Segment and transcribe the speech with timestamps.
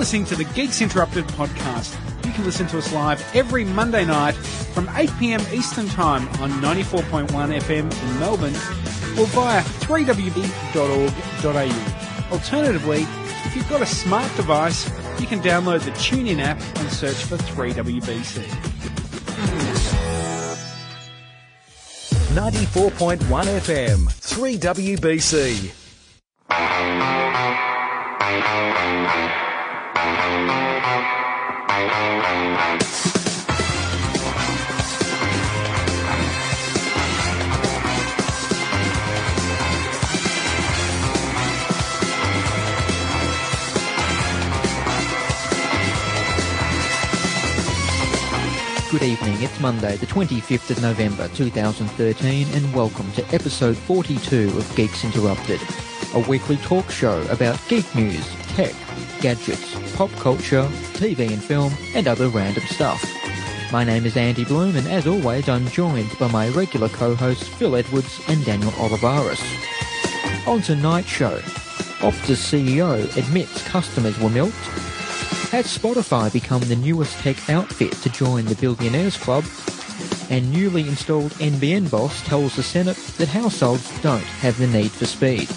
[0.00, 1.94] listening to the Geeks Interrupted podcast.
[2.24, 7.28] You can listen to us live every Monday night from 8pm Eastern Time on 94.1
[7.28, 8.54] FM in Melbourne
[9.20, 10.32] or via 3wb.org.au.
[12.32, 13.02] Alternatively,
[13.44, 14.88] if you've got a smart device,
[15.20, 18.46] you can download the TuneIn app and search for 3WBC.
[22.32, 25.74] 94.1 FM, 3WBC.
[30.00, 30.06] Good
[49.02, 55.04] evening, it's Monday, the 25th of November 2013, and welcome to episode 42 of Geeks
[55.04, 55.60] Interrupted,
[56.14, 58.74] a weekly talk show about geek news, tech,
[59.20, 63.04] gadgets, pop culture, TV and film, and other random stuff.
[63.72, 67.76] My name is Andy Blume, and as always, I'm joined by my regular co-hosts Phil
[67.76, 69.40] Edwards and Daniel Olivares.
[70.46, 71.38] On tonight's show,
[72.00, 74.56] Optus CEO admits customers were milked,
[75.50, 79.44] has Spotify become the newest tech outfit to join the Billionaires Club?
[80.30, 85.06] And newly installed NBN boss tells the Senate that households don't have the need for
[85.06, 85.50] speed.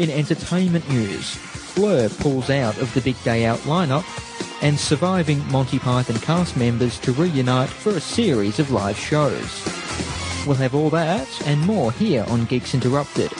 [0.00, 1.38] In entertainment news,
[1.74, 4.04] Blur pulls out of the Big Day Out lineup
[4.62, 9.64] and surviving Monty Python cast members to reunite for a series of live shows.
[10.46, 13.32] We'll have all that and more here on Geeks Interrupted,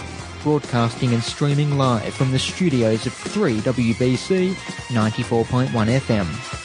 [0.42, 6.61] broadcasting and streaming live from the studios of 3WBC 94.1 FM.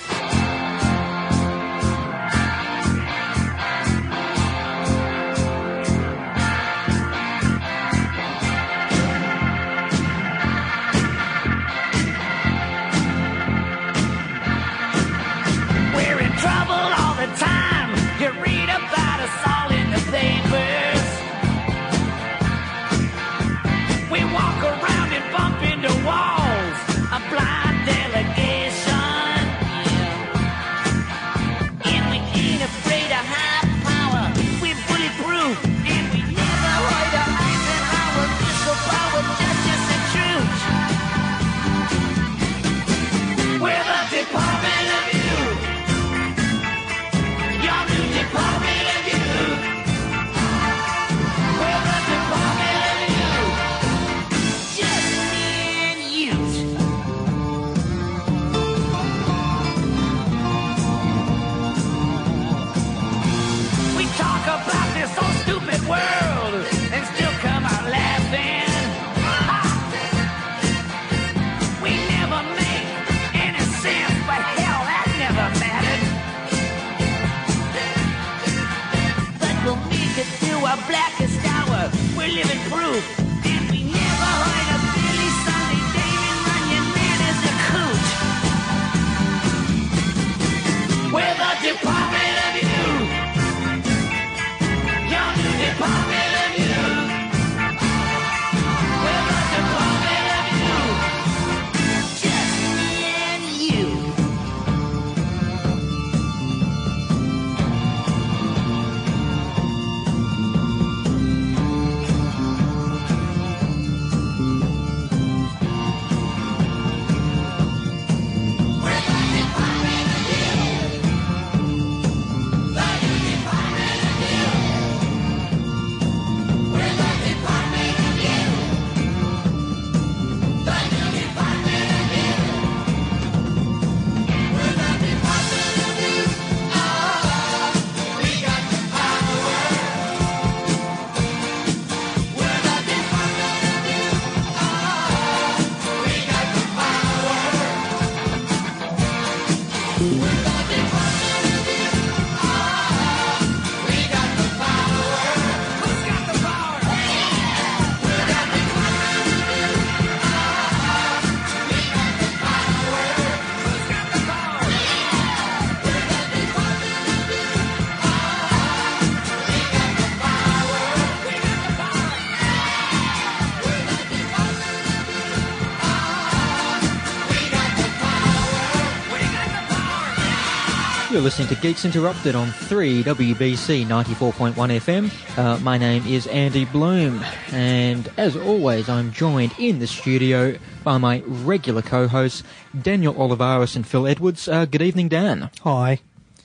[181.18, 185.36] You're listening to Geeks Interrupted on 3WBC 94.1 FM.
[185.36, 191.00] Uh, my name is Andy Blume, and as always, I'm joined in the studio by
[191.00, 192.44] my regular co-hosts,
[192.80, 194.48] Daniel Olivares and Phil Edwards.
[194.48, 195.50] Uh, good evening, Dan.
[195.64, 196.02] Hi.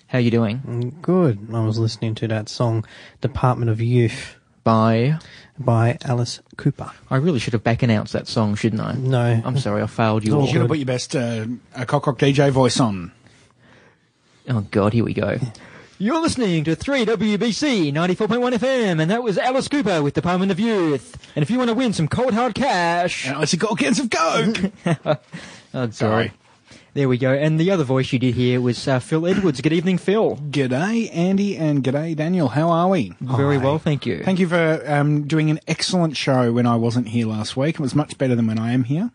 [0.06, 0.60] How you doing?
[0.60, 1.48] Mm, Good.
[1.52, 2.86] I was listening to that song,
[3.20, 5.18] Department of Youth, Bye.
[5.58, 6.90] by Alice Cooper.
[7.10, 8.94] I really should have back announced that song, shouldn't I?
[8.94, 9.42] No.
[9.44, 10.46] I'm sorry, I failed you All all.
[10.46, 11.44] You got to put your best uh,
[11.86, 13.12] cock rock DJ voice on.
[14.48, 15.38] Oh God, here we go.
[15.98, 20.58] You're listening to 3WBC 94.1 FM, and that was Alice Cooper with the Department of
[20.58, 21.16] Youth.
[21.36, 24.10] And if you want to win some cold hard cash, And it's got cans of
[24.10, 24.72] Coke.
[25.06, 25.16] oh
[25.72, 25.94] God.
[25.94, 26.32] Sorry.
[26.94, 27.32] There we go.
[27.32, 29.60] And the other voice you did hear was uh, Phil Edwards.
[29.60, 30.36] Good evening, Phil.
[30.50, 32.48] g'day, Andy, and g'day, Daniel.
[32.48, 33.14] How are we?
[33.20, 34.22] Very well, thank you.
[34.24, 37.76] Thank you for um, doing an excellent show when I wasn't here last week.
[37.76, 39.10] It was much better than when I am here.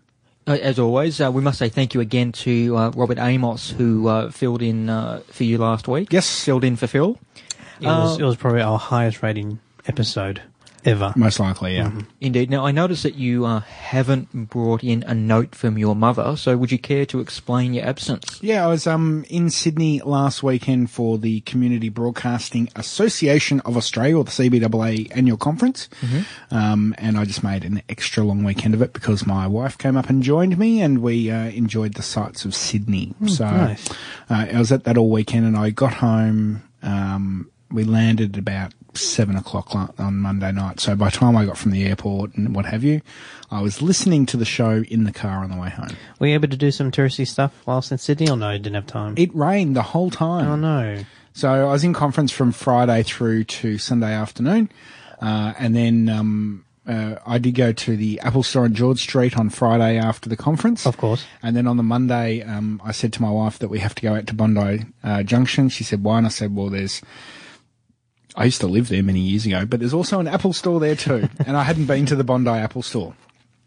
[0.47, 4.07] Uh, As always, uh, we must say thank you again to uh, Robert Amos, who
[4.07, 6.13] uh, filled in uh, for you last week.
[6.13, 6.43] Yes.
[6.45, 7.19] Filled in for Phil.
[7.81, 10.41] It was, Uh, it was probably our highest rating episode
[10.85, 11.13] ever.
[11.15, 11.91] Most likely, yeah.
[12.21, 12.49] Indeed.
[12.49, 16.57] Now, I notice that you uh, haven't brought in a note from your mother, so
[16.57, 18.39] would you care to explain your absence?
[18.41, 24.17] Yeah, I was um, in Sydney last weekend for the Community Broadcasting Association of Australia,
[24.17, 25.89] or the CBAA annual conference.
[26.51, 29.97] Um, and I just made an extra long weekend of it because my wife came
[29.97, 33.13] up and joined me, and we uh, enjoyed the sights of Sydney.
[33.27, 33.89] so nice.
[34.29, 36.63] uh, I was at that all weekend, and I got home.
[36.83, 40.79] Um, we landed about seven o'clock on Monday night.
[40.79, 43.01] So by the time I got from the airport and what have you,
[43.49, 45.95] I was listening to the show in the car on the way home.
[46.19, 48.75] Were you able to do some touristy stuff whilst in Sydney, or no, you didn't
[48.75, 49.13] have time?
[49.17, 50.47] It rained the whole time.
[50.47, 51.03] oh, no.
[51.33, 54.69] So I was in conference from Friday through to Sunday afternoon,
[55.21, 59.37] uh, and then um, uh, I did go to the Apple Store on George Street
[59.37, 60.85] on Friday after the conference.
[60.87, 61.25] Of course.
[61.43, 64.01] And then on the Monday, um, I said to my wife that we have to
[64.01, 65.69] go out to Bondi uh, Junction.
[65.69, 67.01] She said, "Why?" And I said, "Well, there's."
[68.37, 70.95] I used to live there many years ago, but there's also an Apple Store there
[70.95, 73.15] too, and I hadn't been to the Bondi Apple Store.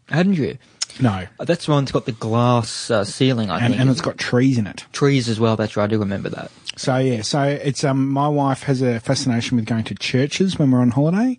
[0.09, 0.57] Hadn't you?
[0.99, 3.81] No, Uh, That's the one that's got the glass uh, ceiling, I and, think.
[3.81, 4.85] and it's got trees in it.
[4.91, 5.55] trees as well.
[5.55, 5.85] That's right.
[5.85, 6.51] I do remember that.
[6.75, 10.71] So yeah, so it's um my wife has a fascination with going to churches when
[10.71, 11.37] we're on holiday,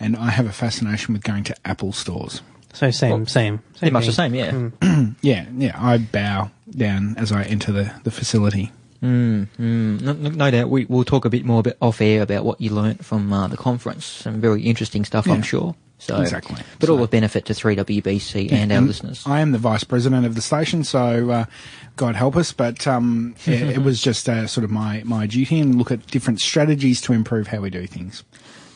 [0.00, 2.40] and I have a fascination with going to Apple stores.
[2.72, 3.58] So same, Well, same.
[3.58, 4.32] same Pretty much the thing.
[4.32, 5.06] same, yeah.
[5.22, 8.72] Yeah, yeah, I bow down as I enter the, the facility.
[9.04, 10.70] Mm, mm, no, no no doubt.
[10.70, 13.48] We, we'll talk a bit more about, off air about what you learnt from uh,
[13.48, 14.06] the conference.
[14.06, 15.74] Some very interesting stuff, I'm sure.
[15.98, 16.56] So, Exactly.
[16.80, 19.22] But all So- the benefit to 3WBC and our And listeners.
[19.26, 21.44] I am the vice president of the station, so uh,
[21.96, 22.52] God help us.
[22.52, 26.06] But um, it, it was just uh, sort of my, my duty and look at
[26.06, 28.24] different strategies to improve how we do things.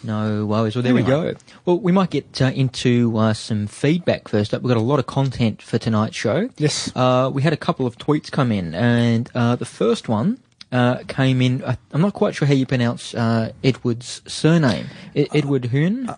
[0.05, 0.75] No worries.
[0.77, 1.33] Well, there we Anyway.
[1.33, 1.39] go.
[1.65, 4.63] Well, we might get uh, into uh, some feedback first up.
[4.63, 6.49] We've got a lot of content for tonight's show.
[6.57, 6.93] Yes.
[6.95, 10.39] Uh, we had a couple of tweets come in, and uh, the first one
[10.71, 11.65] uh, came in.
[11.65, 14.87] I, I'm not quite sure how you pronounce uh, Edward's surname.
[15.15, 16.09] E- Edward Hoon.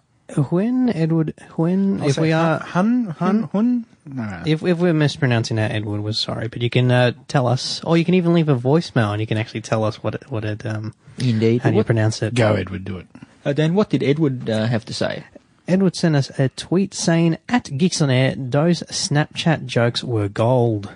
[0.51, 3.85] When, Edward, when, I'll if we are, hun hun hun.
[4.07, 4.43] No, no.
[4.47, 7.97] if, if we're mispronouncing that, Edward, we're sorry, but you can uh, tell us, or
[7.97, 10.45] you can even leave a voicemail and you can actually tell us what it, what
[10.45, 11.63] it, um, Indeed.
[11.63, 12.35] how do you pronounce it.
[12.35, 13.07] Go Edward, do it.
[13.45, 15.25] Uh, Dan, what did Edward uh, have to say?
[15.69, 20.91] Edward sent us a tweet saying, at Geeks on Air, those Snapchat jokes were gold.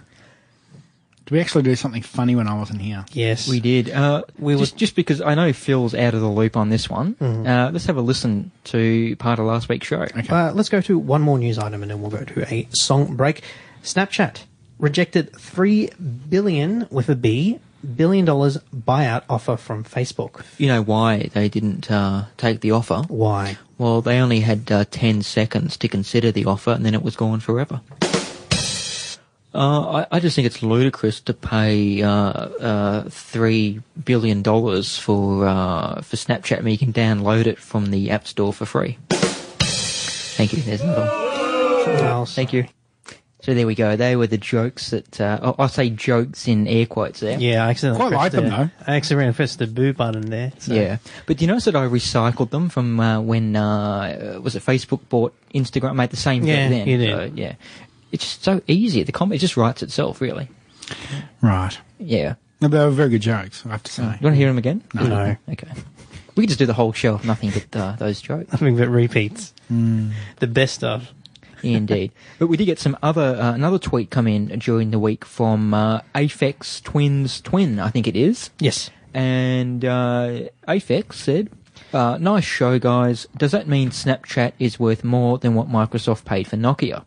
[1.26, 3.06] Did we actually do something funny when I wasn't here?
[3.12, 3.48] Yes.
[3.48, 3.88] We did.
[3.90, 7.14] Uh, We just, just because I know Phil's out of the loop on this one,
[7.14, 7.46] Mm-hmm.
[7.46, 10.02] uh, let's have a listen to part of last week's show.
[10.02, 10.26] Okay.
[10.28, 13.16] Uh, let's go to one more news item and then we'll go to a song
[13.16, 13.42] break.
[13.82, 14.42] Snapchat
[14.78, 15.88] rejected three
[16.28, 20.44] billion with a B billion dollars buyout offer from Facebook.
[20.58, 23.04] You know why they didn't uh, take the offer?
[23.08, 23.58] Why?
[23.78, 27.16] Well, they only had uh, 10 seconds to consider the offer and then it was
[27.16, 27.80] gone forever.
[29.54, 35.46] Uh, I, I just think it's ludicrous to pay uh, uh, three billion dollars for
[35.46, 36.62] uh, for Snapchat.
[36.64, 38.98] Mean, you can download it from the App Store for free.
[39.10, 40.62] Thank you.
[40.62, 41.06] There's another.
[41.06, 42.66] Well, Thank you.
[43.44, 43.94] So there we go.
[43.94, 47.38] They were the jokes that uh, I'll, I'll say jokes in air quotes there.
[47.38, 48.92] Yeah, I accidentally Quite like pressed them, the, though.
[48.92, 50.52] I accidentally pressed the boo button there.
[50.58, 50.72] So.
[50.72, 50.96] Yeah,
[51.26, 55.00] but do you notice that I recycled them from uh, when uh, was it Facebook
[55.10, 55.94] bought Instagram?
[55.96, 56.88] Made the same Yeah, thing then.
[56.88, 57.10] you did.
[57.10, 57.54] So, yeah,
[58.12, 59.02] it's just so easy.
[59.02, 60.48] The comment it just writes itself, really.
[61.42, 61.76] Right.
[61.98, 62.36] Yeah.
[62.62, 64.04] No, they were very good jokes, I have to say.
[64.04, 64.82] You want to hear them again?
[64.94, 65.36] No.
[65.50, 65.68] Okay.
[66.34, 68.52] We could just do the whole show of nothing but uh, those jokes.
[68.52, 69.52] Nothing but repeats.
[69.68, 71.10] The best of.
[71.76, 72.12] Indeed.
[72.38, 75.74] But we did get some other uh, another tweet come in during the week from
[75.74, 78.50] uh, Aphex Twins Twin, I think it is.
[78.58, 78.90] Yes.
[79.12, 81.50] And uh, Aphex said,
[81.92, 83.26] uh, "Nice show, guys.
[83.36, 87.04] Does that mean Snapchat is worth more than what Microsoft paid for Nokia?"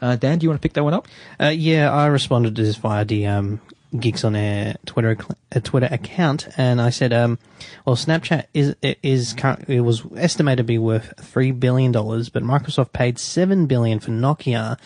[0.00, 1.08] Uh, Dan, do you want to pick that one up?
[1.40, 3.60] Uh, yeah, I responded to this via the um,
[3.98, 7.38] Geeks on Air Twitter acc- uh, Twitter account, and I said, um,
[7.84, 9.34] well, Snapchat is is
[9.68, 14.10] it was estimated to be worth three billion dollars, but Microsoft paid seven billion for
[14.10, 14.78] Nokia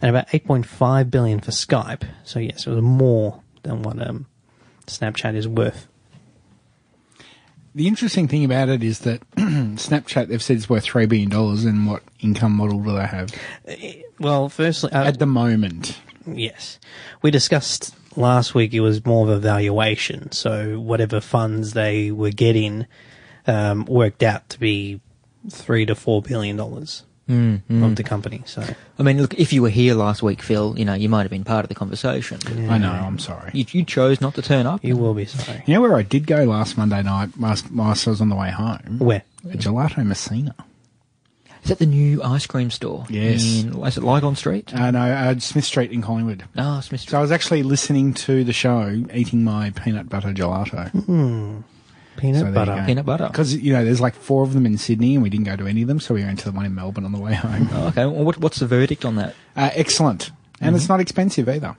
[0.00, 2.04] and about eight point five billion for Skype.
[2.24, 4.26] So yes, it was more than what um,
[4.86, 5.88] Snapchat is worth.
[7.74, 11.86] The interesting thing about it is that Snapchat, they've said it's worth $3 billion, and
[11.88, 13.34] what income model do they have?
[14.20, 15.98] Well, firstly, uh, At the moment.
[16.24, 16.78] Yes.
[17.20, 20.32] We discussed last week it was more of a valuation.
[20.32, 22.86] So whatever funds they were getting
[23.46, 25.00] um, worked out to be
[25.50, 28.42] three to four billion dollars of the company.
[28.44, 28.62] So
[28.98, 31.30] I mean, look, if you were here last week, Phil, you know, you might have
[31.30, 32.38] been part of the conversation.
[32.70, 33.50] I know, I'm sorry.
[33.54, 34.84] You, you chose not to turn up.
[34.84, 35.62] you will be sorry.
[35.66, 38.36] You know where I did go last Monday night whilst, whilst I was on the
[38.36, 38.98] way home?
[38.98, 39.22] Where?
[39.50, 40.54] At Gelato Messina.
[41.64, 43.06] Is that the new ice cream store?
[43.08, 43.42] Yes.
[43.62, 44.74] In, is it Lygon Street?
[44.74, 46.44] Uh, no, uh, Smith Street in Collingwood.
[46.58, 47.12] Ah, Smith Street.
[47.12, 50.90] So I was actually listening to the show, eating my peanut butter gelato.
[52.18, 52.84] Peanut So butter.
[52.86, 53.26] Peanut butter.
[53.28, 55.66] Because, you know, there's like four of them in Sydney and we didn't go to
[55.66, 57.68] any of them, so we went to the one in Melbourne on the way home.
[57.72, 58.04] Oh, okay.
[58.06, 59.34] Well, what, what's the verdict on that?
[59.56, 60.30] Uh, excellent.
[60.60, 61.76] And it's not expensive either.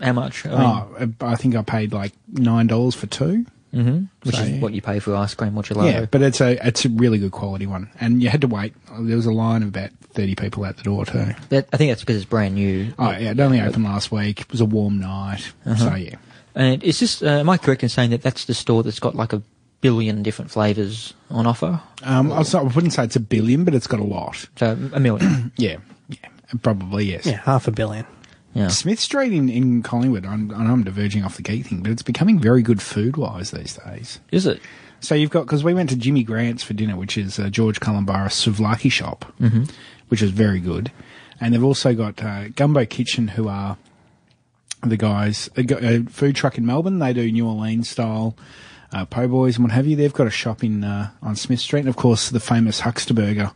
[0.00, 0.46] How much?
[0.46, 3.44] I mean, oh, uh, I think I paid like $9 for two.
[3.72, 5.92] Which so, is what you pay for ice cream or gelato.
[5.92, 8.74] Yeah, but it's a it's a really good quality one, and you had to wait.
[9.00, 11.34] There was a line of about thirty people at the door too.
[11.50, 12.92] That- I think that's because it's brand new.
[12.98, 14.40] Oh yeah, it only opened last week.
[14.42, 16.16] It was a warm night, so yeah.
[16.54, 17.22] And is this?
[17.22, 19.42] Uh, am I correct in saying that that's the store that's got like a
[19.80, 21.80] billion different flavors on offer?
[22.02, 24.48] Um, I, was not, I wouldn't say it's a billion, but it's got a lot.
[24.56, 25.52] So a million.
[25.56, 25.76] Yeah,
[26.08, 26.28] yeah,
[26.62, 27.26] probably yes.
[27.26, 28.06] Yeah, half a billion.
[28.54, 28.68] Yeah.
[28.68, 30.26] Smith Street in, in Collingwood.
[30.26, 33.16] I'm, I know I'm diverging off the geek thing, but it's becoming very good food
[33.16, 34.20] wise these days.
[34.32, 34.60] Is it?
[35.00, 37.78] So you've got because we went to Jimmy Grant's for dinner, which is uh, George
[37.78, 39.64] Calombaris souvlaki shop, mm-hmm.
[40.08, 40.90] which is very good,
[41.40, 43.76] and they've also got uh, Gumbo Kitchen, who are
[44.82, 46.98] the guys a, a food truck in Melbourne.
[46.98, 48.34] They do New Orleans style
[48.92, 49.96] uh, po' boys and what have you.
[49.96, 53.52] They've got a shop in uh, on Smith Street, and of course the famous Huxtaburger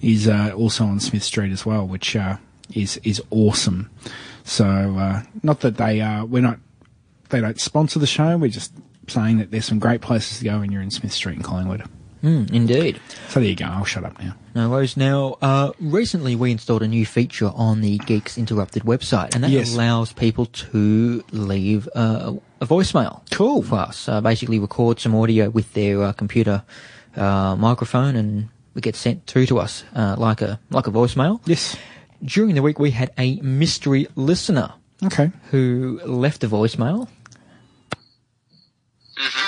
[0.00, 2.36] is uh, also on Smith Street as well, which uh,
[2.74, 3.90] is is awesome.
[4.44, 6.58] So uh, not that they are we're not
[7.30, 8.36] they don't sponsor the show.
[8.36, 8.72] We're just
[9.08, 11.84] saying that there's some great places to go when you're in Smith Street in Collingwood.
[12.22, 13.00] Mm, indeed.
[13.28, 13.64] So there you go.
[13.64, 14.34] I'll shut up now.
[14.54, 14.94] No worries.
[14.94, 19.50] Now, uh, recently we installed a new feature on the Geeks Interrupted website, and that
[19.50, 19.72] Yes.
[19.74, 23.22] allows people to leave uh, a voicemail.
[23.30, 23.62] Cool.
[23.62, 26.62] For us, uh, basically record some audio with their uh, computer
[27.16, 31.40] uh, microphone, and it gets sent through to us uh, like a like a voicemail.
[31.46, 31.74] Yes.
[32.24, 34.72] During the week, we had a mystery listener
[35.02, 35.30] Okay.
[35.50, 37.08] who left a voicemail.
[39.16, 39.46] Mm-hmm.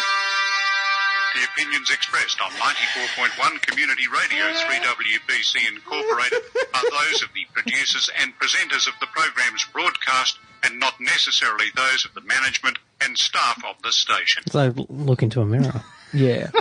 [1.35, 6.39] The opinions expressed on 94.1 Community Radio 3WBC Incorporated
[6.75, 12.05] are those of the producers and presenters of the program's broadcast and not necessarily those
[12.05, 14.43] of the management and staff of the station.
[14.51, 15.83] So look into a mirror.
[16.13, 16.51] Yeah.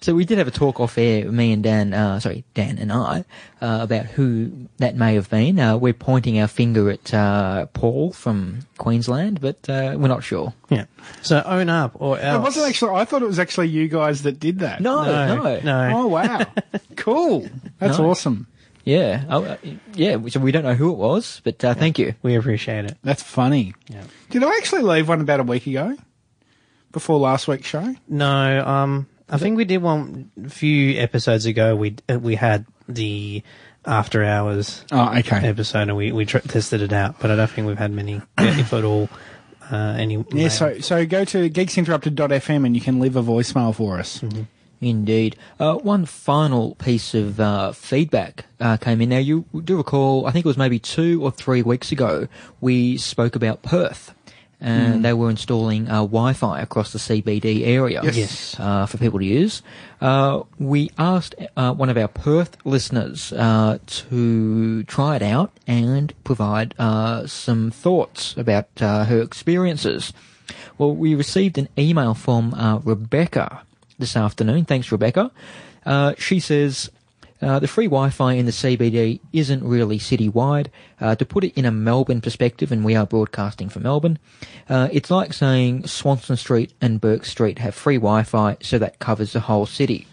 [0.00, 2.90] so we did have a talk off air, me and Dan, uh, sorry, Dan and
[2.92, 3.24] I,
[3.60, 5.58] uh, about who that may have been.
[5.58, 10.54] Uh, we're pointing our finger at uh, Paul from Queensland, but uh, we're not sure.
[10.70, 10.86] Yeah.
[11.22, 12.36] So own up or else.
[12.38, 12.92] It wasn't actually.
[12.94, 14.80] I thought it was actually you guys that did that.
[14.80, 15.98] No, no, No, no.
[15.98, 16.46] Oh wow.
[16.96, 17.48] cool.
[17.78, 18.10] That's No.
[18.10, 18.46] awesome.
[18.82, 19.56] Yeah, oh, uh,
[19.94, 20.16] yeah.
[20.28, 22.14] So we don't know who it was, but uh, thank you.
[22.22, 22.96] We appreciate it.
[23.04, 23.74] That's funny.
[23.88, 24.02] Yeah.
[24.30, 25.96] Did I actually leave one about a week ago?
[26.90, 27.94] Before last week's show?
[28.08, 31.76] No, um, I think we did one a few episodes ago.
[31.76, 33.42] We uh, we had the
[33.86, 35.46] after hours Oh, okay.
[35.48, 38.20] episode and we we tr- tested it out, but I don't think we've had many,
[38.38, 39.08] if at all,
[39.70, 40.24] uh, any.
[40.32, 44.22] Yeah, so so go to geeksinterrupted.fm and you can leave a voicemail for us.
[44.82, 45.36] Indeed.
[45.58, 49.10] Uh, one final piece of uh, feedback uh, came in.
[49.10, 52.28] Now, you do recall, I think it was maybe two or three weeks ago,
[52.62, 54.14] we spoke about Perth.
[54.62, 58.56] And they were installing uh, Wi-Fi across the CBD area Yes.
[58.60, 59.62] uh, for people to use.
[60.02, 66.12] Uh, we asked uh, one of our Perth listeners uh, to try it out and
[66.24, 70.12] provide uh, some thoughts about uh, her experiences.
[70.76, 73.62] Well, we received an email from uh, Rebecca
[73.98, 74.66] this afternoon.
[74.66, 75.30] Thanks, Rebecca.
[75.86, 76.90] Uh, she says
[77.42, 80.68] uh, the free Wi-Fi in the CBD isn't really citywide.
[81.00, 84.18] Uh, to put it in a Melbourne perspective, and we are broadcasting for Melbourne,
[84.68, 89.32] uh, it's like saying Swanston Street and Bourke Street have free Wi-Fi, so that covers
[89.32, 90.06] the whole city.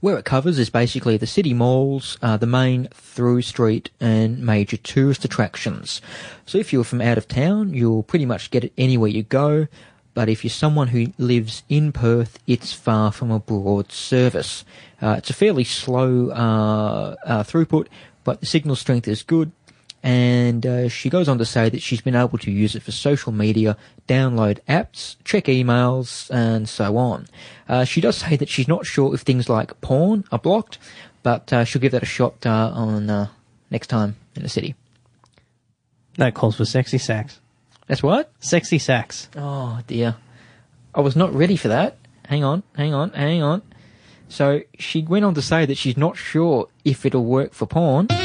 [0.00, 4.76] Where it covers is basically the city malls, uh, the main through street, and major
[4.76, 6.00] tourist attractions.
[6.46, 9.68] So if you're from out of town, you'll pretty much get it anywhere you go.
[10.20, 14.66] But if you're someone who lives in Perth, it's far from a broad service.
[15.00, 17.86] Uh, it's a fairly slow uh, uh, throughput,
[18.22, 19.50] but the signal strength is good.
[20.02, 22.92] And uh, she goes on to say that she's been able to use it for
[22.92, 27.26] social media, download apps, check emails, and so on.
[27.66, 30.76] Uh, she does say that she's not sure if things like porn are blocked,
[31.22, 33.30] but uh, she'll give that a shot on
[33.70, 34.74] next time in the city.
[36.18, 37.39] That calls for sexy sax.
[37.90, 38.30] That's what?
[38.38, 39.28] Sexy sax.
[39.34, 40.14] Oh dear.
[40.94, 41.96] I was not ready for that.
[42.24, 43.62] Hang on, hang on, hang on.
[44.28, 48.06] So she went on to say that she's not sure if it'll work for porn.
[48.06, 48.20] Can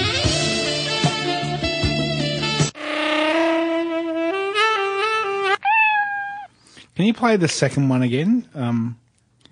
[7.07, 8.47] you play the second one again?
[8.53, 8.99] Um,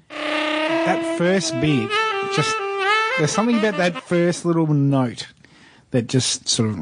[0.09, 1.89] that first bit,
[2.35, 2.55] just
[3.17, 5.25] there's something about that first little note
[5.89, 6.77] that just sort of.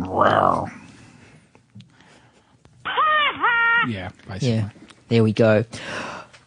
[3.87, 4.55] Yeah, basically.
[4.55, 4.69] Yeah,
[5.09, 5.65] there we go.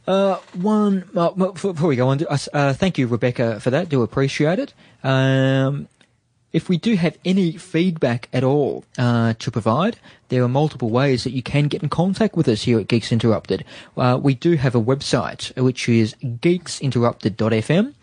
[0.06, 3.88] Uh, one, uh, before we go on, uh, uh, thank you, Rebecca, for that.
[3.88, 4.74] Do appreciate it.
[5.02, 5.88] Um,
[6.52, 9.98] if we do have any feedback at all uh, to provide,
[10.28, 13.10] there are multiple ways that you can get in contact with us here at Geeks
[13.10, 13.64] Interrupted.
[13.96, 17.94] Uh, we do have a website, which is geeksinterrupted.fm.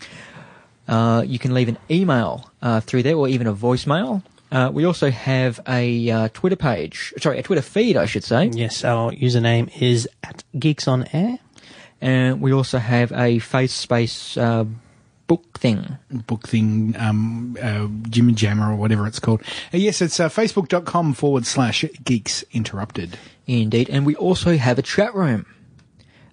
[0.88, 4.22] Uh, you can leave an email uh, through there or even a voicemail.
[4.52, 8.48] Uh, we also have a uh, Twitter page, sorry, a Twitter feed, I should say.
[8.54, 11.40] Yes, our username is at Geeks on Air.
[12.02, 14.66] And we also have a face space uh,
[15.28, 15.98] book thing.
[16.28, 19.42] book thing, um, uh, Jimmy Jammer or whatever it's called.
[19.74, 23.18] Uh, yes, it's uh, facebook.com forward slash geeks interrupted.
[23.48, 23.90] Indeed.
[23.90, 25.46] And we also have a chat room.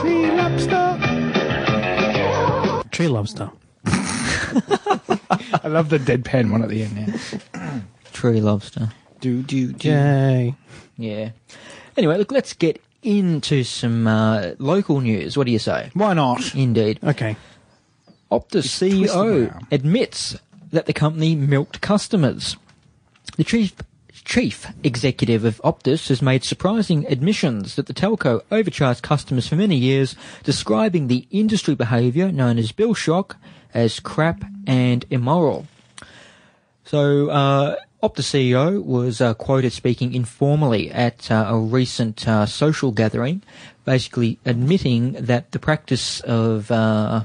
[0.00, 0.98] Tree lobster.
[2.90, 3.50] Tree lobster.
[5.64, 7.20] I love the deadpan one at the end.
[7.54, 7.80] Yeah.
[8.12, 8.90] Tree Lobster.
[9.20, 9.88] Do do do.
[9.88, 10.54] Yay.
[10.96, 11.30] Yeah.
[11.96, 15.36] Anyway, look, let's get into some uh, local news.
[15.36, 15.90] What do you say?
[15.94, 16.54] Why not?
[16.54, 16.98] Indeed.
[17.02, 17.36] Okay.
[18.30, 20.36] Optus twisted CEO admits
[20.72, 22.56] that the company milked customers.
[23.36, 23.74] The chief
[24.24, 29.76] chief executive of Optus has made surprising admissions that the telco overcharged customers for many
[29.76, 33.36] years, describing the industry behaviour known as bill shock
[33.74, 35.66] as crap and immoral.
[36.84, 42.92] So, uh, Optus CEO was uh, quoted speaking informally at uh, a recent uh, social
[42.92, 43.42] gathering,
[43.86, 47.24] basically admitting that the practice of uh,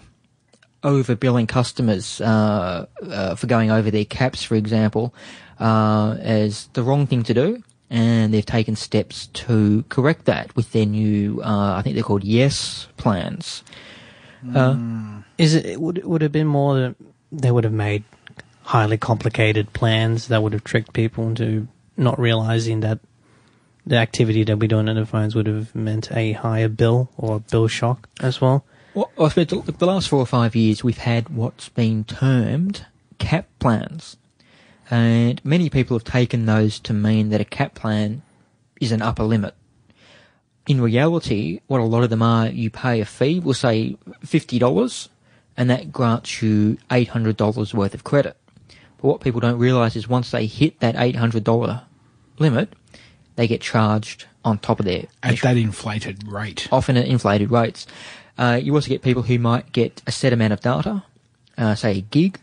[0.81, 5.13] overbilling customers uh, uh, for going over their caps, for example,
[5.59, 7.61] is the wrong thing to do.
[7.89, 12.87] And they've taken steps to correct that with their new, I think they're called Yes
[12.95, 13.63] plans.
[15.39, 16.95] Is it, it would it would have been more that
[17.31, 18.03] they would have made
[18.63, 22.99] highly complicated plans that would have tricked people into not realizing that
[23.85, 27.39] the activity that we're doing on the phones would have meant a higher bill or
[27.39, 28.65] bill shock as well.
[28.93, 32.85] Well, I suppose the, the last four or five years we've had what's been termed
[33.17, 34.17] cap plans.
[34.91, 38.23] And many people have taken those to mean that a cap plan
[38.81, 39.53] is an upper limit.
[40.67, 45.09] In reality, what a lot of them are, you pay a fee, we'll say $50,
[45.59, 48.37] and that grants you $800 worth of credit.
[48.69, 51.83] But what people don't realise is once they hit that $800
[52.39, 52.73] limit,
[53.35, 56.69] they get charged on top of their At that inflated rate.
[56.71, 57.85] often at inflated rates.
[58.37, 61.03] Uh, you also get people who might get a set amount of data,
[61.57, 62.39] uh, say a gig,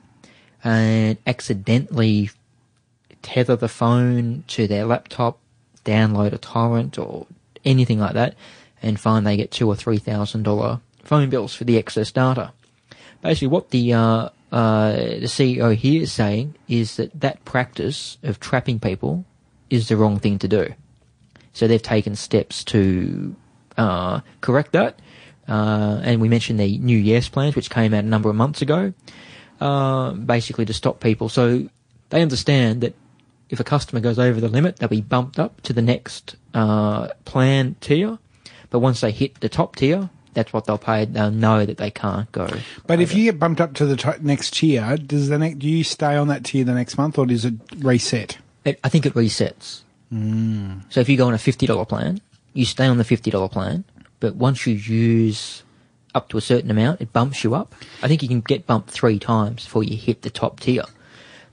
[0.63, 2.31] and accidentally
[3.23, 5.39] tether the phone to their laptop,
[5.87, 7.27] download a torrent or
[7.65, 8.35] anything like that,
[8.83, 12.53] and find they get two or three thousand dollar phone bills for the excess data.
[13.27, 18.39] Basically, what the uh, uh, the CEO here is saying is that that practice of
[18.39, 19.25] trapping people
[19.69, 20.73] is the wrong thing to do.
[21.53, 23.35] So they've taken steps to
[23.77, 25.01] uh, correct that.
[25.49, 28.63] Uh, and we mentioned the new Yes plans, which came out a number of months
[28.63, 28.93] ago,
[29.61, 31.29] uh, basically to stop people.
[31.29, 31.69] So
[32.11, 32.95] they understand that
[33.51, 37.09] if a customer goes over the limit, they'll be bumped up to the next uh,
[37.25, 38.21] plan tier.
[38.71, 41.07] But once they hit the top tier, that's what they'll pay.
[41.07, 42.49] They'll know that they can't go.
[42.87, 45.69] But if you get bumped up to the t- next tier, does the next do
[45.69, 48.39] you stay on that tier the next month, or does it reset?
[48.65, 49.81] It, I think it resets.
[50.13, 50.83] Mm.
[50.91, 52.21] So if you go on a fifty dollar plan,
[52.53, 53.85] you stay on the fifty dollar plan.
[54.21, 55.63] But once you use
[56.15, 57.75] up to a certain amount, it bumps you up.
[58.03, 60.85] I think you can get bumped three times before you hit the top tier.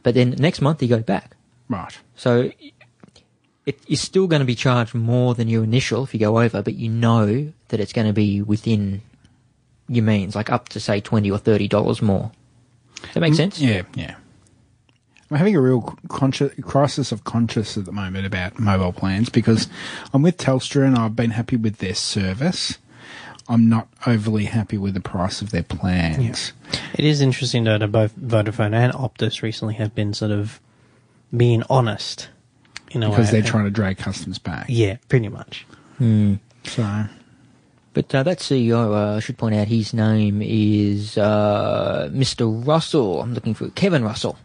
[0.03, 1.35] But then next month you go back.
[1.69, 1.97] Right.
[2.15, 2.51] So
[3.65, 6.61] it is still going to be charged more than your initial if you go over,
[6.61, 9.01] but you know that it's going to be within
[9.87, 12.31] your means, like up to say twenty or thirty dollars more.
[13.01, 13.59] Does that make mm, sense?
[13.59, 14.15] Yeah, yeah.
[15.29, 19.67] I'm having a real conscious, crisis of conscience at the moment about mobile plans because
[20.13, 22.77] I'm with Telstra and I've been happy with their service.
[23.47, 26.53] I'm not overly happy with the price of their plans.
[26.93, 30.61] It is interesting though that both Vodafone and Optus recently have been sort of
[31.35, 32.29] being honest
[32.93, 33.39] in a Because way.
[33.41, 34.65] they're trying to drag customers back.
[34.69, 35.65] Yeah, pretty much.
[35.99, 37.05] So,
[37.93, 42.65] But uh, that CEO, uh, I should point out, his name is uh, Mr.
[42.67, 43.21] Russell.
[43.21, 44.37] I'm looking for Kevin Russell,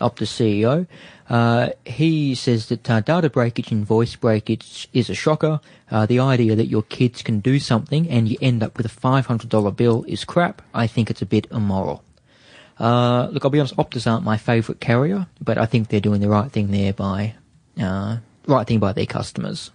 [0.00, 0.86] Optus CEO.
[1.28, 5.58] Uh, he says that uh, data breakage and voice breakage is a shocker.
[5.90, 8.90] Uh, the idea that your kids can do something and you end up with a
[8.90, 10.60] $500 bill is crap.
[10.74, 12.02] I think it's a bit immoral.
[12.78, 16.20] Uh, look, I'll be honest, Optus aren't my favourite carrier, but I think they're doing
[16.20, 17.34] the right thing there by,
[17.80, 19.70] uh, right thing by their customers.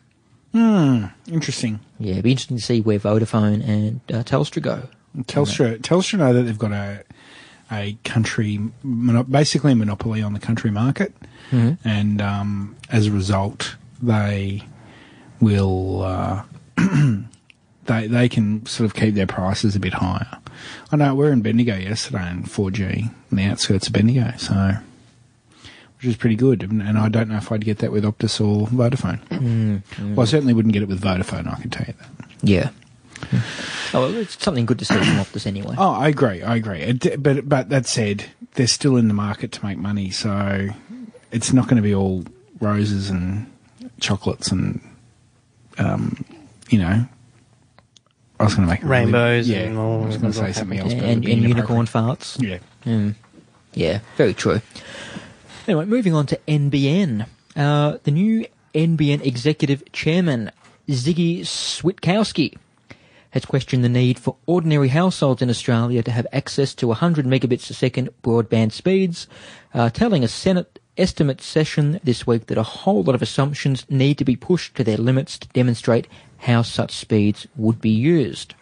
[0.51, 1.79] Hmm, interesting.
[1.99, 4.83] Yeah, it'd be interesting to see where Vodafone and uh, Telstra go.
[5.23, 7.03] Telstra, Telstra know that they've got a
[7.71, 11.13] a country, mono- basically a monopoly on the country market,
[11.83, 14.63] and um, as a result, they
[15.39, 16.43] will uh,
[17.85, 20.37] they they can sort of keep their prices a bit higher.
[20.91, 24.73] I know we are in Bendigo yesterday in 4G on the outskirts of Bendigo, so
[25.99, 26.63] which is pretty good.
[26.63, 29.83] And, and I don't know if I'd get that with Optus or Vodafone.
[30.15, 31.51] Well, I certainly wouldn't get it with Vodafone.
[31.51, 32.09] I can tell you that.
[32.41, 32.69] Yeah.
[33.93, 35.75] Oh, well, it's something good to see from Optus anyway.
[35.77, 36.41] Oh, I agree.
[36.41, 36.79] I agree.
[36.79, 40.69] It, but but that said, they're still in the market to make money, so
[41.31, 42.23] it's not going to be all
[42.61, 43.51] roses and
[43.99, 44.79] chocolates and
[45.77, 46.23] um,
[46.69, 47.05] you know.
[48.39, 50.37] I was going to make a really- Rainbows yeah, and all I was going to
[50.37, 52.41] say sort of something else, and, but it and, unicorn farts.
[52.41, 52.59] Yeah.
[52.85, 53.15] Mm.
[53.73, 54.61] Yeah, very true.
[55.69, 57.27] Anyway, moving on to NBN.
[57.55, 60.51] Uh, the new NBN executive chairman,
[60.87, 62.57] Ziggy Switkowski,
[63.29, 67.69] has questioned the need for ordinary households in Australia to have access to 100 megabits
[67.69, 69.27] a second broadband speeds,
[69.75, 74.17] uh, telling a Senate estimate session this week that a whole lot of assumptions need
[74.17, 78.55] to be pushed to their limits to demonstrate how such speeds would be used.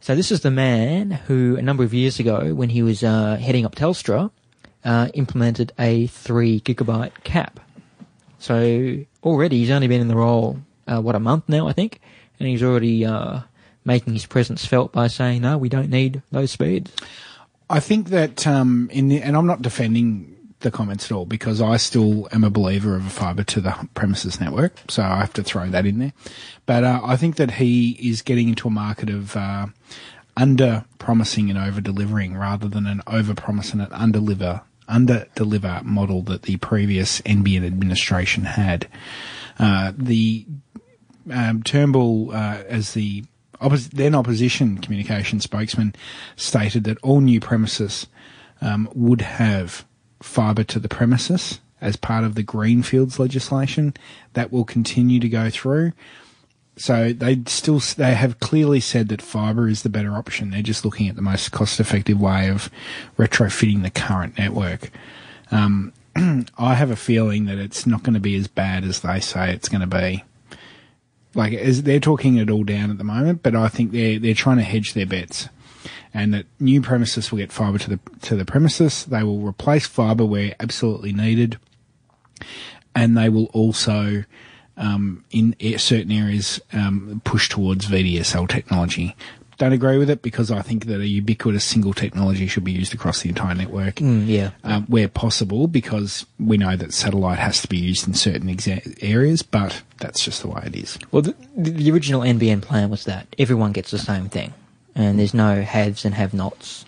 [0.00, 3.36] So this is the man who, a number of years ago, when he was uh,
[3.36, 4.30] heading up Telstra,
[4.84, 7.60] uh, implemented a three gigabyte cap.
[8.38, 12.00] So already he's only been in the role uh, what a month now, I think,
[12.38, 13.40] and he's already uh,
[13.84, 16.92] making his presence felt by saying, "No, we don't need those speeds."
[17.70, 21.60] I think that um, in the, and I'm not defending the comments at all because
[21.60, 25.32] I still am a believer of a fibre to the premises network, so I have
[25.34, 26.12] to throw that in there.
[26.66, 29.66] But uh, I think that he is getting into a market of uh,
[30.36, 35.26] under promising and over delivering rather than an over promise and an under deliver under
[35.34, 38.88] deliver model that the previous NBN administration had.
[39.58, 40.46] Uh, the
[41.30, 43.24] um, Turnbull, uh, as the
[43.60, 45.94] oppos- then opposition communication spokesman,
[46.36, 48.06] stated that all new premises
[48.60, 49.84] um, would have
[50.20, 53.94] fibre to the premises as part of the Greenfields legislation.
[54.32, 55.92] That will continue to go through.
[56.78, 60.50] So they still they have clearly said that fibre is the better option.
[60.50, 62.70] They're just looking at the most cost effective way of
[63.18, 64.90] retrofitting the current network.
[65.50, 65.92] Um,
[66.58, 69.52] I have a feeling that it's not going to be as bad as they say
[69.52, 70.24] it's going to be.
[71.34, 74.34] Like as they're talking it all down at the moment, but I think they're they're
[74.34, 75.48] trying to hedge their bets,
[76.14, 79.04] and that new premises will get fibre to the to the premises.
[79.04, 81.58] They will replace fibre where absolutely needed,
[82.94, 84.24] and they will also
[84.78, 89.14] um, in certain areas um, push towards VDSL technology.
[89.58, 92.94] Don't agree with it because I think that a ubiquitous single technology should be used
[92.94, 97.60] across the entire network Mm, yeah, um, where possible because we know that satellite has
[97.62, 100.96] to be used in certain exa- areas, but that's just the way it is.
[101.10, 104.54] Well, the, the original NBN plan was that everyone gets the same thing,
[104.94, 106.84] and there's no haves and have-nots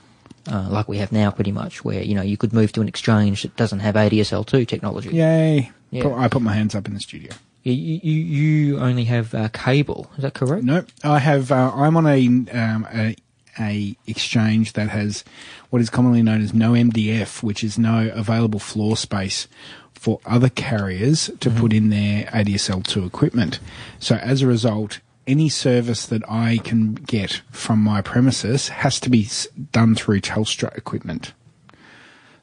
[0.51, 2.89] uh, like we have now, pretty much, where you know you could move to an
[2.89, 5.11] exchange that doesn't have ADSL2 technology.
[5.11, 5.71] Yay!
[5.91, 6.15] Yeah.
[6.15, 7.33] I put my hands up in the studio.
[7.63, 10.65] You, you, you only have uh, cable, is that correct?
[10.65, 11.53] No, I have.
[11.53, 13.15] Uh, I'm on a, um, a
[13.59, 15.25] a exchange that has
[15.71, 19.47] what is commonly known as no MDF, which is no available floor space
[19.93, 23.61] for other carriers to put in their ADSL2 equipment.
[23.99, 29.11] So as a result, any service that I can get from my premises has to
[29.11, 29.29] be
[29.73, 31.35] done through Telstra equipment.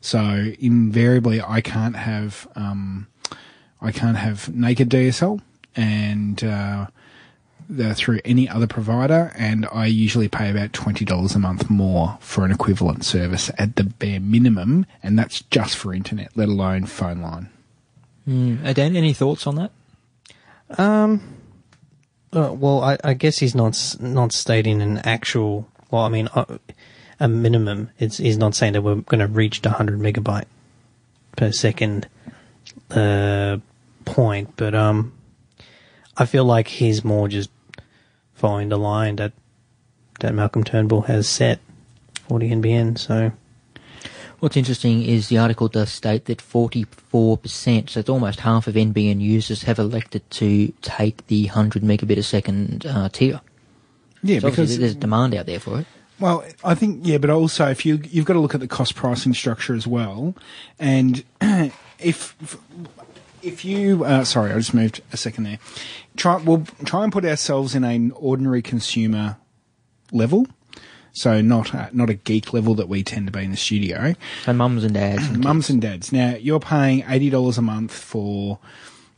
[0.01, 3.08] So invariably, I can't have um,
[3.81, 5.41] I can't have naked DSL
[5.75, 6.87] and uh,
[7.93, 12.45] through any other provider, and I usually pay about twenty dollars a month more for
[12.45, 17.21] an equivalent service at the bare minimum, and that's just for internet, let alone phone
[17.21, 17.49] line.
[18.27, 18.73] Mm.
[18.73, 19.71] Dan, any thoughts on that?
[20.77, 21.21] Um,
[22.33, 25.67] Uh, well, I, I guess he's not not stating an actual.
[25.91, 26.57] Well, I mean, uh,
[27.19, 27.89] a minimum.
[27.99, 30.45] It's he's not saying that we're going to reach the hundred megabyte
[31.37, 32.07] per second
[32.91, 33.58] uh,
[34.06, 35.13] point, but um,
[36.17, 37.50] I feel like he's more just
[38.34, 39.34] following the line that
[40.19, 41.60] that Malcolm Turnbull has set
[42.28, 42.97] for the NBN.
[42.97, 43.32] So
[44.39, 49.19] What's interesting is the article does state that 44%, so it's almost half of NBN
[49.19, 53.41] users, have elected to take the 100 megabit a second uh, tier.
[54.21, 55.88] Yeah, So because there's demand out there for it.
[56.19, 58.95] Well, I think yeah, but also if you you've got to look at the cost
[58.95, 60.36] pricing structure as well,
[60.80, 61.23] and
[61.99, 62.36] if
[63.43, 65.60] if you uh, sorry, I just moved a second there.
[66.15, 69.38] Try we'll try and put ourselves in an ordinary consumer
[70.12, 70.47] level,
[71.13, 74.15] so not a, not a geek level that we tend to be in the studio.
[74.45, 75.27] So mums and dads.
[75.27, 76.12] And Mums and dads.
[76.12, 78.60] Now you're paying eighty dollars a month for,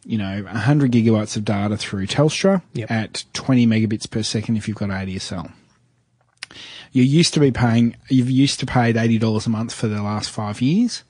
[0.05, 2.91] you know, hundred gigabytes of data through Telstra Yep.
[2.91, 5.51] at twenty megabits per second if you've got ADSL.
[6.91, 7.95] You used to be paying.
[8.09, 11.03] You've used to paid eighty dollars a month for the last five years.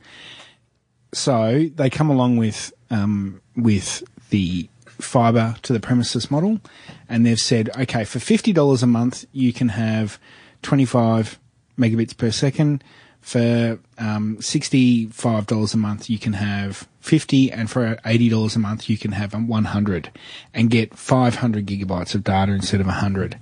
[1.14, 6.60] So they come along with um, with the fiber to the premises model,
[7.08, 10.20] and they've said, okay, for fifty dollars a month, you can have
[10.62, 11.40] twenty five
[11.78, 12.84] megabits per second.
[13.22, 18.56] For um, sixty five dollars a month, you can have fifty, and for eighty dollars
[18.56, 20.10] a month, you can have one hundred,
[20.54, 23.38] and get five hundred gigabytes of data instead of hundred.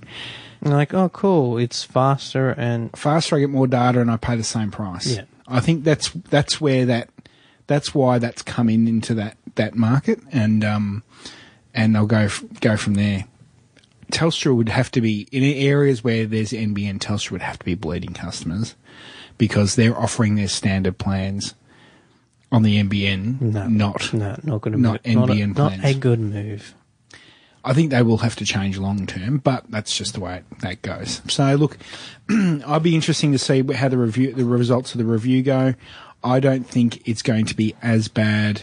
[0.62, 4.42] Like, oh, cool, it's faster and faster I get more data and I pay the
[4.42, 5.06] same price.
[5.06, 5.22] Yeah.
[5.46, 7.08] I think that's that's where that
[7.68, 11.04] that's why that's come in into that that market and um
[11.72, 13.24] and they'll go f- go from there.
[14.10, 16.98] Telstra would have to be in areas where there's NBN.
[16.98, 18.74] Telstra would have to be bleeding customers
[19.36, 21.54] because they're offering their standard plans
[22.50, 24.78] on the NBN, no, not no, not good.
[24.78, 25.14] not move.
[25.14, 26.74] not, a, NBN not a good move.
[27.64, 30.60] I think they will have to change long term, but that's just the way it,
[30.60, 31.20] that goes.
[31.28, 31.76] So look,
[32.30, 35.74] I'd be interesting to see how the review, the results of the review go.
[36.24, 38.62] I don't think it's going to be as bad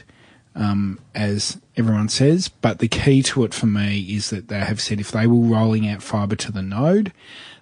[0.56, 4.80] um, as everyone says, but the key to it for me is that they have
[4.82, 7.12] said if they will rolling out fibre to the node,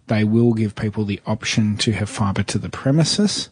[0.07, 3.49] they will give people the option to have fibre to the premises,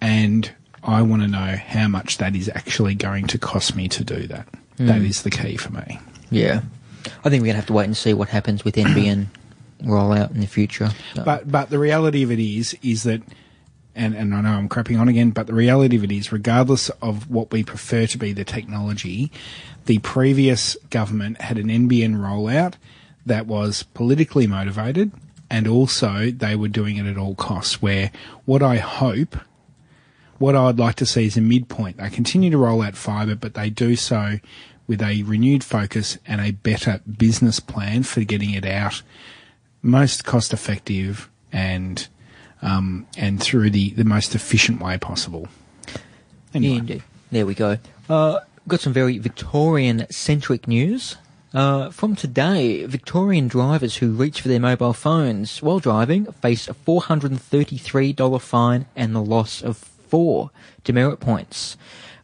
[0.00, 0.50] and
[0.82, 4.26] I want to know how much that is actually going to cost me to do
[4.28, 4.48] that.
[4.78, 5.98] That is the key for me.
[6.30, 6.60] Yeah.
[7.24, 9.26] I think we're going to have to wait and see what happens with NBN
[9.84, 10.90] rollout in the future.
[11.14, 13.22] So- But but the reality of it is is that
[13.96, 16.90] and, and I know I'm crapping on again, but the reality of it is regardless
[17.02, 19.32] of what we prefer to be the technology,
[19.86, 22.74] the previous government had an NBN rollout
[23.24, 25.10] that was politically motivated
[25.50, 28.10] and also they were doing it at all costs where
[28.44, 29.36] what I hope
[30.38, 31.96] what I'd like to see is a midpoint.
[31.96, 34.38] They continue to roll out fibre, but they do so
[34.86, 39.02] with a renewed focus and a better business plan for getting it out
[39.82, 42.08] most cost effective and
[42.66, 45.48] um, and through the, the most efficient way possible.
[46.52, 47.02] Anyway, indeed.
[47.30, 47.78] There we go.
[48.08, 51.16] Uh, got some very Victorian centric news.
[51.54, 56.74] Uh, from today, Victorian drivers who reach for their mobile phones while driving face a
[56.74, 60.50] $433 fine and the loss of four
[60.84, 61.76] demerit points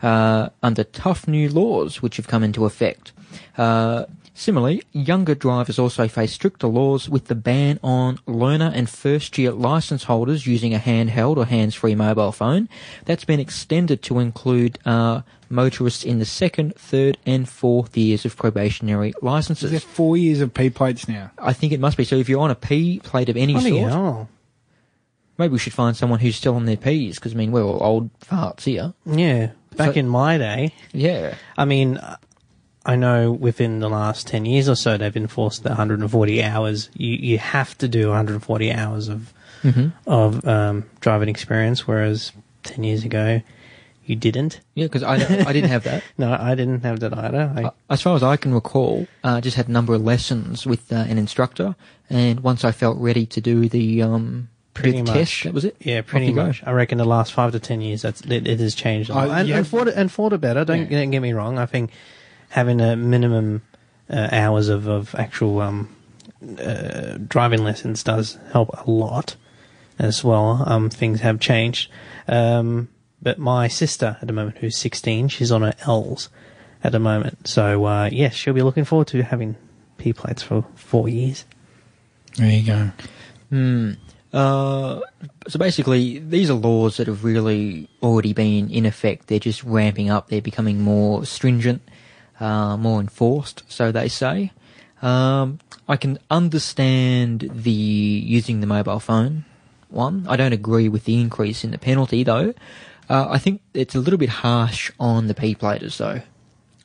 [0.02, 3.12] uh, under tough new laws which have come into effect.
[3.56, 4.06] Uh,
[4.46, 9.52] Similarly, younger drivers also face stricter laws with the ban on learner and first year
[9.52, 12.68] license holders using a handheld or hands free mobile phone.
[13.04, 18.36] That's been extended to include uh, motorists in the second, third, and fourth years of
[18.36, 19.84] probationary is there licenses.
[19.84, 21.30] four years of P plates now?
[21.38, 22.02] I think it must be.
[22.02, 24.28] So if you're on a P plate of any Bloody sort, hell.
[25.38, 27.80] maybe we should find someone who's still on their Ps because I mean we're all
[27.80, 28.92] old farts here.
[29.06, 31.36] Yeah, back So- in my day, Yeah.
[31.56, 32.00] I mean,
[32.84, 36.90] I know within the last 10 years or so, they've enforced the 140 hours.
[36.94, 39.32] You, you have to do 140 hours of,
[40.06, 42.32] of um, driving experience, whereas
[42.64, 43.40] 10 years ago,
[44.04, 44.58] you didn't.
[44.74, 46.02] Yeah, because I, I didn't have that.
[46.18, 47.52] No, I didn't have that either.
[47.56, 50.02] I, Uh, as far as I can recall, uh, I just had a number of
[50.02, 51.76] lessons with uh, an instructor,
[52.10, 55.12] and once I felt ready to do the um, Pretty much.
[55.12, 55.76] test, that was it.
[55.80, 56.46] yeah, pretty you go.
[56.46, 56.62] much.
[56.66, 59.26] I reckon the last five to 10 years, that's it, it has changed a Uh,
[59.26, 59.38] lot.
[59.40, 59.58] and, yeah.
[59.58, 60.98] and, for the, and for the better, don't, Yeah.
[60.98, 61.58] don't get me wrong.
[61.58, 61.90] I think
[62.52, 63.62] having a minimum
[64.10, 65.88] uh, hours of, of actual um,
[66.58, 69.36] uh, driving lessons does help a lot
[69.98, 70.62] as well.
[70.66, 71.90] Um, things have changed.
[72.28, 72.88] Um,
[73.22, 76.28] but my sister at the moment, who's 16, she's on her L's
[76.84, 77.48] at the moment.
[77.48, 79.56] So, uh, yes, she'll be looking forward to having
[79.96, 81.46] P plates for four years.
[82.36, 82.90] There you go.
[84.32, 85.00] Uh,
[85.48, 89.28] so basically, these are laws that have really already been in effect.
[89.28, 90.28] They're just ramping up.
[90.28, 91.82] They're becoming more stringent,
[92.42, 94.50] uh, more enforced, so they say.
[95.00, 99.44] Um, I can understand the using the mobile phone
[99.88, 100.26] one.
[100.28, 102.54] I don't agree with the increase in the penalty though.
[103.10, 106.20] Uh, I think it's a little bit harsh on the P platers though.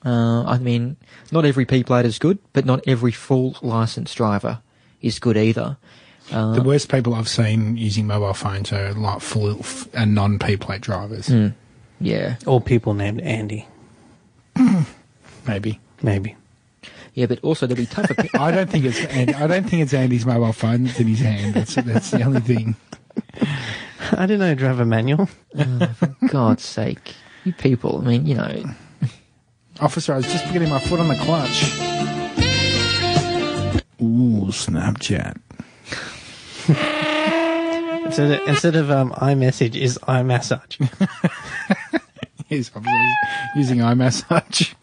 [0.06, 0.98] Uh, I mean,
[1.32, 4.60] not every P plater is good, but not every full licensed driver
[5.02, 5.78] is good either.
[6.32, 10.40] Uh, The worst people I've seen using mobile phones are like full f- and non
[10.40, 11.28] P plate drivers.
[11.28, 11.50] Hmm.
[12.02, 13.68] yeah, Or people named Andy,
[15.48, 15.80] Maybe.
[16.02, 16.36] maybe.
[17.14, 18.14] yeah, but also there'll be tougher.
[18.18, 21.08] pe- I don't think it's Andy, I don't think it's Andy's mobile phone that's in
[21.08, 21.54] his hand.
[21.56, 22.76] That's that's the only thing.
[24.12, 25.26] I didn't know driver manual.
[25.96, 28.00] For God's sake, you people.
[28.02, 28.64] I mean, you know,
[29.80, 31.64] Officer, I was just getting my foot on the clutch.
[34.02, 35.40] Ooh, Snapchat.
[38.06, 40.80] Instead of, instead of um, iMessage is iMassage.
[42.48, 43.14] He's obviously
[43.56, 44.74] using iMassage.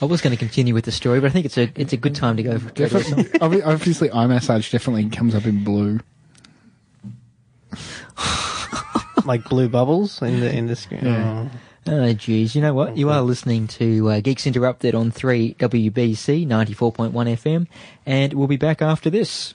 [0.00, 1.96] I was going to continue with the story, but I think it's a it's a
[1.96, 3.24] good time to go for go to a song.
[3.24, 6.00] Obvi- obviously, iMassage definitely comes up in blue.
[9.24, 11.04] like blue bubbles in the in the screen.
[11.04, 11.48] Yeah.
[11.88, 12.56] Oh, geez.
[12.56, 12.96] You know what?
[12.96, 17.68] You are listening to uh, Geeks Interrupted on 3WBC 94.1 FM,
[18.04, 19.54] and we'll be back after this.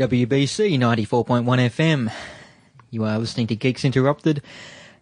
[0.00, 2.10] 3WBC 94.1 FM.
[2.90, 4.40] You are listening to Geeks Interrupted.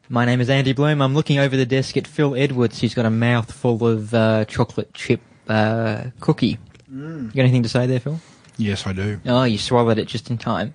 [0.08, 1.00] My name is Andy Blume.
[1.00, 4.92] I'm looking over the desk at Phil Edwards, who's got a mouthful of uh, chocolate
[4.94, 6.58] chip uh, cookie.
[6.90, 8.18] You got anything to say there, Phil?
[8.56, 9.20] Yes, I do.
[9.24, 10.74] Oh, you swallowed it just in time.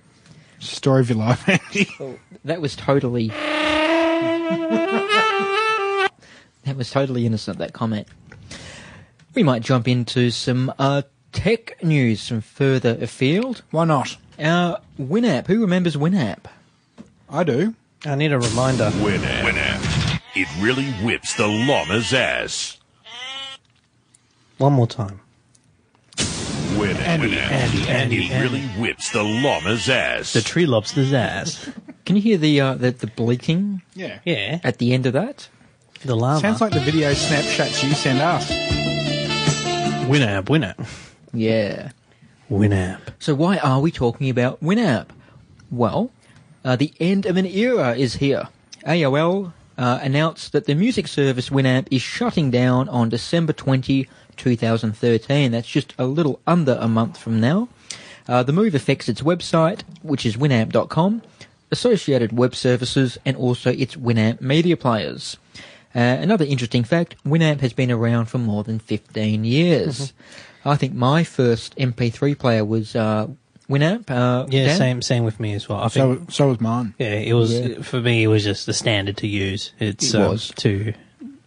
[0.59, 1.89] Story of your life, Andy.
[2.45, 3.27] That was totally.
[3.27, 4.47] that
[6.77, 8.07] was totally innocent, that comment.
[9.35, 11.01] We might jump into some uh,
[11.33, 13.61] tech news from further afield.
[13.71, 14.15] Why not?
[14.39, 15.47] Uh, Winamp.
[15.47, 16.45] Who remembers Winamp?
[17.29, 17.75] I do.
[18.05, 18.89] I need a reminder.
[18.91, 19.41] Winamp.
[19.43, 20.19] Winamp.
[20.35, 22.77] It really whips the llama's ass.
[24.57, 25.19] One more time.
[26.17, 26.95] Winamp.
[26.99, 27.51] Andy, Winamp.
[27.51, 28.41] Andy, Andy, It Andy.
[28.41, 30.33] really whips the llama's ass.
[30.33, 31.69] The tree lobster's ass.
[32.05, 34.19] Can you hear the uh, the, the bleating Yeah.
[34.25, 35.49] Yeah, at the end of that?
[36.03, 36.39] the llama.
[36.41, 38.51] Sounds like the video snapshots you send us.
[40.09, 40.85] Winamp, Winamp.
[41.33, 41.91] Yeah.
[42.49, 42.99] Winamp.
[43.19, 45.07] So why are we talking about Winamp?
[45.71, 46.11] Well,
[46.63, 48.47] uh, the end of an era is here.
[48.85, 54.07] AOL uh, announced that the music service Winamp is shutting down on December 20,
[54.37, 55.51] 2013.
[55.51, 57.69] That's just a little under a month from now.
[58.27, 61.21] Uh, the move affects its website, which is winamp.com,
[61.71, 65.37] associated web services, and also its Winamp media players.
[65.95, 70.13] Uh, another interesting fact, Winamp has been around for more than 15 years.
[70.65, 73.27] I think my first MP3 player was uh,
[73.69, 74.09] Winamp.
[74.09, 74.77] Uh, Yeah, Dan?
[74.77, 75.79] same same with me as well.
[75.79, 76.29] I think.
[76.31, 76.93] So, so was mine.
[76.99, 77.81] yeah, it was Yeah.
[77.81, 78.23] for me.
[78.23, 79.71] It was just the standard to use.
[79.79, 80.51] It's It um, was.
[80.57, 80.93] to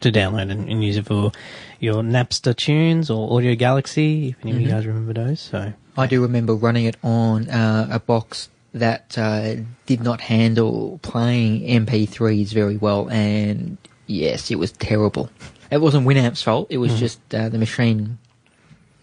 [0.00, 1.32] to download and, and use it for
[1.80, 4.28] your Napster tunes or Audio Galaxy.
[4.30, 4.76] If any of you Mm-hmm.
[4.76, 9.54] guys remember those, so I do remember running it on uh, a box that uh,
[9.86, 15.30] did not handle playing MP3s very well, and yes, it was terrible.
[15.70, 16.66] It wasn't Winamp's fault.
[16.70, 18.18] It was just uh, the machine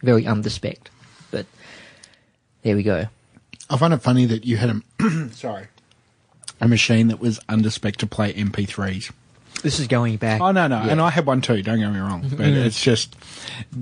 [0.03, 0.77] very underspec.
[1.31, 1.47] But
[2.61, 3.07] there we go.
[3.69, 5.67] I find it funny that you had a sorry
[6.61, 9.11] a machine that was underspec to play MP3s.
[9.61, 10.41] This is going back.
[10.41, 10.91] Oh no, no, yeah.
[10.91, 11.61] and I had one too.
[11.61, 13.15] Don't get me wrong, but it's just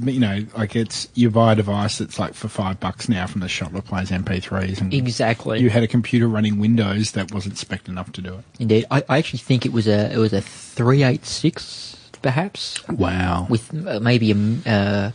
[0.03, 3.41] you know, like it's you buy a device that's like for five bucks now from
[3.41, 5.59] the shop that plays MP3s, and exactly.
[5.59, 8.43] you had a computer running Windows that wasn't spec enough to do it.
[8.59, 12.87] Indeed, I, I actually think it was a it was a three eight six perhaps
[12.87, 13.47] Wow.
[13.49, 14.69] with uh, maybe a.
[14.69, 15.11] uh,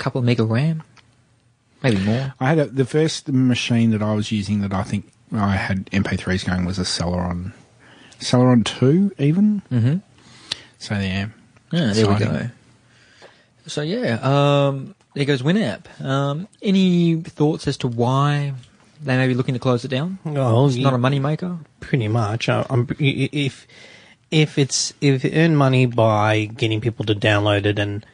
[0.00, 0.82] couple of mega RAM,
[1.82, 2.34] maybe more.
[2.40, 5.86] I had a, the first machine that I was using that I think I had
[5.92, 7.52] MP3s going was a Celeron,
[8.18, 9.62] Celeron two even.
[9.70, 9.96] Mm-hmm.
[10.78, 11.26] So yeah,
[11.70, 12.50] Yeah, there we go.
[13.66, 15.84] So yeah, um, there goes Winamp.
[16.04, 18.54] Um, any thoughts as to why
[19.02, 20.18] they may be looking to close it down?
[20.26, 21.58] oh, It's not a money maker.
[21.80, 22.48] pretty much.
[22.48, 23.66] I, I'm, i- i- if
[24.30, 28.04] if it's if you earn money by getting people to download it and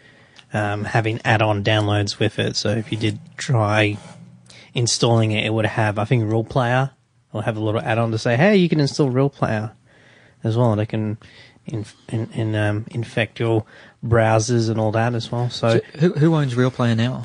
[0.57, 3.99] um, having add-on downloads with it, so if you did try
[4.75, 6.91] installing it, it would have I think Real Player
[7.33, 9.73] will have a little add-on to say, hey, you can install Real Player
[10.43, 10.73] as well.
[10.73, 11.19] and it can
[11.67, 13.65] in, in, in, um, infect your
[14.05, 15.51] browsers and all that as well.
[15.51, 17.25] So, So who, who owns Real Player now?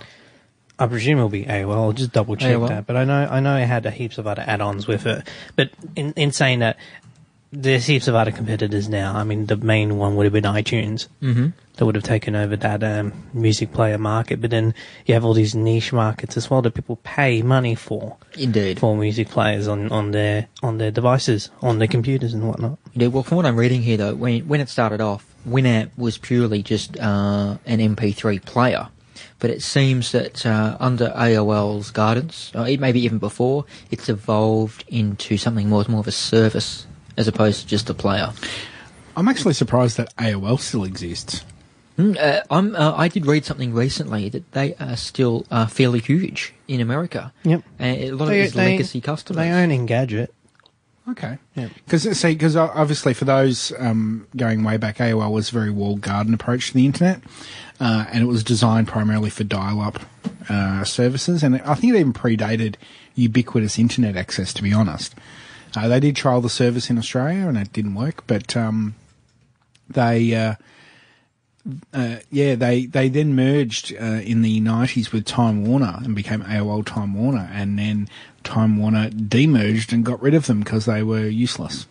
[0.79, 1.75] I presume it'll be AOL.
[1.75, 2.69] I'll just double check AOL.
[2.69, 2.87] that.
[2.87, 5.27] But I know I know it had heaps of other add-ons with it.
[5.55, 6.77] But in, in saying that,
[7.51, 9.15] there's heaps of other competitors now.
[9.15, 11.07] I mean, the main one would have been iTunes.
[11.21, 11.47] Mm-hmm.
[11.75, 14.39] That would have taken over that um, music player market.
[14.39, 14.73] But then
[15.05, 18.79] you have all these niche markets as well that people pay money for Indeed.
[18.79, 22.77] for music players on, on their on their devices, on their computers and whatnot.
[22.93, 26.17] Yeah, well, from what I'm reading here, though, when when it started off, Winamp was
[26.17, 28.89] purely just uh, an MP3 player.
[29.39, 35.37] But it seems that uh, under AOL's guidance, or maybe even before, it's evolved into
[35.37, 36.85] something more, more of a service
[37.17, 38.31] as opposed to just a player.
[39.15, 41.43] I'm actually surprised that AOL still exists.
[41.97, 45.99] Mm, uh, I'm, uh, I did read something recently that they are still uh, fairly
[45.99, 47.33] huge in America.
[47.43, 47.63] Yep.
[47.79, 49.37] And a lot of these legacy customers.
[49.37, 50.29] They own Engadget.
[51.09, 51.37] Okay.
[51.55, 51.69] Yeah.
[51.85, 56.01] Because see, because obviously for those um, going way back, AOL was a very walled
[56.01, 57.21] garden approach to the internet,
[57.79, 59.99] uh, and it was designed primarily for dial-up
[60.47, 62.75] uh, services, and I think it even predated
[63.15, 64.53] ubiquitous internet access.
[64.53, 65.15] To be honest,
[65.75, 68.95] uh, they did trial the service in Australia, and it didn't work, but um,
[69.89, 70.33] they.
[70.35, 70.55] Uh,
[71.93, 76.41] uh, yeah, they, they then merged uh, in the 90s with Time Warner and became
[76.41, 78.09] AOL Time Warner, and then
[78.43, 81.85] Time Warner demerged and got rid of them because they were useless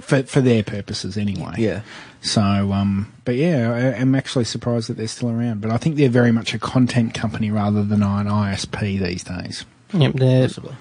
[0.00, 1.54] for for their purposes anyway.
[1.58, 1.82] Yeah.
[2.22, 5.60] So, um, but yeah, I, I'm actually surprised that they're still around.
[5.60, 9.64] But I think they're very much a content company rather than an ISP these days.
[9.92, 10.74] Yep, their Possibly.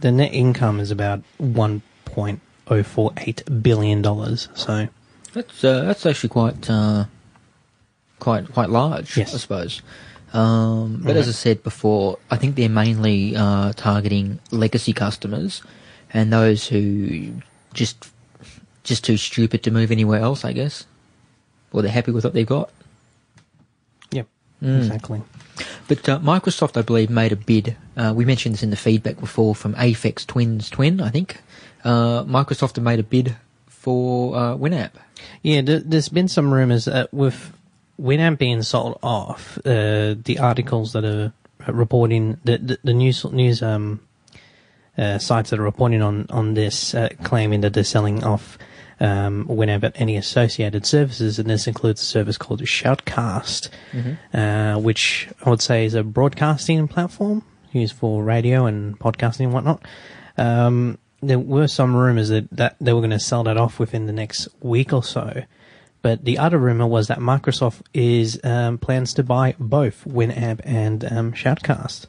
[0.00, 4.48] The net income is about one point oh four eight billion dollars.
[4.54, 4.88] So
[5.32, 7.04] That's uh, that's actually quite uh,
[8.18, 9.34] quite quite large, Yes.
[9.34, 9.82] I suppose.
[10.32, 15.62] Um, but as I said before, I think they're mainly uh, targeting legacy customers
[16.12, 17.32] and those who
[17.72, 18.10] just
[18.84, 20.84] just too stupid to move anywhere else, I guess,
[21.72, 22.70] or they're happy with what they've got.
[24.12, 24.26] Yep,
[24.62, 24.78] Mm.
[24.78, 25.22] exactly.
[25.88, 27.76] But uh, Microsoft, I believe, made a bid.
[27.96, 31.40] Uh, we mentioned this in the feedback before from Aphex Twins Twin, I think.
[31.84, 33.36] Uh, Microsoft have made a bid
[33.66, 34.90] for uh, Winamp.
[35.42, 37.52] Yeah, th- there's been some rumors that with
[38.00, 41.32] Winamp being sold off, uh, the articles that are
[41.68, 44.00] reporting the the, the news news um
[44.96, 46.94] uh, sites that are reporting on on this
[47.24, 48.56] claiming that they're selling off
[49.00, 49.46] um,
[49.84, 53.68] at any associated services, and this includes a service called Shoutcast,
[54.32, 57.42] uh, which I would say is a broadcasting platform
[57.72, 59.82] used for radio and podcasting and whatnot.
[60.38, 64.06] Um, there were some rumors that, that they were going to sell that off within
[64.06, 65.42] the next week or so.
[66.02, 71.04] But the other rumor was that Microsoft is um, plans to buy both Winamp and
[71.10, 72.06] um, Shoutcast,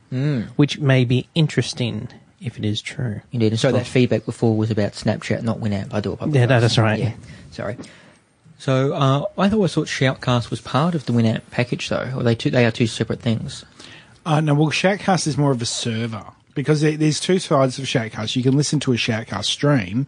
[0.55, 2.09] which may be interesting
[2.41, 3.21] if it is true.
[3.31, 3.53] Indeed.
[3.53, 5.93] And so that feedback before was about Snapchat, not Winamp.
[5.93, 6.39] I do apologize.
[6.39, 6.99] Yeah, that is right.
[6.99, 7.13] Yeah,
[7.51, 7.77] sorry.
[8.59, 12.11] So uh, I always thought Shoutcast was part of the Winamp package, though.
[12.15, 13.65] Or they two, they are two separate things.
[14.25, 17.85] Uh, no, well, Shoutcast is more of a server because there, there's two sides of
[17.85, 18.35] Shoutcast.
[18.35, 20.07] You can listen to a Shoutcast stream,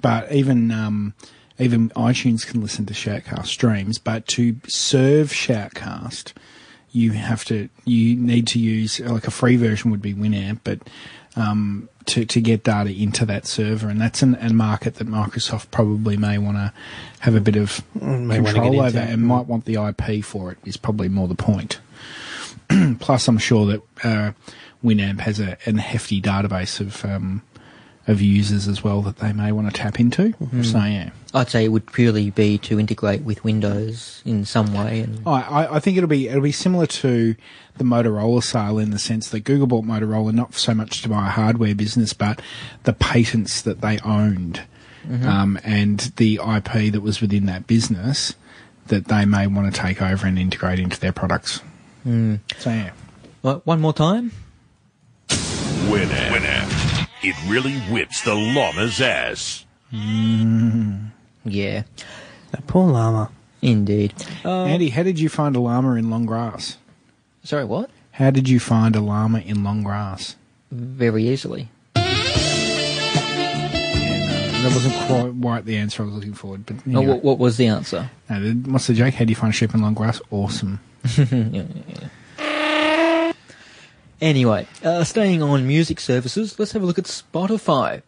[0.00, 1.14] but even um,
[1.58, 3.98] even iTunes can listen to Shoutcast streams.
[3.98, 6.32] But to serve Shoutcast,
[6.90, 10.80] you have to you need to use like a free version would be Winamp, but
[11.36, 15.70] um, to to get data into that server, and that's an, a market that Microsoft
[15.70, 16.72] probably may want to
[17.20, 20.58] have a bit of may control over, and might want the IP for it.
[20.64, 21.80] Is probably more the point.
[23.00, 24.32] Plus, I'm sure that uh,
[24.82, 27.42] Winamp has a, an hefty database of um,
[28.06, 30.30] of users as well that they may want to tap into.
[30.34, 30.62] Mm-hmm.
[30.62, 35.00] So yeah, I'd say it would purely be to integrate with Windows in some way.
[35.00, 37.34] And I, I, I think it'll be it'll be similar to
[37.76, 41.26] the Motorola sale in the sense that Google bought Motorola not so much to buy
[41.26, 42.40] a hardware business, but
[42.84, 44.62] the patents that they owned
[45.24, 48.34] um, and the IP that was within that business
[48.86, 51.60] that they may want to take over and integrate into their products.
[52.58, 52.92] So yeah.
[53.42, 54.32] Well, one more time.
[55.28, 56.30] Winamp.
[56.30, 56.93] Winamp.
[57.26, 59.64] It really whips the llama's ass.
[59.92, 61.10] Mm,
[61.44, 61.84] yeah,
[62.50, 63.30] That poor llama.
[63.62, 64.12] indeed.
[64.44, 66.76] Um, Andy, how did you find a llama in long grass?
[67.42, 67.88] Sorry, what?
[68.12, 70.36] How did you find a llama in long grass?
[70.70, 71.68] Very easily.
[74.64, 76.56] That wasn't quite, quite the answer I was looking for.
[76.58, 77.06] But anyway.
[77.06, 78.10] what, what was the answer?
[78.30, 79.14] No, the- what's the joke?
[79.14, 80.20] How do you find a sheep in long grass?
[80.30, 80.80] Awesome.
[84.20, 88.02] Anyway, uh, staying on music services, let's have a look at Spotify.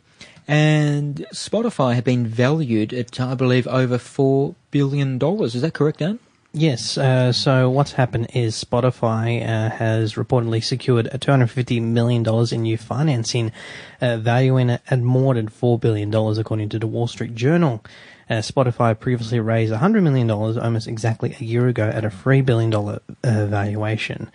[0.49, 5.21] And Spotify had been valued at, I believe, over $4 billion.
[5.43, 6.21] Is that correct, Dan?
[6.53, 6.97] Yes.
[6.97, 12.79] Uh, so what's happened is Spotify uh, has reportedly secured a $250 million in new
[12.79, 13.53] financing,
[14.01, 17.85] uh, valuing it at more than $4 billion, according to the Wall Street Journal.
[18.31, 22.73] Uh, Spotify previously raised $100 million almost exactly a year ago at a $3 billion
[22.73, 24.31] uh, valuation.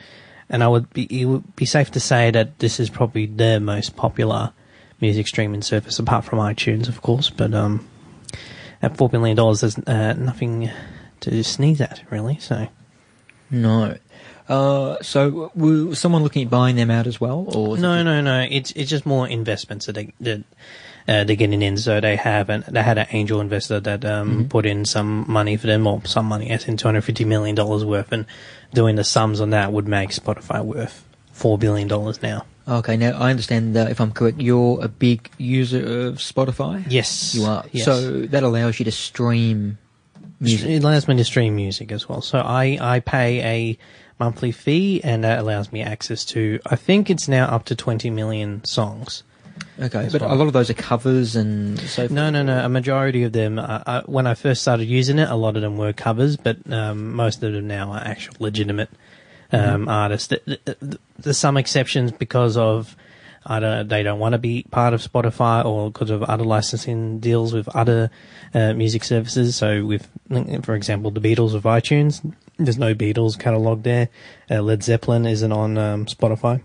[0.52, 3.60] And I would be, it would be safe to say that this is probably their
[3.60, 4.52] most popular
[5.00, 7.30] music streaming service, apart from iTunes, of course.
[7.30, 7.88] But um,
[8.82, 10.70] at $4 billion, there's uh, nothing
[11.22, 12.38] to sneeze at, really.
[12.40, 12.68] So.
[13.50, 13.98] No.
[14.50, 17.46] Uh, so, was someone looking at buying them out as well?
[17.48, 18.46] or was it No, no, no.
[18.50, 20.44] It's it's just more investments that they that
[21.12, 21.78] uh, they're getting in.
[21.78, 25.58] So they have an they had an angel investor that um, put in some money
[25.58, 28.26] for them, or some money, as in two hundred fifty million dollars worth, and
[28.74, 31.04] doing the sums on that would make Spotify worth
[31.34, 32.46] four billion dollars now.
[32.68, 36.86] Okay, now I understand that if I'm correct, you're a big user of Spotify?
[36.88, 37.66] Yes, You are.
[37.72, 37.86] Yes.
[37.86, 39.78] So that allows you to stream
[40.40, 40.70] music.
[40.70, 42.22] It allows me to stream music as well.
[42.22, 43.78] So I, I pay a
[44.20, 46.60] monthly fee, and that allows me access to.
[46.66, 49.24] I think it's now up to twenty million songs.
[49.82, 52.12] Okay, but a lot of those are covers and so forth.
[52.12, 52.64] No, no, no.
[52.64, 55.64] A majority of them, uh, uh, when I first started using it, a lot of
[55.64, 58.90] them were covers, but um, most of them now are actual legitimate
[59.52, 60.28] um, artists.
[60.28, 60.78] Th- th-
[61.18, 62.96] There's some exceptions because of
[63.44, 67.20] I don't, they don't want to be part of Spotify or because of other licensing
[67.20, 68.12] deals with other
[68.54, 69.56] uh, music services.
[69.56, 70.08] So, with,
[70.64, 72.22] for example, the Beatles with iTunes,
[72.60, 74.10] there's no Beatles catalog there.
[74.50, 76.62] Uh, Led Zeppelin isn't on um, Spotify.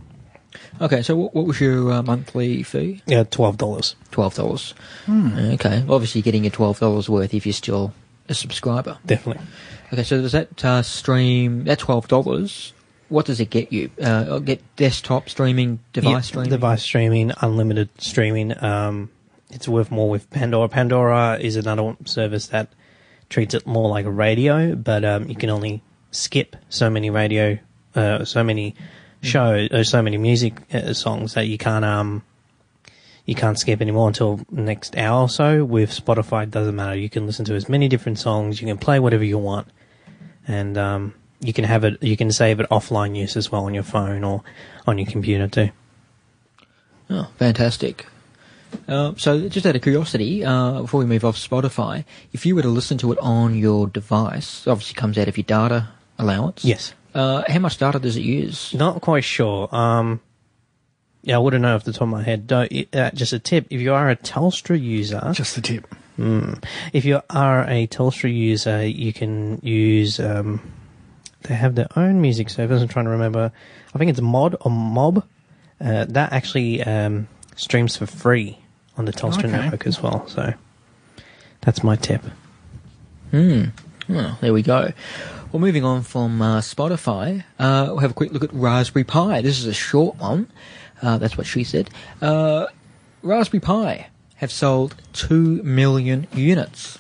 [0.81, 3.03] Okay, so what, what was your uh, monthly fee?
[3.07, 3.95] Yeah, twelve dollars.
[4.11, 4.75] Twelve dollars.
[5.09, 7.93] Okay, obviously you're getting your twelve dollars worth if you're still
[8.29, 8.99] a subscriber.
[9.07, 9.45] Definitely.
[9.93, 12.73] Okay, so does that uh, stream that twelve dollars?
[13.09, 13.91] What does it get you?
[14.03, 16.51] Uh, get desktop streaming, device Yeah, streaming.
[16.51, 18.63] device streaming, unlimited streaming.
[18.63, 19.11] Um,
[19.51, 20.69] it's worth more with Pandora.
[20.69, 22.69] Pandora is another service that
[23.29, 27.59] treats it more like a radio, but um, you can only skip so many radio
[27.95, 28.75] uh, so many
[29.23, 32.23] shows, uh, so many music uh, songs that you can't um
[33.27, 35.65] you can't skip anymore until next hour or so.
[35.65, 36.97] With Spotify, it doesn't matter.
[36.97, 38.61] You can listen to as many different songs.
[38.61, 39.67] You can play whatever you want,
[40.47, 42.01] and um, you can have it.
[42.03, 44.43] You can save it offline use as well on your phone or
[44.87, 45.71] on your computer too.
[47.11, 48.07] Oh, fantastic.
[48.89, 52.63] Uh, so, just out of curiosity, uh, before we move off Spotify, if you were
[52.63, 55.89] to listen to it on your device, obviously comes out of your data
[56.19, 56.65] allowance.
[56.65, 56.95] Yes.
[57.17, 58.75] Uh, how much data does it use?
[58.75, 59.75] Not quite sure.
[59.75, 60.21] Um,
[61.23, 62.47] yeah, I wouldn't know off the top of my head.
[62.47, 65.87] Don't, uh, just a tip: if you are a Telstra user, Just the tip.
[66.93, 70.21] if you are a Telstra user, you can use.
[70.21, 70.61] Um,
[71.43, 72.83] they have their own music service.
[72.83, 73.51] I'm trying to remember.
[73.95, 75.25] I think it's Mod or Mob.
[75.81, 78.59] Uh, that actually um, streams for free
[78.99, 79.53] on the Telstra Okay.
[79.53, 80.27] network as well.
[80.29, 80.53] So
[81.63, 82.23] that's my tip.
[83.33, 83.67] Oh,
[84.41, 84.93] there we go.
[85.53, 89.41] Well, moving on from uh, Spotify, uh, we'll have a quick look at Raspberry Pi.
[89.41, 90.51] This is a short one.
[91.01, 91.89] Uh, that's what she said.
[92.21, 92.67] Uh,
[93.23, 96.99] Raspberry Pi have sold two million units,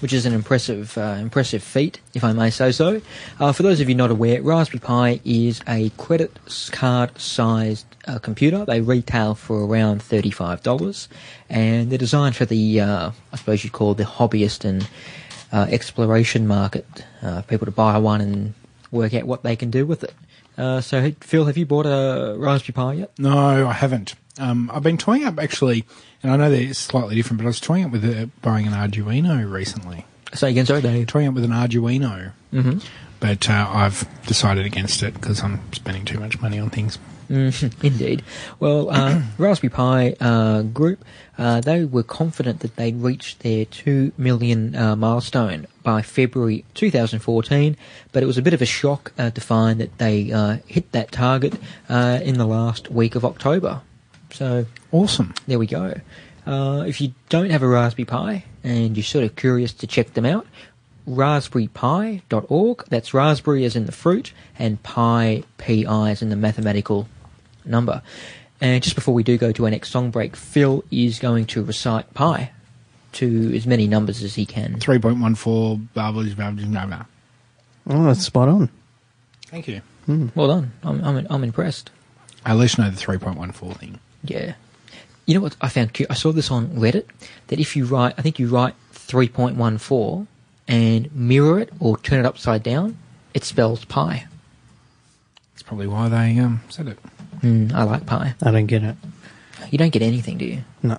[0.00, 3.02] which is an impressive, uh, impressive feat, if I may say so.
[3.38, 6.38] Uh, for those of you not aware, Raspberry Pi is a credit
[6.70, 8.64] card-sized uh, computer.
[8.64, 11.08] They retail for around thirty-five dollars,
[11.50, 14.88] and they're designed for the, I suppose you'd call the hobbyist and
[15.52, 16.86] uh, exploration market.
[17.22, 18.54] Uh, people to buy one and
[18.90, 20.14] work out what they can do with it.
[20.56, 23.18] Uh, so, Phil, have you bought a Raspberry Pi yet?
[23.18, 24.14] No, I haven't.
[24.38, 25.84] Um, I've been toying up actually,
[26.22, 28.66] and I know that it's slightly different, but I was toying up with uh, buying
[28.66, 30.06] an Arduino recently.
[30.34, 31.06] So again, sorry, Dave.
[31.06, 32.78] Toying up with an Arduino, mm-hmm.
[33.20, 36.98] but uh, I've decided against it because I'm spending too much money on things.
[37.28, 38.22] Indeed.
[38.60, 41.04] Well, uh, Raspberry Pi uh, group,
[41.38, 47.76] uh, they were confident that they'd reached their 2 million uh, milestone by February 2014,
[48.12, 50.92] but it was a bit of a shock uh, to find that they uh, hit
[50.92, 51.54] that target
[51.88, 53.80] uh, in the last week of October.
[54.30, 55.34] So Awesome.
[55.46, 55.94] there we go.
[56.46, 60.14] Uh, if you don't have a Raspberry Pi and you're sort of curious to check
[60.14, 60.46] them out,
[61.08, 62.84] raspberrypi.org.
[62.88, 67.08] That's raspberry as in the fruit, and pi, pi as in the mathematical
[67.64, 68.02] number.
[68.60, 71.64] And just before we do go to our next song break, Phil is going to
[71.64, 72.52] recite pi
[73.12, 74.78] to as many numbers as he can.
[74.78, 77.04] 3.14, blah, blah, blah, blah, blah.
[77.88, 78.70] Oh, that's spot on.
[79.46, 79.82] Thank you.
[80.06, 80.28] Hmm.
[80.34, 80.72] Well done.
[80.82, 81.90] I'm, I'm, I'm impressed.
[82.44, 84.00] I at least know the 3.14 thing.
[84.24, 84.54] Yeah.
[85.26, 86.10] You know what I found cute?
[86.10, 87.06] I saw this on Reddit
[87.48, 90.26] that if you write, I think you write 3.14
[90.72, 92.96] and mirror it or turn it upside down,
[93.34, 94.26] it spells pi.
[95.52, 96.98] That's probably why they um, said it.
[97.42, 98.34] Mm, I like pi.
[98.42, 98.96] I don't get it.
[99.70, 100.62] You don't get anything, do you?
[100.82, 100.98] No,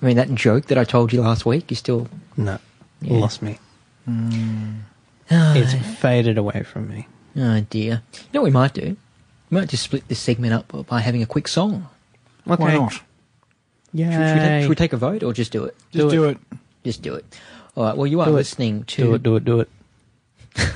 [0.00, 2.08] I mean, that joke that I told you last week, you still.
[2.36, 2.58] no,
[3.00, 3.18] Yeah.
[3.18, 3.58] lost me.
[4.08, 4.74] Oh,
[5.30, 7.06] It's faded away from me.
[7.36, 8.02] oh dear.
[8.12, 8.96] You know what we might do?
[9.50, 11.88] We might just split this segment up by having a quick song.
[12.46, 12.62] Okay.
[12.62, 12.92] Why not?
[12.92, 13.02] Should,
[14.12, 15.76] should, should we take a vote or just do it?
[15.90, 16.38] Just do it.
[16.84, 17.24] Just do it.
[17.76, 17.96] All right.
[17.96, 18.34] Well, you are Do it.
[18.34, 19.02] listening to.
[19.02, 19.68] Do it, do it, do it.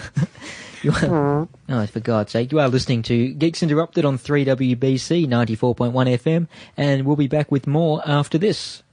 [0.83, 1.49] You are, mm.
[1.71, 7.05] oh, for God's sake, you are listening to Geeks Interrupted on 3WBC 94.1 FM, and
[7.05, 8.85] we'll be back with more after this.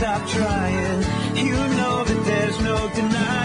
[0.00, 1.02] Stop trying.
[1.36, 3.39] You know that there's no denying.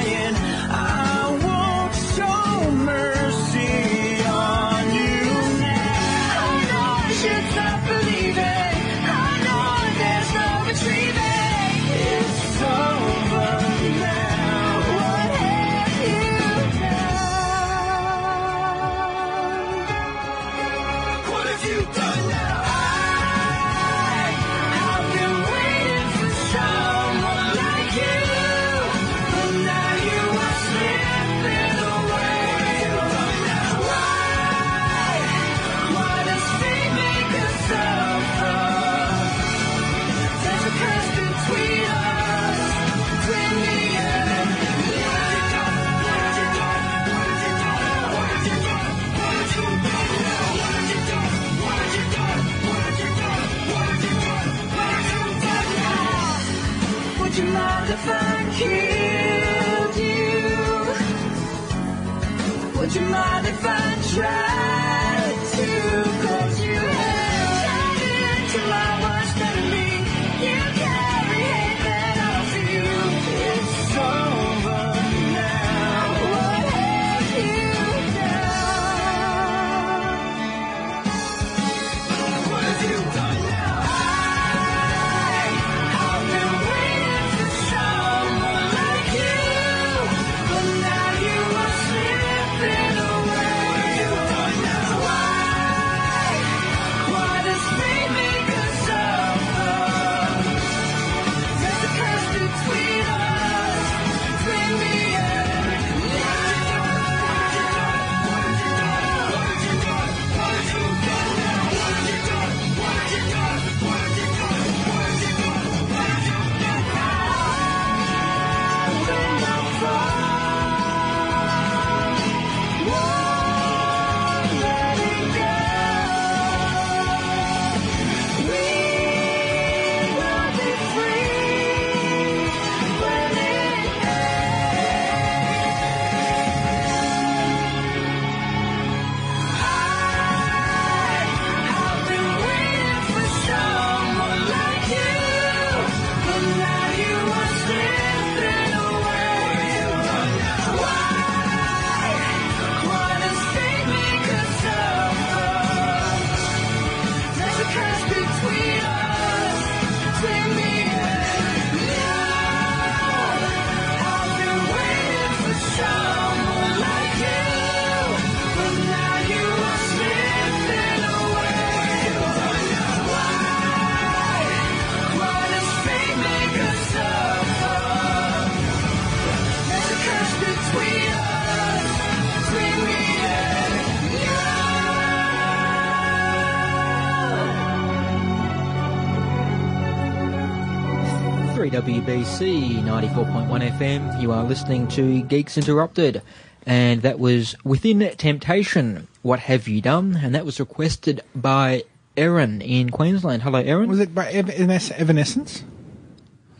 [192.05, 194.21] 3WBC 94.1 FM.
[194.21, 196.21] You are listening to Geeks Interrupted.
[196.63, 199.07] And that was Within Temptation.
[199.23, 200.19] What have you done?
[200.21, 201.83] And that was requested by
[202.15, 203.41] Erin in Queensland.
[203.41, 203.89] Hello, Erin.
[203.89, 205.63] Was it by Ev- Evanescence?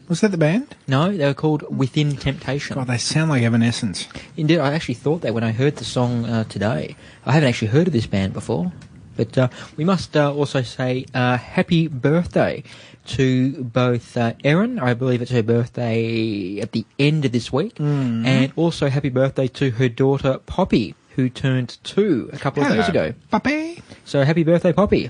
[0.07, 0.75] Was that the band?
[0.87, 2.73] No, they were called Within Temptation.
[2.73, 4.07] God, they sound like Evanescence.
[4.35, 6.95] Indeed, I actually thought that when I heard the song uh, today.
[7.23, 8.71] I haven't actually heard of this band before.
[9.15, 12.63] But uh, we must uh, also say uh, happy birthday
[13.06, 17.80] to both uh, Erin, I believe it's her birthday at the end of this week,
[17.80, 22.88] and also happy birthday to her daughter Poppy, who turned two a couple of days
[22.89, 23.14] ago.
[23.32, 23.82] Puppy.
[24.06, 25.10] So happy birthday, Poppy!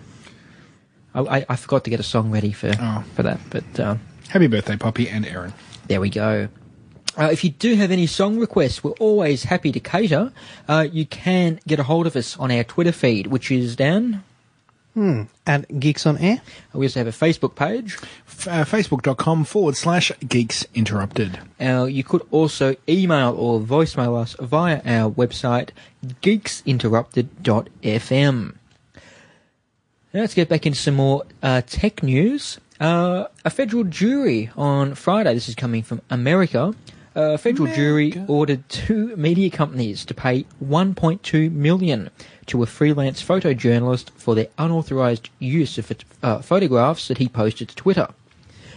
[1.14, 3.04] I, I, I forgot to get a song ready for Oh.
[3.16, 3.96] for that, but uh,
[4.30, 5.54] Happy birthday, Poppy and Erin.
[5.88, 6.48] there we go.
[7.18, 10.34] Uh, if you do have any song requests, we're always happy to cater.
[10.68, 13.78] Uh, you can get a hold of us on our Twitter feed, which is
[14.96, 15.28] down.
[15.46, 16.41] At Geeks on Air.
[16.74, 17.98] We also have a Facebook page.
[18.28, 21.39] F- uh, Facebook.com forward slash Geeks Interrupted.
[21.60, 25.70] Uh, you could also email or voicemail us via our website,
[26.22, 28.56] geeksinterrupted.fm.
[30.14, 32.58] Now let's get back into some more uh, tech news.
[32.80, 36.74] Uh, a federal jury on Friday, this is coming from America,
[37.16, 42.09] a federal jury ordered two media companies to pay 1.2 million
[42.45, 45.91] to a freelance photojournalist for their unauthorized use of
[46.22, 48.09] uh, photographs that he posted to Twitter.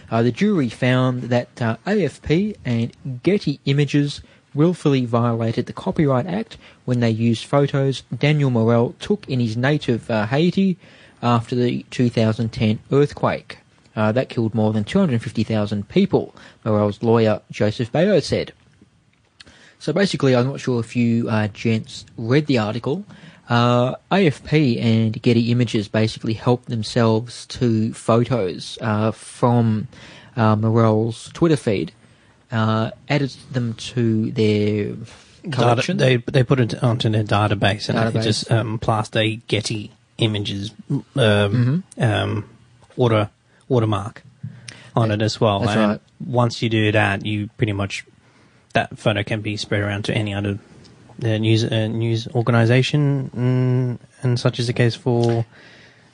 [0.09, 4.21] Uh, the jury found that uh, AFP and Getty Images
[4.55, 10.09] willfully violated the Copyright Act when they used photos Daniel Morel took in his native
[10.09, 10.77] uh, Haiti
[11.21, 13.59] after the 2010 earthquake.
[13.99, 16.33] Uh, that killed more than 250,000 people,
[16.63, 18.53] Morel's lawyer Joseph Baio said.
[19.77, 23.03] So basically, I'm not sure if you uh, gents read the article.
[23.49, 29.87] Uh, AFP and Getty Images basically helped themselves to photos uh, from
[30.37, 31.91] uh, Morel's Twitter feed,
[32.51, 34.93] uh, added them to their
[35.43, 35.97] Data, collection.
[35.97, 38.23] they they put it onto their database and Database.
[38.23, 42.03] just um, plaster Getty images um, Mm-hmm.
[42.03, 42.49] um,
[42.97, 43.29] water
[43.69, 44.23] watermark
[44.95, 45.59] on it as well.
[45.59, 46.01] That's and right.
[46.25, 48.05] once you do that, you pretty much
[48.73, 50.59] that photo can be spread around to any other
[51.23, 55.45] uh, news uh, news organization, mm, and such is the case for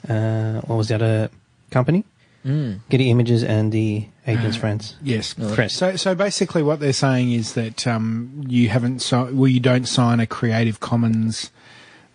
[0.08, 1.30] uh, what was the other
[1.70, 2.04] company?
[2.44, 2.78] Mm.
[2.88, 4.94] Getty Images and the Agence France.
[5.02, 5.34] Yes.
[5.34, 5.74] Press.
[5.74, 9.86] So, so basically, what they're saying is that um, you haven't si- well, you don't
[9.86, 11.50] sign a Creative Commons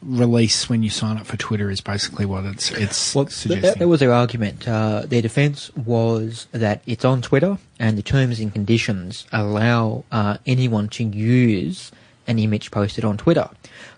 [0.01, 1.69] release when you sign up for Twitter.
[1.69, 3.61] Is basically what it's it's Well, suggesting.
[3.61, 4.67] that, that was their argument.
[4.67, 10.37] Uh, their defence was that it's on Twitter, and the terms and conditions allow uh,
[10.45, 11.91] anyone to use
[12.27, 13.49] an image posted on Twitter.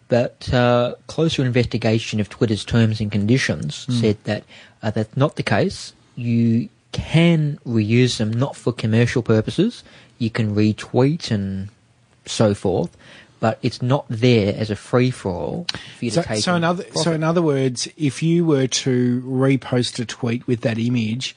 [0.10, 4.43] But uh, closer investigation of Twitter's terms and conditions said that
[4.84, 5.93] uh, that's not the case.
[6.16, 9.84] You can reuse them, not for commercial purposes.
[10.20, 11.70] You can retweet and
[12.26, 12.95] so forth,
[13.44, 15.68] but it's not there as a free for all
[15.98, 16.41] for you so, to take.
[16.41, 20.62] so in other so in other words, if you were to repost a tweet with
[20.62, 21.36] that image,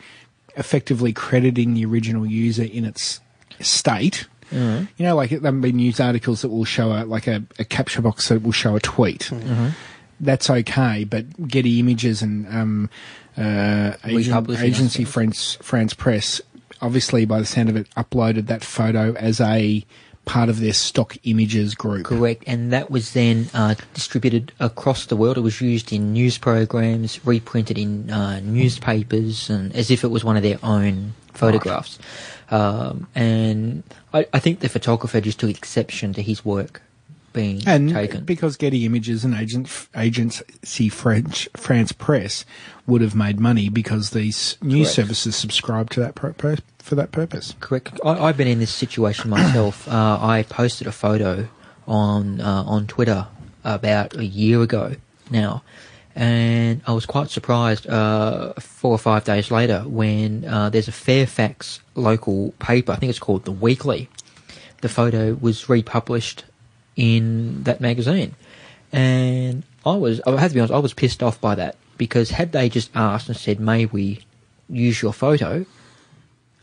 [0.55, 3.19] effectively crediting the original user in its
[3.59, 4.29] state.
[4.53, 4.85] Mm-hmm.
[4.99, 7.65] You know, like there have been news articles that will show a like a, a
[7.65, 9.23] capture box that will show a tweet.
[9.23, 9.71] Mm-hmm.
[10.21, 12.91] That's okay, but Getty Images and um,
[13.37, 15.03] uh, agent, agency.
[15.03, 16.41] France France Press,
[16.81, 19.85] obviously by the sound of it, uploaded that photo as a
[20.27, 22.05] part of their stock images group.
[22.05, 25.39] Correct, and that was then uh, distributed across the world.
[25.39, 30.23] It was used in news programs, reprinted in uh, newspapers, and as if it was
[30.25, 31.99] one of their own photographs.
[32.51, 36.83] Um, and I, I think the photographer just took exception to his work
[37.33, 38.25] being And taken.
[38.25, 42.45] because Getty Images and agent, agency French France Press
[42.87, 44.95] would have made money because these news Correct.
[44.95, 46.15] services subscribe to that
[46.79, 47.55] for that purpose.
[47.61, 48.01] Correct.
[48.05, 49.89] I, I've been in this situation myself.
[49.89, 51.49] uh, I posted a photo
[51.87, 53.27] on uh, on Twitter
[53.65, 54.95] about a year ago
[55.31, 55.63] now,
[56.15, 60.93] and I was quite surprised uh, four or five days later when uh, there's a
[60.93, 62.93] Fairfax local paper.
[62.93, 64.09] I think it's called the Weekly.
[64.83, 66.45] The photo was republished
[66.95, 68.37] in that magazine,
[68.93, 70.73] and I was I have to be honest.
[70.73, 74.21] I was pissed off by that because had they just asked and said, "May we
[74.69, 75.65] use your photo?"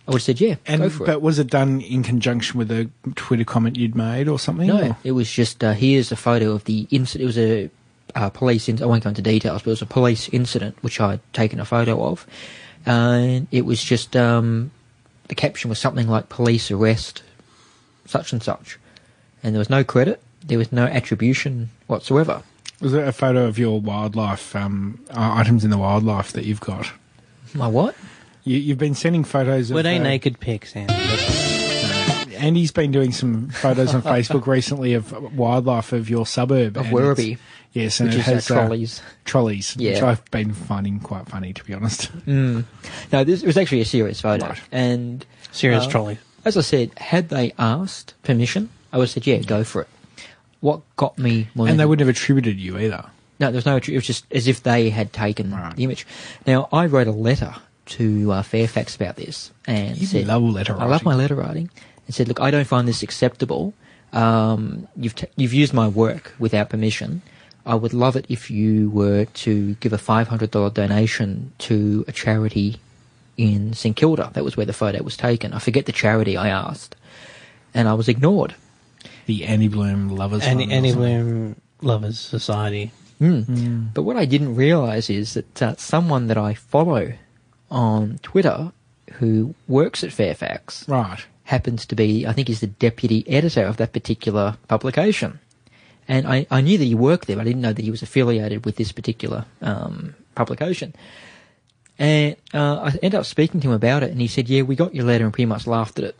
[0.05, 2.57] I would have said, "Yeah, And go for it." but was it done in conjunction
[2.57, 4.67] with a Twitter comment you'd made or something?
[4.67, 7.23] No, Or- it was just uh, here's a photo of the incident.
[7.23, 7.69] It was a
[8.15, 8.67] uh, police.
[8.67, 11.59] In- I won't go into details, but it was a police incident which I'd taken
[11.59, 12.27] a photo of,
[12.86, 14.71] and it was just um,
[15.29, 17.23] the caption was something like "police arrest
[18.05, 18.77] such and such,"
[19.41, 20.21] and there was no credit.
[20.45, 22.43] There was no attribution whatsoever.
[22.84, 26.59] Was it a photo of your wildlife um, uh, items in the wildlife that you've
[26.59, 26.91] got?
[27.53, 27.95] My what?
[28.43, 29.75] You, you've been sending photos of.
[29.75, 30.93] Were they uh, naked pics, Andy?
[32.36, 36.75] Andy's been doing some photos on Facebook recently of wildlife of your suburb.
[36.75, 37.38] Of and Werribee,
[37.71, 39.01] Yes, and which it is, uh, has uh, trolleys.
[39.23, 42.11] trolleys, which I've been finding quite funny, to be honest.
[42.27, 42.65] No,
[43.23, 44.47] this was actually a serious photo.
[44.47, 44.61] Right.
[44.73, 46.17] And Serious uh, trolley.
[46.43, 49.88] As I said, had they asked permission, I would have said, yeah, go for it.
[50.64, 53.03] What got me more And they wouldn't have attributed you either.
[53.38, 53.76] No, there's no.
[53.76, 55.76] It was just as if they had taken Right.
[55.76, 56.07] the image.
[56.47, 57.53] Now, I wrote a letter
[57.97, 60.88] to uh, Fairfax about this, and You said, love letter Writing.
[60.88, 61.70] I love my letter writing,
[62.07, 63.74] and said, look, I don't find this acceptable.
[64.14, 67.22] Um, you've t- you've used my work without permission.
[67.66, 72.05] I would love it if you were to give a five hundred dollar donation to
[72.07, 72.80] a charity
[73.36, 74.32] in St Kilda.
[74.34, 75.51] That was where the photo was taken.
[75.53, 76.95] I forget the charity I asked,
[77.74, 78.55] and I was ignored.
[79.26, 80.43] The Annie Blume lovers.
[80.43, 82.91] Andy, one or Blume Lovers Society.
[83.19, 87.13] But what I didn't realise is that uh, someone that I follow
[87.71, 88.74] on Twitter
[89.13, 91.19] who works at Fairfax Right.
[91.45, 95.39] happens to be, I think, is the deputy editor of that particular publication.
[96.07, 98.01] And I, I knew that he worked there, but I didn't know that he was
[98.01, 100.93] affiliated with this particular um, publication.
[101.97, 104.76] And uh, I ended up speaking to him about it, and he said, "Yeah, we
[104.76, 106.15] got your letter and pretty much laughed at it."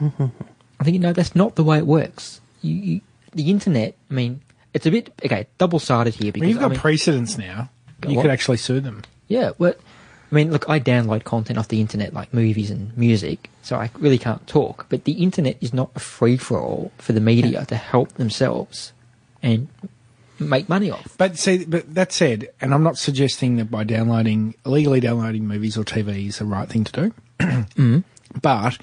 [0.80, 2.40] I think no, that's not the way it works.
[2.62, 3.00] You, you,
[3.32, 4.40] the internet, I mean,
[4.72, 7.70] it's a bit okay, double sided here because Well, you've got I mean, precedents now.
[8.06, 8.22] You on.
[8.22, 9.02] could actually sue them.
[9.28, 9.74] yeah, well,
[10.30, 13.90] I mean, look, I download content off the internet like movies and music, so I
[13.98, 14.86] really can't talk.
[14.88, 18.92] But the internet is not a free for all for the media to help themselves
[19.42, 19.68] and
[20.40, 21.14] make money off.
[21.18, 25.78] But see, but that said, and I'm not suggesting that by downloading illegally downloading movies
[25.78, 27.14] or TV is the right thing to do.
[27.38, 27.98] Mm-hmm.
[28.42, 28.78] But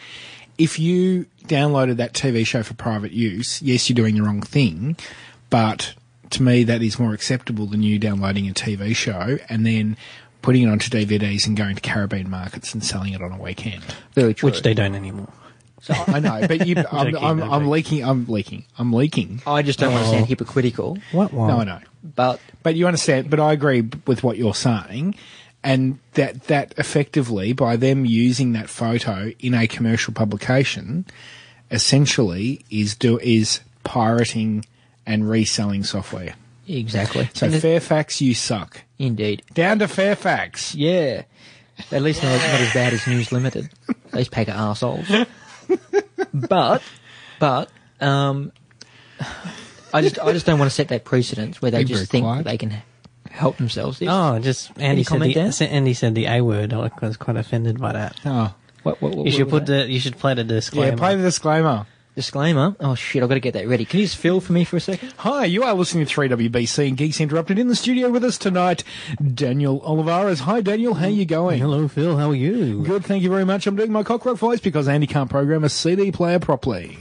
[0.58, 4.96] if you downloaded that TV show for private use, yes, you're doing the wrong thing.
[5.50, 5.94] But
[6.32, 9.98] to me, that is more acceptable than you downloading a TV show and then
[10.42, 13.84] putting it onto DVDs and going to Caribbean markets and selling it on a weekend.
[14.14, 14.50] Very true.
[14.50, 15.28] Which they don't anymore.
[15.82, 18.04] So I know, but you, I'm, I'm, I'm I'm leaking.
[18.04, 18.66] I'm leaking.
[18.78, 19.42] I'm leaking.
[19.48, 20.14] I just don't want to Oh.
[20.14, 21.34] sound hypocritical, What?
[21.34, 21.80] No, I know.
[22.16, 25.16] but But you understand, but I agree with what you're saying,
[25.64, 31.06] and that that effectively by them using that photo in a commercial publication,
[31.72, 34.66] essentially is do is pirating
[35.06, 36.36] and reselling software.
[36.68, 37.30] exactly.
[37.34, 38.82] So And it- Fairfax, you suck.
[39.00, 40.76] indeed, Down to Fairfax.
[40.76, 41.24] yeah.
[41.92, 43.70] At least not, not as bad as News Limited.
[44.12, 45.08] Those pack of assholes.
[46.34, 46.84] but,
[47.40, 47.70] but,
[48.00, 48.52] um,
[49.94, 52.24] I just, I just don't want to set that precedent where they Be just think
[52.26, 52.44] quiet.
[52.46, 52.76] they can
[53.30, 54.00] help themselves.
[54.00, 54.10] Yes.
[54.14, 55.70] Oh, just Andy said, comment the, there?
[55.70, 56.72] Andy said the A word.
[56.74, 58.20] I was quite offended by that.
[58.26, 58.54] Oh,
[58.84, 59.86] What, what, what, You should put that?
[59.88, 59.92] the.
[59.92, 60.90] You should play the disclaimer.
[60.92, 60.96] yeah.
[60.96, 61.86] Play the disclaimer.
[62.16, 62.76] disclaimer.
[62.80, 63.22] Oh shit!
[63.24, 63.86] I've got to get that ready.
[63.86, 65.14] Can you just fill for me for a second?
[65.18, 68.84] Hi, you are listening to 3WBC and Geeks Interrupted in the studio with us tonight.
[69.34, 70.42] Daniel Olivares.
[70.42, 70.96] Hi, Daniel.
[70.96, 71.60] How you going?
[71.60, 72.18] Hello, Phil.
[72.18, 72.82] How are you?
[72.84, 73.68] Good, thank you very much.
[73.68, 76.98] I'm doing my cockroach voice because Andy can't program a CD player properly.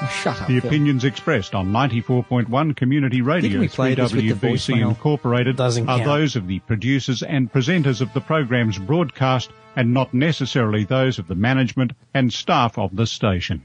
[0.00, 0.48] Oh, shut up.
[0.48, 0.68] The Phil.
[0.68, 4.80] opinions expressed on 94.1 Community Radio we play this with the 3WBC?
[4.80, 6.04] Incorporated Doesn't are count.
[6.08, 11.26] those of the producers and presenters of the program's broadcast and not necessarily those of
[11.26, 13.62] the management and staff of the station.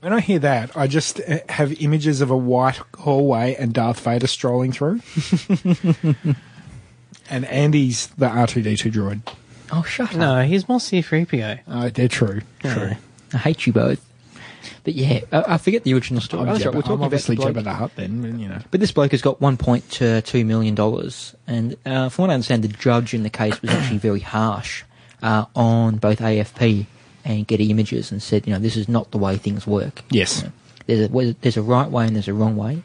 [0.00, 4.00] When I hear that, I just uh, have images of a white hallway and Darth
[4.00, 5.00] Vader strolling through.
[7.30, 9.20] and Andy's the R2D2 droid.
[9.72, 10.16] Oh, shut up.
[10.16, 11.60] No, he's more C3PO.
[11.66, 12.42] Oh, they're true.
[12.60, 12.92] True.
[13.32, 14.00] I hate you both.
[14.84, 16.42] But yeah, I, I forget the original story.
[16.42, 18.48] I'm, that's right, Jabba, we're talking I'm obviously about the Jabba the Hutt then, you
[18.48, 18.58] know.
[18.70, 22.68] But this bloke has got 1.2 million dollars, and uh, from what I understand, the
[22.68, 24.84] judge in the case was actually very harsh
[25.22, 26.86] uh, on both AFP
[27.24, 30.02] and Getty Images, and said, you know, this is not the way things work.
[30.10, 30.44] Yes.
[30.86, 32.82] There's a there's a right way and there's a wrong way,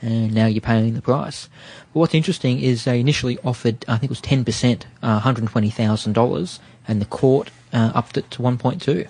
[0.00, 1.48] and now you're paying the price.
[1.92, 6.58] But what's interesting is they initially offered, I think it was 10%, uh, $120,000,
[6.88, 9.08] and the court uh, upped it to 1.2.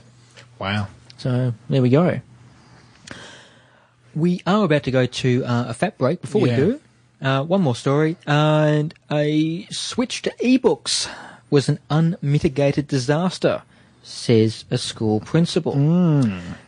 [0.59, 0.89] Wow.
[1.17, 2.21] So there we go.
[4.15, 6.21] We are about to go to uh, a fat break.
[6.21, 6.57] Before Yeah.
[6.59, 6.81] we do,
[7.23, 8.17] uh, one more story.
[8.27, 11.09] and a switch to ebooks
[11.51, 13.62] was an unmitigated disaster,
[14.05, 15.75] says a school principal.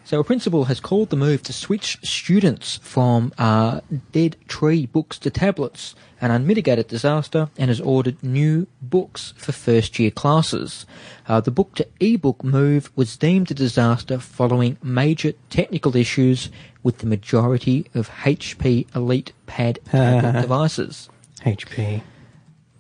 [0.05, 3.81] So a principal has called the move to switch students from uh,
[4.13, 9.99] dead tree books to tablets an unmitigated disaster and has ordered new books for first
[9.99, 10.87] year classes.
[11.29, 16.49] Uh, the book to e-book move was deemed a disaster following major technical issues
[16.83, 21.11] with the majority of HP Elite Pad tablet devices.
[21.45, 22.03] HP.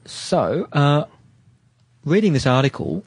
[0.06, 1.04] So, uh,
[2.04, 3.04] reading this article,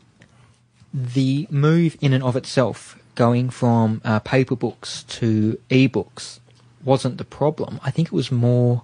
[0.94, 6.40] the move in and of itself, going from uh, paper books to ebooks,
[6.84, 7.80] wasn't the problem.
[7.84, 8.84] I think it was more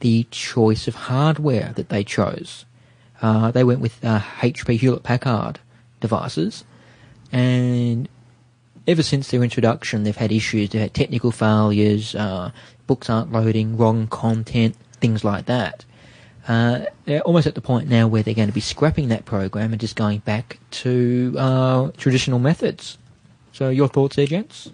[0.00, 2.64] the choice of hardware that they chose.
[3.22, 5.60] Uh, they went with uh, HP Hewlett Packard
[6.00, 6.64] devices,
[7.32, 8.08] and
[8.86, 10.70] ever since their introduction, they've had issues.
[10.70, 12.50] They've had technical failures, uh,
[12.86, 15.84] books aren't loading, wrong content, things like that.
[16.46, 19.72] Uh, they're almost at the point now where they're going to be scrapping that program
[19.72, 22.98] and just going back to uh, traditional methods.
[23.52, 24.70] So, your thoughts there, gents?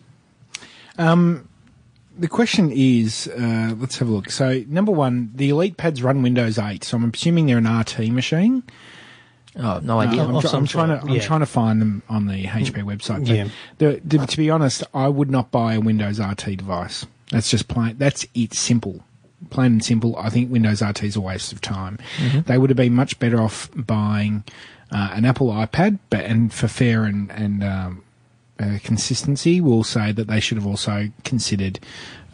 [0.98, 1.48] Um,
[2.18, 4.30] the question is, uh, let's have a look.
[4.30, 8.08] So, number one, the Elite pads run Windows 8, so I'm assuming they're an RT
[8.10, 8.62] machine.
[9.56, 10.22] Oh, no idea.
[10.24, 11.20] I'm, Of try- I'm trying to I'm yeah.
[11.20, 13.26] trying to find them on the HP website.
[13.26, 13.48] But Yeah.
[13.78, 17.04] the, the, to be honest, I would not buy a Windows RT device.
[17.30, 17.96] That's just plain.
[17.98, 18.54] That's it.
[18.54, 19.04] Simple,
[19.48, 20.16] plain and simple.
[20.16, 21.98] I think Windows RT is a waste of time.
[22.46, 24.44] They would have been much better off buying
[24.92, 28.04] uh, an Apple iPad, but and for fair and and um,
[28.58, 31.80] uh, consistency, we'll say that they should have also considered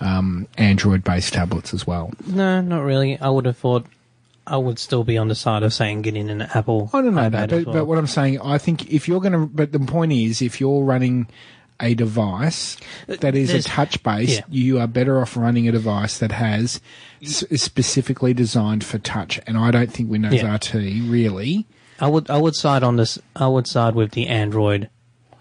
[0.00, 2.12] um, Android-based tablets as well.
[2.26, 3.18] No, not really.
[3.18, 3.86] I would have thought
[4.46, 6.90] I would still be on the side of saying getting an Apple.
[6.92, 7.74] I don't know, that, but, well.
[7.74, 10.60] but what I'm saying, I think if you're going to, but the point is, if
[10.60, 11.28] you're running
[11.80, 14.44] a device that is a touch based, yeah.
[14.48, 16.80] you are better off running a device that has
[17.22, 19.38] s- is specifically designed for touch.
[19.46, 20.54] And I don't think Windows Yeah.
[20.54, 21.66] RT really.
[22.00, 23.18] I would I would side on this.
[23.34, 24.88] I would side with the Android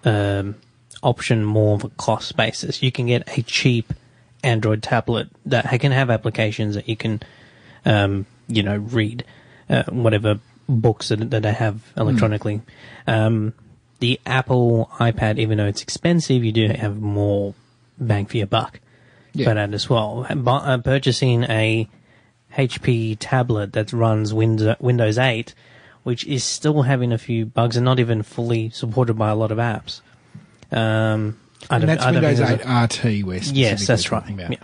[0.04, 0.56] um,
[1.04, 2.82] option more of a cost basis.
[2.84, 3.94] You can get a cheap
[4.44, 7.22] Android tablet that can have applications that you can,
[7.86, 9.26] um, you know, read
[9.70, 12.62] uh, whatever books that, that they have electronically.
[13.08, 13.54] Um,
[14.00, 17.54] the Apple iPad, even though it's expensive, you do have more
[17.98, 18.80] bang for your buck.
[19.34, 19.50] Yeah.
[19.50, 20.26] For that as well.
[20.34, 21.89] Bu- uh, purchasing a
[22.58, 25.54] HP tablet that runs Windows, Windows 8,
[26.04, 29.52] which is still having a few bugs and not even fully supported by a lot
[29.52, 30.00] of apps.
[30.72, 31.38] Um,
[31.70, 34.30] And that's I Windows think there's 8 RT we're Yes, that's right.
[34.30, 34.51] about.
[34.51, 34.57] Yeah.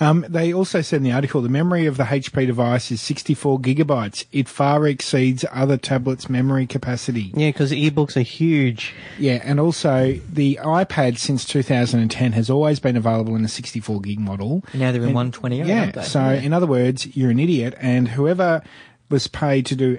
[0.00, 3.58] Um, they also said in the article the memory of the HP device is 64
[3.60, 4.26] gigabytes.
[4.30, 7.32] It far exceeds other tablets' memory capacity.
[7.34, 8.92] yeah, because ebooks are huge.
[9.18, 14.18] Yeah, and also the iPad since 2010 has always been available in a 64 gig
[14.20, 14.62] model.
[14.74, 18.62] Now they're in And- 128, Yeah, so in other words, you're an idiot, and whoever
[19.08, 19.98] was paid to do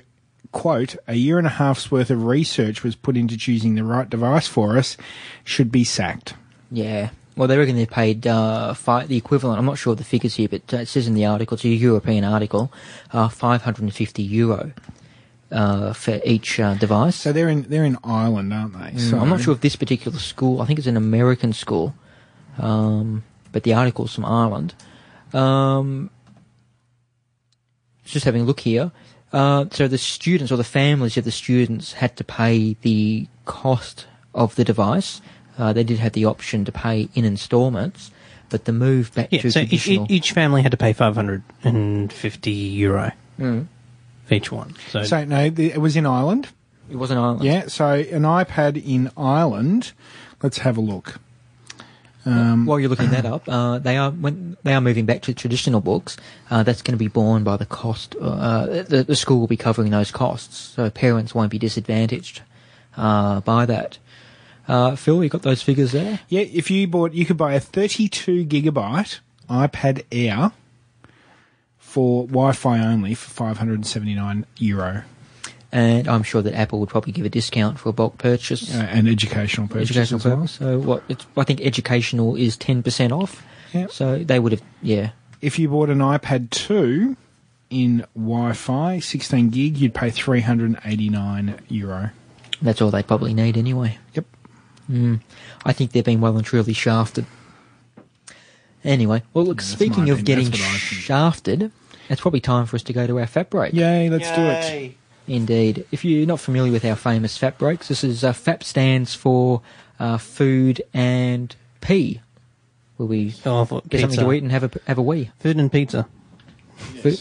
[0.51, 4.09] quote a year and a half's worth of research was put into choosing the right
[4.09, 4.97] device for us
[5.43, 6.33] should be sacked.
[6.71, 7.09] Yeah.
[7.35, 9.59] Well, they reckon they paid uh, fi- the equivalent.
[9.59, 11.69] I'm not sure of the figures here, but it says in the article, it's a
[11.69, 12.71] European article,
[13.11, 14.71] uh, 550 euro
[15.51, 17.15] uh, for each uh, device.
[17.15, 18.97] So they're in they're in Ireland, aren't they?
[18.99, 20.61] So Mm, I'm not sure if this particular school.
[20.61, 21.93] I think it's an American school,
[22.57, 24.73] um, but the article's from Ireland.
[25.33, 26.09] Um,
[28.03, 28.91] just having a look here.
[29.33, 34.05] Uh, so the students or the families of the students had to pay the cost
[34.33, 35.21] of the device.
[35.57, 38.11] Uh, they did have the option to pay in instalments,
[38.49, 40.05] but the move back Yeah, to so each, traditional.
[40.09, 43.67] each family had to pay 550 euro Mm.
[44.25, 44.75] for each one.
[44.91, 46.47] So, So no, the, it was in Ireland.
[46.89, 47.43] It was an Ireland.
[47.43, 49.91] Yeah, so an iPad in Ireland.
[50.41, 51.19] Let's have a look.
[52.27, 55.33] Um, While you're looking that up, uh, they are when they are moving back to
[55.33, 56.17] traditional books.
[56.49, 58.15] Uh, that's going to be borne by the cost.
[58.19, 62.41] Uh, the, the school will be covering those costs, so parents won't be disadvantaged
[62.97, 63.97] uh, by that.
[64.67, 66.19] Uh, Phil, you got those figures there?
[66.27, 69.19] Yeah, if you bought, you could buy a 32 gigabyte
[69.49, 70.51] iPad Air
[71.77, 75.03] for Wi-Fi only for 579 euro,
[75.71, 78.73] And I'm sure that Apple would probably give a discount for a bulk purchase.
[78.73, 80.35] uh, and educational purpose educational as well.
[80.37, 80.51] purpose.
[80.53, 81.03] So what?
[81.09, 83.43] It's, I think educational is ten percent off.
[83.73, 83.87] Yeah.
[83.91, 85.09] So they would have, yeah.
[85.41, 87.15] If you bought an iPad 2
[87.69, 92.11] in Wi-Fi 16 gig, you'd pay 389 euro.
[92.61, 93.97] That's all they probably need anyway.
[94.13, 94.25] Yep.
[94.89, 95.19] Mm.
[95.65, 97.25] I think they've been well and truly shafted.
[98.83, 100.23] Anyway, well, look, that's speaking of opinion.
[100.23, 101.01] getting That's what I think.
[101.01, 101.71] shafted,
[102.09, 103.73] it's probably time for us to go to our fat break.
[103.73, 104.95] Yay, let's do it.
[105.27, 105.85] Indeed.
[105.91, 109.61] If you're not familiar with our famous FAP breaks, this is uh, FAP stands for
[109.99, 112.21] uh, food and pee,
[112.95, 115.31] where we Oh, for get something to eat and have a have a wee.
[115.39, 116.07] Food and pizza.
[117.01, 117.19] Food-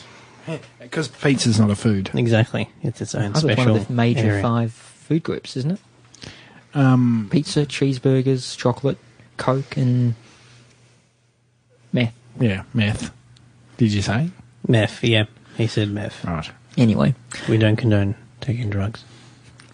[0.78, 2.10] Because pizza's not a food.
[2.14, 2.70] Exactly.
[2.82, 4.42] It's its own I special one of the major area.
[4.42, 5.80] five food groups, isn't it?
[6.74, 8.98] Um, Pizza, cheeseburgers, chocolate,
[9.38, 10.14] Coke, and
[11.92, 12.14] meth.
[12.38, 13.10] yeah, meth.
[13.78, 14.30] Did you say?
[14.68, 15.24] Meth, yeah.
[15.56, 16.22] He said meth.
[16.24, 16.50] Right.
[16.76, 17.14] Anyway,
[17.48, 19.04] We don't condone taking drugs.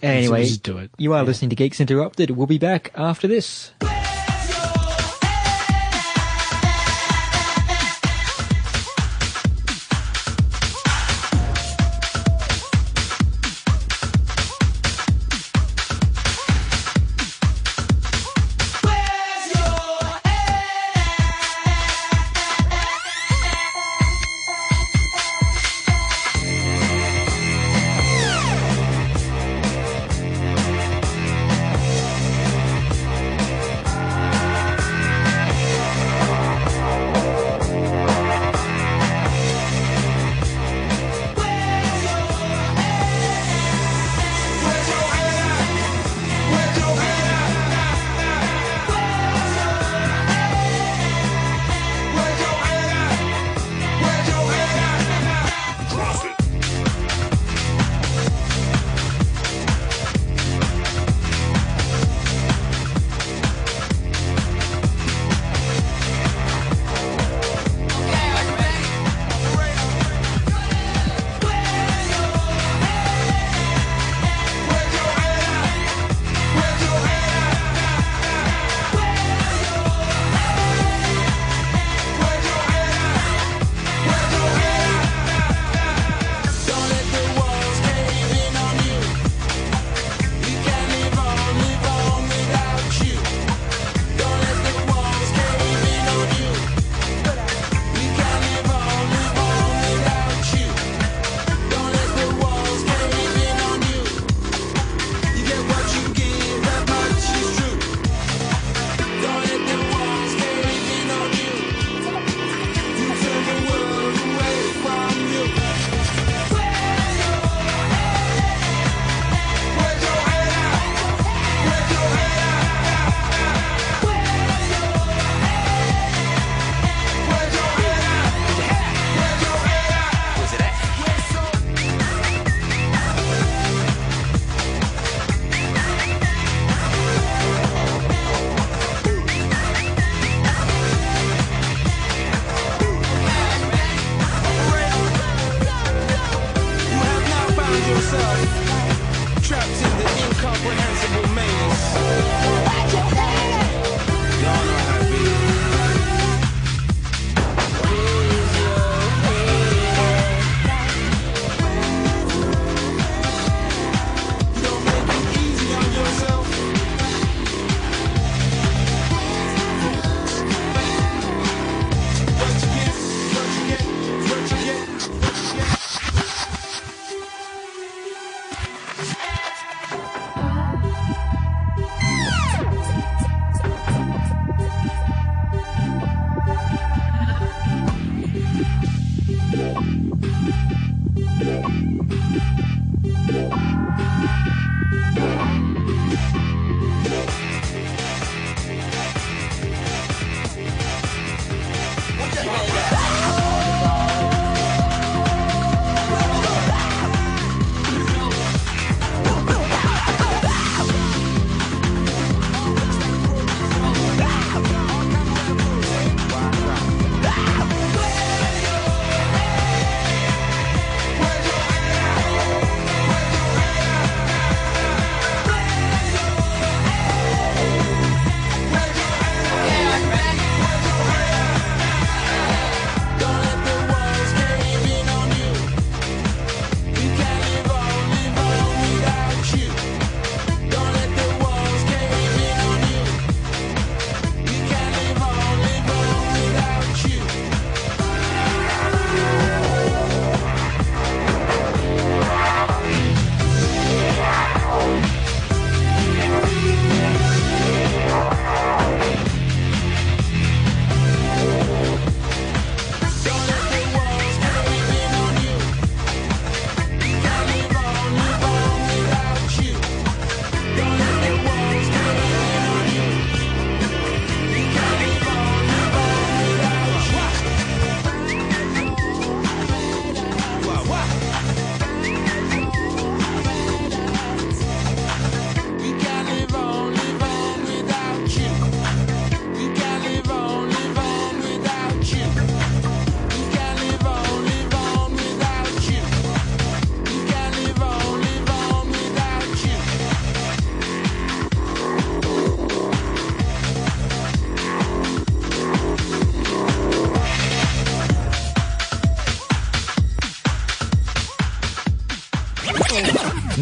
[0.01, 0.91] anyway, just do it.
[0.97, 2.31] you are listening to Geeks Interrupted.
[2.31, 3.71] We'll be back after this.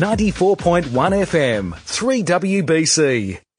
[0.02, 0.90] 94.1
[1.30, 3.51] FM, 3WBC.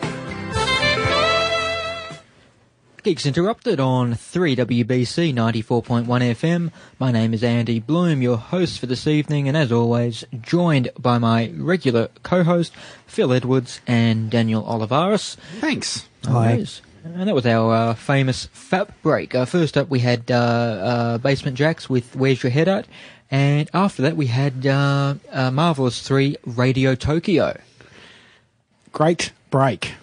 [3.06, 6.72] Geeks Interrupted on 3WBC 94.1 FM.
[6.98, 11.20] My name is Andy Blume, your host for this evening, and as always, joined by
[11.20, 12.74] my regular co-host,
[13.06, 15.38] Phil Edwards and Daniel Olivares.
[15.60, 16.08] Thanks.
[16.24, 16.66] Hi.
[17.04, 19.36] And that was our uh, famous FAP break.
[19.36, 22.88] Uh, first up, we had uh, uh, Basement Jaxx with Where's Your Head At?
[23.30, 27.56] And after that, we had uh, uh, Marvelous 3 Radio Tokyo.
[28.92, 29.94] Great break,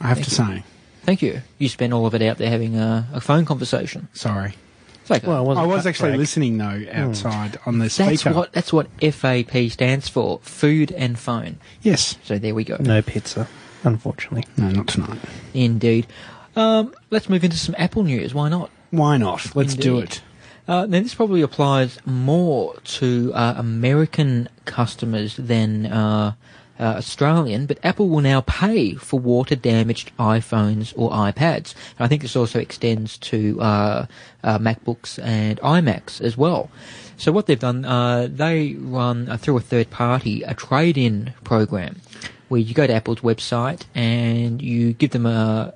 [0.00, 0.64] I have to say.
[1.06, 1.40] Thank you.
[1.58, 4.08] You spent all of it out there having a, a phone conversation.
[4.12, 4.54] Sorry.
[5.02, 5.26] It's okay.
[5.26, 6.18] Well, it I was actually break.
[6.18, 8.10] listening though outside on the speaker.
[8.10, 11.60] that's what that's what FAP stands for: food and phone.
[11.80, 12.16] Yes.
[12.24, 12.76] So there we go.
[12.80, 13.46] No pizza,
[13.84, 14.44] unfortunately.
[14.56, 15.20] No, not tonight.
[15.54, 16.08] Indeed.
[16.56, 18.34] Um, let's move into some Apple news.
[18.34, 18.70] Why not?
[18.90, 19.54] Why not?
[19.54, 20.22] Let's do it.
[20.66, 26.32] Uh, now, this probably applies more to uh, American customers than uh,
[26.78, 31.74] uh, Australian, but Apple will now pay for water damaged iPhones or iPads.
[31.98, 34.06] And I think this also extends to uh,
[34.44, 36.70] uh, MacBooks and iMacs as well.
[37.16, 41.32] So, what they've done, uh, they run uh, through a third party a trade in
[41.44, 42.00] program
[42.48, 45.74] where you go to Apple's website and you give them a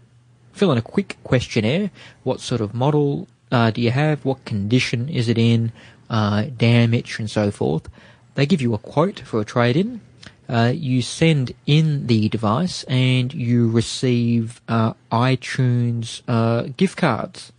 [0.52, 1.90] fill in a quick questionnaire.
[2.22, 4.24] What sort of model uh, do you have?
[4.24, 5.72] What condition is it in?
[6.09, 7.89] Uh, damage and so forth.
[8.35, 10.01] They give you a quote for a trade in.
[10.51, 17.52] Uh, you send in the device and you receive uh, iTunes uh, gift cards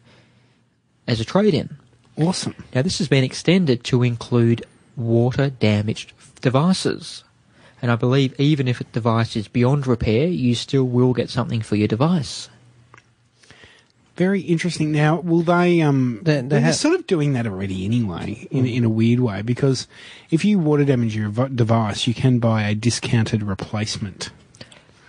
[1.08, 1.78] as a trade in.
[2.18, 2.54] Awesome.
[2.76, 4.66] Now, this has been extended to include
[4.98, 6.12] water damaged
[6.42, 7.24] devices.
[7.82, 11.62] And I believe even if a device is beyond repair, you still will get something
[11.62, 12.50] for your device.
[14.22, 14.92] Very interesting.
[14.92, 15.82] Now, will they?
[15.82, 19.20] Um, They- they they're have- sort of doing that already anyway, in in a weird
[19.20, 19.88] way, because
[20.30, 24.30] if you water damage your device, you can buy a discounted replacement.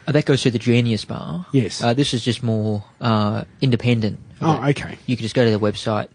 [0.08, 1.44] Uh, that goes to the Genius Bar.
[1.52, 1.82] Yes.
[1.82, 4.18] Uh, this is just more uh, independent.
[4.40, 4.96] Oh, okay.
[5.06, 6.08] You can just go to the website.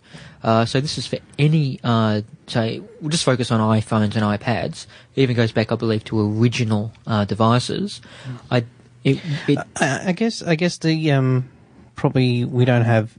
[0.44, 4.88] Uh, so this is for any, uh, say, we'll just focus on iPhones and iPads.
[5.16, 8.02] It even goes back, I believe, to original uh, devices.
[8.50, 8.66] I,
[9.04, 11.50] it, it, I I guess I guess the um
[11.98, 13.18] probably we don't have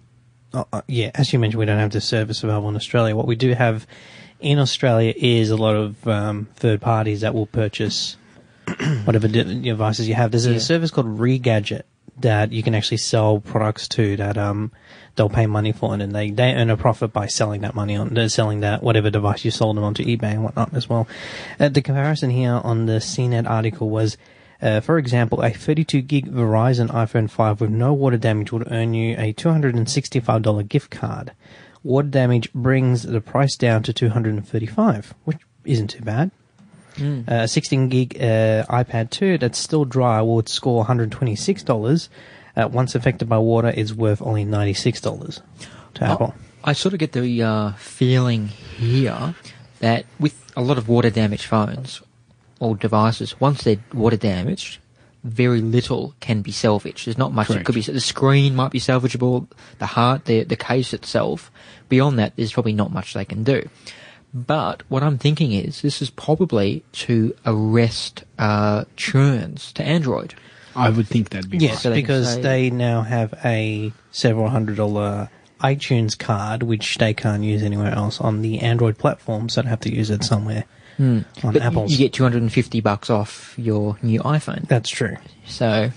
[0.54, 3.14] uh, uh, yeah as you mentioned we don't have the service available in Australia.
[3.14, 3.86] What we do have
[4.40, 8.16] in Australia is a lot of um, third parties that will purchase
[9.04, 10.30] whatever de- devices you have.
[10.30, 10.54] There's Yeah.
[10.56, 11.82] a service called Regadget
[12.20, 14.72] that you can actually sell products to that um
[15.14, 17.94] they'll pay money for it and they, they earn a profit by selling that money
[17.96, 21.06] on they're selling that whatever device you sold them onto eBay and whatnot as well.
[21.60, 24.16] Uh, the comparison here on the CNET article was
[24.60, 28.94] uh, for example, a 32 gig Verizon iPhone 5 with no water damage would earn
[28.94, 31.32] you a $265 gift card.
[31.84, 36.32] Water damage brings the price down to 235, which isn't too bad.
[36.96, 37.28] Mm.
[37.28, 42.08] Uh, 16 gig uh, iPad 2 that's still dry would score $126.
[42.56, 45.40] Uh, once affected by water, is worth only $96
[45.94, 46.34] to Apple.
[46.64, 49.36] I sort of get the uh, feeling here
[49.78, 52.02] that with a lot of water damaged phones
[52.60, 54.78] or devices, once they're water damaged,
[55.24, 57.06] very little can be salvaged.
[57.06, 57.80] There's not much that could be.
[57.82, 59.48] The screen might be salvageable,
[59.78, 61.50] the heart, the the case itself.
[61.88, 63.68] Beyond that, there's probably not much they can do.
[64.32, 70.34] But what I'm thinking is this is probably to arrest uh, churns to Android.
[70.76, 71.78] I would think that'd be Yes, right.
[71.80, 75.30] So they because say- they now have a several hundred dollar
[75.60, 79.80] iTunes card, which they can't use anywhere else on the Android platform, so they have
[79.80, 80.64] to use it somewhere
[80.98, 81.50] on Hmm.
[81.52, 81.92] But Apple's.
[81.92, 84.66] you get 250 bucks off your new iPhone.
[84.68, 85.16] That's true.
[85.46, 85.90] So,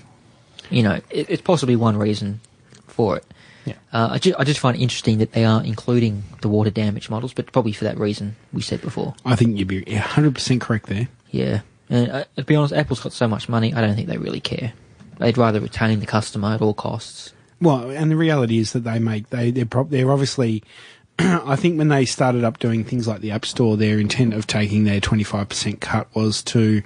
[0.70, 2.40] you know, it, it's possibly one reason
[2.86, 3.24] for it.
[3.64, 3.74] Yeah.
[3.92, 7.10] Uh, I, just, I just find it interesting that they are including the water damage
[7.10, 9.14] models, but probably for that reason we said before.
[9.24, 11.08] I think you'd be 100% correct there.
[11.30, 11.60] Yeah.
[11.88, 14.40] And uh, to be honest, Apple's got so much money, I don't think they really
[14.40, 14.72] care.
[15.18, 17.32] They'd rather retain the customer at all costs.
[17.60, 20.64] Well, and the reality is that they make they they're prob- they're obviously.
[21.18, 24.46] I think when they started up doing things like the App Store, their intent of
[24.46, 26.82] taking their twenty five percent cut was to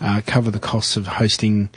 [0.00, 1.70] uh, cover the costs of hosting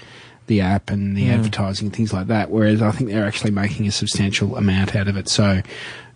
[0.47, 1.33] the app and the Mm.
[1.39, 2.49] advertising and things like that.
[2.49, 5.27] Whereas I think they're actually making a substantial amount out of it.
[5.29, 5.61] So.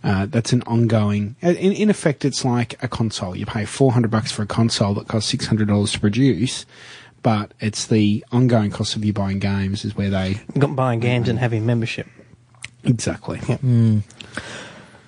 [0.04, 1.36] Uh, that's an ongoing.
[1.44, 3.36] In, in effect, it's like a console.
[3.36, 6.66] You pay four hundred bucks for a console that costs six hundred dollars to produce,
[7.22, 11.30] but it's the ongoing cost of you buying games is where they Got buying games
[11.30, 12.08] and having membership.
[12.84, 13.42] exactly.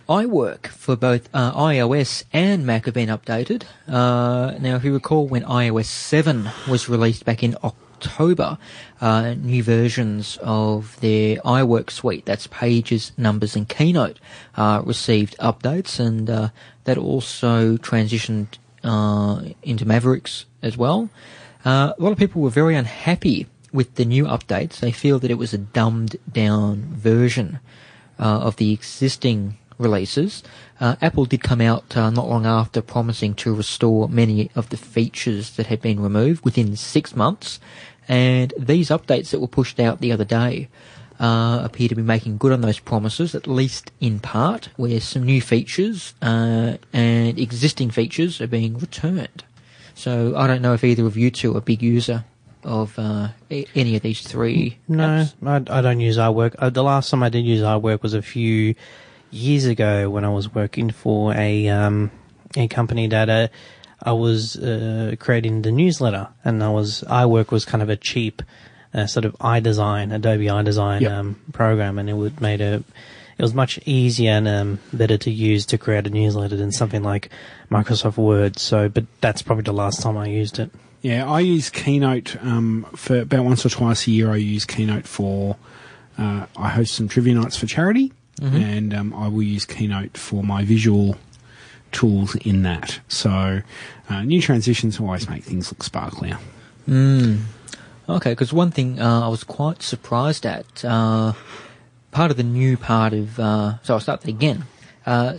[0.09, 3.63] iWork for both uh, iOS and Mac have been updated.
[3.88, 8.57] Uh, now, if you recall, when iOS 7 was released back in October,
[8.99, 14.19] uh, new versions of their iWork suite, that's Pages, Numbers, and Keynote,
[14.55, 16.49] uh, received updates, and uh,
[16.84, 21.09] that also transitioned uh, into Mavericks as well.
[21.63, 24.80] Uh, a lot of people were very unhappy with the new updates.
[24.80, 27.59] They feel that it was a dumbed down version
[28.19, 30.43] uh, of the existing releases.
[30.79, 34.77] Uh, Apple did come out uh, not long after promising to restore many of the
[34.77, 37.59] features that had been removed within six months.
[38.07, 40.69] And these updates that were pushed out the other day
[41.19, 45.23] uh, appear to be making good on those promises, at least in part, where some
[45.23, 49.43] new features uh, and existing features are being returned.
[49.95, 52.25] So I don't know if either of you two are big user
[52.63, 54.77] of uh, any of these three.
[54.87, 56.55] No, I, I don't use iWork.
[56.57, 58.75] Uh, the last time I did use iWork was a few
[59.34, 62.11] years ago when I was working for a um,
[62.55, 63.47] a company that uh,
[64.01, 68.41] I was uh, creating the newsletter, and I was iWork was kind of a cheap
[68.93, 71.11] uh, sort of InDesign, Adobe InDesign Yep.
[71.11, 72.84] um, program, and it would made a
[73.38, 77.01] it was much easier and um, better to use to create a newsletter than something
[77.01, 77.30] like
[77.72, 78.60] Microsoft Word.
[78.60, 80.69] So, but that's probably the last time I used it.
[81.01, 84.31] Yeah, I use Keynote um, for about once or twice a year.
[84.31, 85.57] I use Keynote for
[86.18, 90.43] uh, I host some trivia nights for charity, and um, I will use Keynote for
[90.43, 91.15] my visual
[91.91, 92.99] tools in that.
[93.07, 93.61] So
[94.10, 96.38] uh, new transitions always make things look sparklier.
[98.10, 101.34] Okay, because one thing uh, I was quite surprised at, uh,
[102.11, 104.65] part of the new part of, uh, so I'll start that again.
[105.05, 105.38] Uh,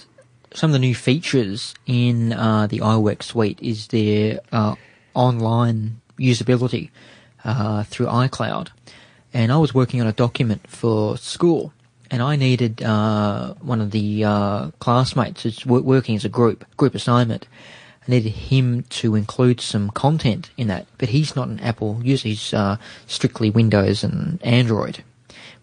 [0.55, 4.77] some of the new features in uh, the iWork suite is their uh,
[5.12, 6.91] online usability
[7.45, 8.69] uh, through iCloud.
[9.33, 11.73] And I was working on a document for school,
[12.15, 16.95] and I needed uh, one of the uh, classmates who's working as a group, group
[16.95, 17.49] assignment.
[18.07, 22.28] I needed him to include some content in that, but he's not an Apple user.
[22.28, 22.77] He's uh,
[23.09, 25.03] strictly Windows and Android.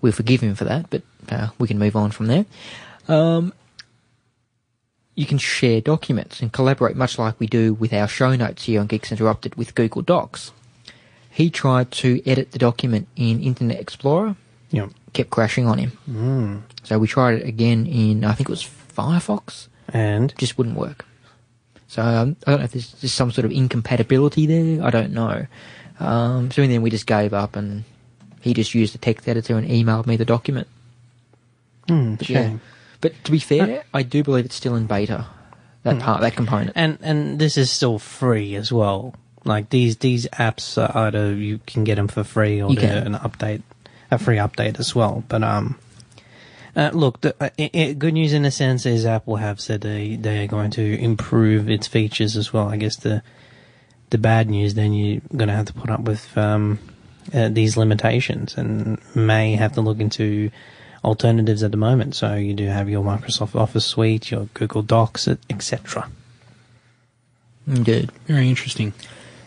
[0.02, 2.45] We forgive him for that, but uh, we can move on from there.
[3.07, 3.53] Um,
[5.15, 8.82] you can share documents and collaborate much like we do with our show notes here
[8.82, 10.52] on Geeks Interrupted with Google Docs.
[11.30, 14.36] He tried to edit the document in Internet Explorer,
[14.72, 14.88] Yeah.
[15.14, 16.64] kept crashing on him.
[16.84, 21.06] So we tried it again in, I think it was Firefox, And just wouldn't work.
[21.88, 24.84] So um, I don't know if there's just some sort of incompatibility there.
[24.84, 25.45] I don't know.
[25.99, 27.84] Um, so then we just gave up, and
[28.39, 30.68] he just used the text editor and emailed me the document.
[31.88, 32.53] hmm, But yeah.
[33.02, 35.26] But to be fair, I do believe it's still in beta.
[35.84, 36.73] That part, that component.
[36.76, 39.15] and and this is still free as well.
[39.43, 43.64] Like these these apps are either you can get them for free or an update,
[44.12, 45.24] a free update as well.
[45.28, 45.78] But um,
[46.76, 49.82] uh, look, the, uh, i i good news in a sense is Apple have said
[49.82, 52.68] they they are going to improve its features as well.
[52.68, 53.24] I guess the
[54.10, 56.80] the bad news then you're going to have to put up with um
[57.34, 60.52] uh, these limitations and may have to look into
[61.04, 62.16] alternatives at the moment.
[62.16, 66.10] So you do have your Microsoft Office suite, your Google Docs, etc.
[67.84, 68.94] Good, Very interesting.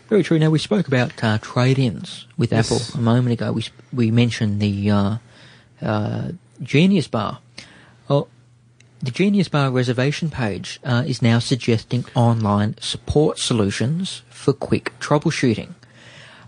[0.07, 0.37] Very true.
[0.37, 2.71] Now we spoke about uh, trade-ins with Yes.
[2.71, 3.51] Apple a moment ago.
[3.51, 5.17] We we mentioned the uh,
[5.81, 7.39] uh, Genius Bar.
[8.07, 8.27] Well,
[9.01, 15.73] the Genius Bar reservation page uh, is now suggesting online support solutions for quick troubleshooting.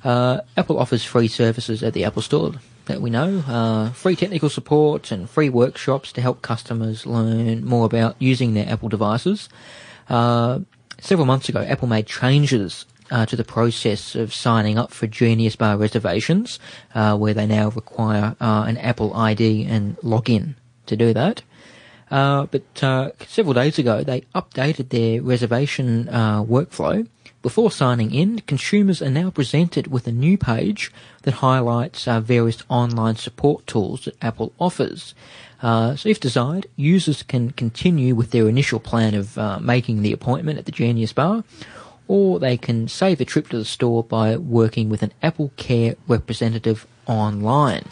[0.03, 2.53] Uh, Apple offers free services at the Apple Store
[2.85, 7.85] that we know, uh, free technical support and free workshops to help customers learn more
[7.85, 9.49] about using their Apple devices.
[10.09, 10.59] Uh,
[11.01, 15.55] several months ago, Apple made changes uh, to the process of signing up for Genius
[15.55, 16.59] Bar reservations,
[16.95, 20.55] uh, where they now require uh, an Apple ID and login
[20.85, 21.41] to do that.
[22.09, 27.07] Uh, but uh, several days ago, they updated their reservation uh, workflow.
[27.41, 33.15] Before signing in, consumers are now presented with a new page that highlights various online
[33.15, 35.13] support tools that Apple offers.
[35.61, 40.13] Uh, so, if desired, users can continue with their initial plan of uh, making the
[40.13, 41.43] appointment at the Genius Bar,
[42.07, 45.95] or they can save a trip to the store by working with an Apple Care
[46.07, 47.85] representative online.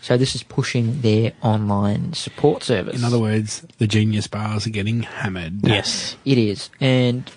[0.00, 2.94] So this is pushing their online support service.
[2.94, 5.66] In other words, the genius bars are getting hammered.
[5.66, 6.16] Yes.
[6.26, 6.68] It is.
[6.78, 7.30] And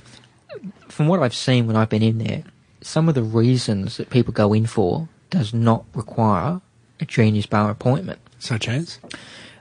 [0.89, 2.43] from what I've seen when I've been in there,
[2.81, 6.61] some of the reasons that people go in for does not require
[6.99, 8.19] a Genius Bar appointment.
[8.39, 8.99] Such as?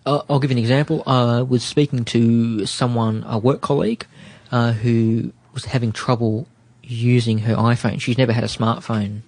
[0.05, 1.02] Uh, I'll give you an example.
[1.06, 4.06] I was speaking to someone, a work colleague,
[4.51, 6.47] uh, who was having trouble
[6.86, 8.00] using her iPhone.
[8.00, 9.22] She's never had a smartphone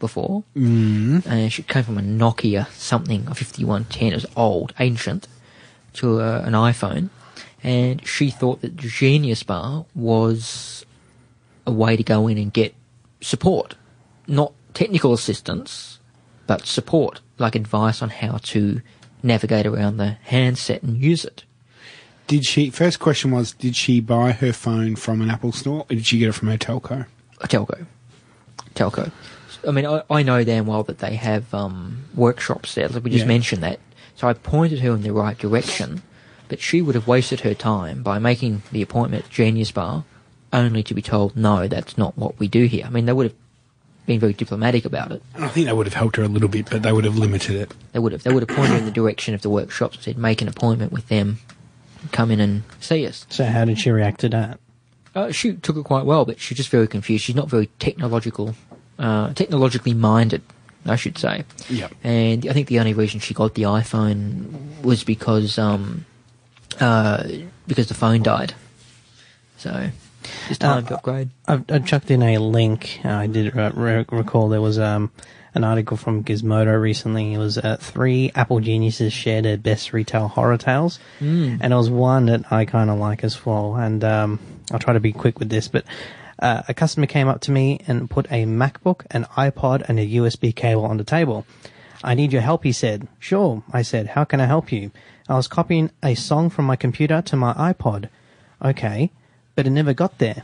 [0.00, 0.44] before.
[0.56, 1.24] Mm.
[1.26, 4.12] And she came from a Nokia something, a 5110.
[4.12, 5.28] It was old, ancient,
[5.94, 7.10] to uh, an iPhone.
[7.62, 10.84] And she thought that Genius Bar was
[11.66, 12.74] a way to go in and get
[13.20, 13.76] support.
[14.26, 15.98] Not technical assistance,
[16.46, 18.82] but support, like advice on how to
[19.22, 21.44] navigate around the handset and use it.
[22.26, 22.70] Did she?
[22.70, 26.18] First question was: Did she buy her phone from an Apple store, or did she
[26.18, 27.06] get it from her telco?
[27.40, 27.86] A telco.
[28.74, 29.10] Telco.
[29.66, 32.88] I mean, I, I know damn well that they have um, workshops there.
[32.88, 33.28] Like we just Yeah.
[33.28, 33.78] mentioned that.
[34.16, 36.02] So I pointed her in the right direction,
[36.48, 40.04] but she would have wasted her time by making the appointment at Genius Bar,
[40.52, 42.84] only to be told, no, that's not what we do here.
[42.86, 43.36] I mean, they would have
[44.06, 45.22] been very diplomatic about it.
[45.36, 47.56] I think that would have helped her a little bit, but they would have limited
[47.56, 47.74] it.
[47.92, 48.22] They would have.
[48.22, 50.48] They would have pointed her in the direction of the workshops and said, make an
[50.48, 51.38] appointment with them,
[52.12, 53.26] come in and see us.
[53.30, 54.60] So how did she react to that?
[55.14, 57.24] Uh, she took it quite well, but she's just very confused.
[57.24, 58.54] She's not very technological,
[58.98, 60.42] uh, technologically minded,
[60.86, 61.44] I should say.
[61.68, 61.88] Yeah.
[62.02, 66.04] And I think the only reason she got the iPhone was because um,
[66.80, 67.28] uh,
[67.68, 68.54] because the phone died.
[69.56, 69.90] So
[70.50, 71.30] it's time Uh, to upgrade.
[71.46, 73.00] I've, I've, chucked in a link.
[73.04, 75.10] Uh, I did uh, re- recall there was um,
[75.54, 77.32] an article from Gizmodo recently.
[77.34, 81.58] It was uh, three Apple geniuses shared their best retail horror tales, Mm.
[81.60, 83.76] and it was one that I kind of like as well.
[83.76, 84.38] And um,
[84.72, 85.84] I'll try to be quick with this, but.
[86.36, 90.06] Uh, a customer came up to me and put a MacBook, an iPod, and a
[90.16, 91.46] USB cable on the table.
[92.02, 93.06] I need your help, he said.
[93.20, 94.08] Sure, I said.
[94.08, 94.90] How can I help you?
[95.28, 98.08] I was copying a song from my computer to my iPod.
[98.62, 99.12] Okay,
[99.54, 100.42] but it never got there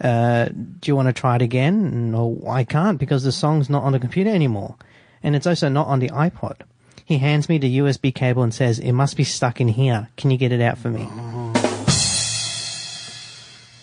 [0.00, 2.10] uh, do you want to try it again?
[2.10, 4.76] No, I can't because the song's not on the computer anymore.
[5.22, 6.60] And it's also not on the iPod.
[7.04, 10.08] He hands me the USB cable and says, it must be stuck in here.
[10.16, 11.08] Can you get it out for me?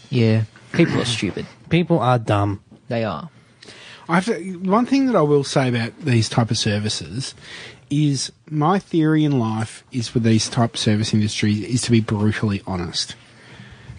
[0.10, 1.46] Yeah, people are stupid.
[1.70, 2.64] People are dumb.
[2.88, 3.30] They are.
[4.08, 7.34] I have to, one thing that I will say about these type of services
[7.90, 12.00] is my theory in life is with these type of service industries is to be
[12.00, 13.16] brutally honest.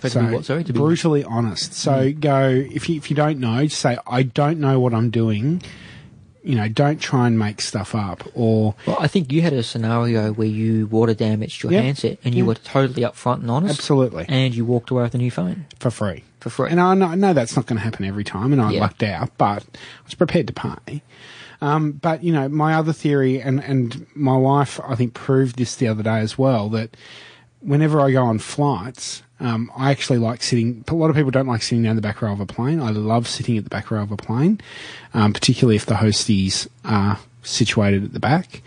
[0.03, 0.63] But be what, sorry?
[0.63, 1.73] Be- brutally honest.
[1.75, 5.11] So go if you if you don't know, just say I don't know what I'm
[5.11, 5.63] doing.
[6.45, 9.65] You know, don't try and make stuff up or Well, I think you had a
[9.65, 11.81] scenario where you water damaged your Yeah.
[11.81, 12.49] handset and you Yeah.
[12.49, 13.81] were totally upfront and honest.
[13.81, 14.27] Absolutely.
[14.29, 15.67] And you walked away with a new phone.
[15.81, 16.23] for free.
[16.39, 16.71] For free.
[16.71, 18.81] And I know, I know that's not going to happen every time, and I Yeah.
[18.81, 21.03] lucked out, but I was prepared to pay.
[21.61, 25.75] Um, but you know, my other theory, and and my wife, I think, proved this
[25.75, 26.97] the other day as well that
[27.67, 30.85] whenever I go on flights, um, I actually like sitting.
[30.89, 32.81] A lot of people don't like sitting down the back row of a plane.
[32.81, 34.61] I love sitting at the back row of a plane,
[35.13, 38.63] um, particularly if the hosties are situated at the back.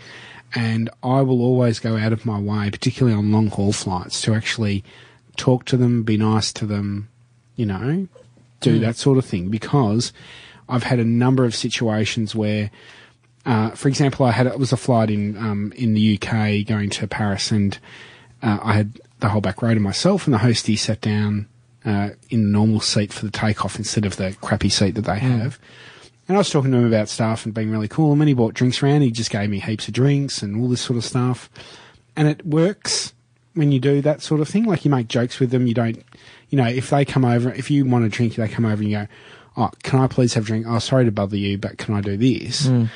[0.54, 4.34] And I will always go out of my way, particularly on long haul flights, to
[4.34, 4.84] actually
[5.36, 7.08] talk to them, be nice to them,
[7.56, 8.08] you know,
[8.60, 8.80] do Mm.
[8.80, 9.48] that sort of thing.
[9.48, 10.12] Because
[10.68, 12.70] I've had a number of situations where,
[13.46, 16.90] uh, for example, I had it was a flight in um, in the UK going
[16.90, 17.78] to Paris, and
[18.42, 21.46] uh, I had the whole back row to myself, and the hostie sat down
[21.84, 25.18] uh, in the normal seat for the takeoff instead of the crappy seat that they
[25.18, 25.58] have.
[26.28, 28.12] And I was talking to him about stuff and being really cool.
[28.12, 30.68] And when he bought drinks around, he just gave me heaps of drinks and all
[30.68, 31.50] this sort of stuff.
[32.14, 33.12] And it works
[33.54, 34.64] when you do that sort of thing.
[34.64, 35.66] Like you make jokes with them.
[35.66, 36.04] You don't,
[36.48, 38.90] you know, if they come over, if you want a drink, they come over and
[38.90, 39.06] you go,
[39.56, 40.66] Oh, can I please have a drink?
[40.68, 42.68] Oh, sorry to bother you, but can I do this?
[42.68, 42.88] Mm.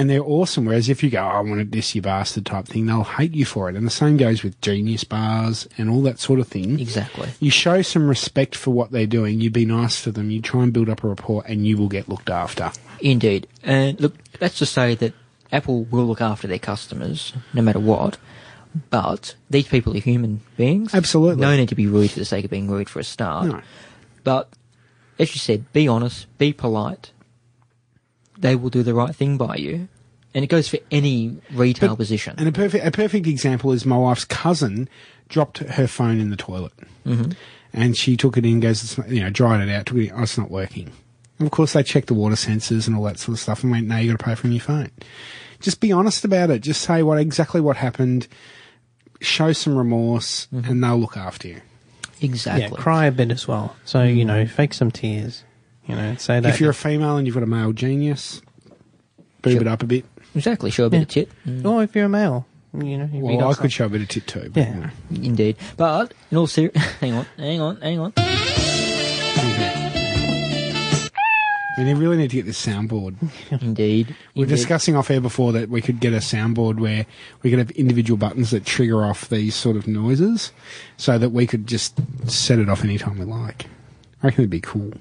[0.00, 0.64] And they're awesome.
[0.64, 3.34] Whereas if you go, "Oh, I want to diss you bastard type thing, they'll hate
[3.34, 3.76] you for it.
[3.76, 6.80] And the same goes with Genius bars and all that sort of thing.
[6.80, 7.28] Exactly.
[7.38, 9.42] You show some respect for what they're doing.
[9.42, 10.30] You be nice to them.
[10.30, 12.72] You try and build up a rapport, and you will get looked after.
[13.02, 13.46] Indeed.
[13.62, 15.12] And look, that's to say that
[15.52, 18.16] Apple will look after their customers no matter what.
[18.88, 20.94] But these people are human beings.
[20.94, 21.42] Absolutely.
[21.42, 23.46] No need to be rude for the sake of being rude for a start.
[23.48, 23.60] No.
[24.24, 24.48] But
[25.18, 27.10] as you said, be honest, be polite.
[28.40, 29.88] They will do the right thing by you.
[30.34, 32.34] And it goes for any retail position.
[32.38, 34.88] And a perfect a perfect example is my wife's cousin
[35.28, 36.72] dropped her phone in the toilet,
[37.06, 37.34] Mhm.
[37.72, 40.08] and she took it in, goes, it's not, you know, dried it out, took it
[40.08, 40.90] in, oh, it's not working.
[41.38, 43.70] And of course, they checked the water sensors and all that sort of stuff, and
[43.72, 44.90] went, no, you've got to pay for a new phone.
[45.60, 46.60] Just be honest about it.
[46.60, 48.26] Just say what exactly what happened.
[49.20, 51.60] Show some remorse, and they'll look after you.
[52.22, 52.62] Exactly.
[52.62, 53.74] Yeah, cry a bit as well.
[53.84, 55.42] So you know, fake some tears.
[55.90, 56.48] You know, say that.
[56.48, 58.40] If you're a female and you've got a male genius,
[59.42, 60.04] boob it up a bit.
[60.34, 60.70] Exactly.
[60.70, 61.28] Show a bit of tit.
[61.46, 61.64] Mm.
[61.64, 63.04] or if you're a male, you know.
[63.04, 64.50] if you Well, got I some- could show a bit of tit too.
[64.52, 64.74] But, Yeah.
[65.10, 65.26] you know.
[65.28, 65.56] Indeed.
[65.76, 68.12] But in all ser- hang on, hang on, hang on.
[71.78, 73.14] We really need to get this soundboard.
[73.62, 74.08] Indeed.
[74.34, 74.54] We were Indeed.
[74.54, 77.06] discussing off air before that we could get a soundboard where
[77.42, 80.52] we could have individual buttons that trigger off these sort of noises
[80.98, 81.98] so that we could just
[82.30, 83.64] set it off anytime we like.
[84.22, 84.92] I reckon it'd be cool.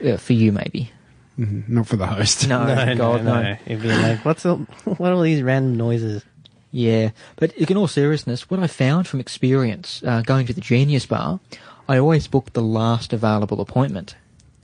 [0.00, 0.90] Yeah, for you maybe.
[1.38, 2.48] Mhm, Not for the host.
[2.48, 3.42] No, no, God, no, no.
[3.42, 3.56] no.
[3.66, 6.24] It'd be like, what's the, what are all these random noises?
[6.72, 11.06] Yeah, but in all seriousness, what I found from experience uh, going to the Genius
[11.06, 11.40] Bar,
[11.88, 14.14] I always book the last available appointment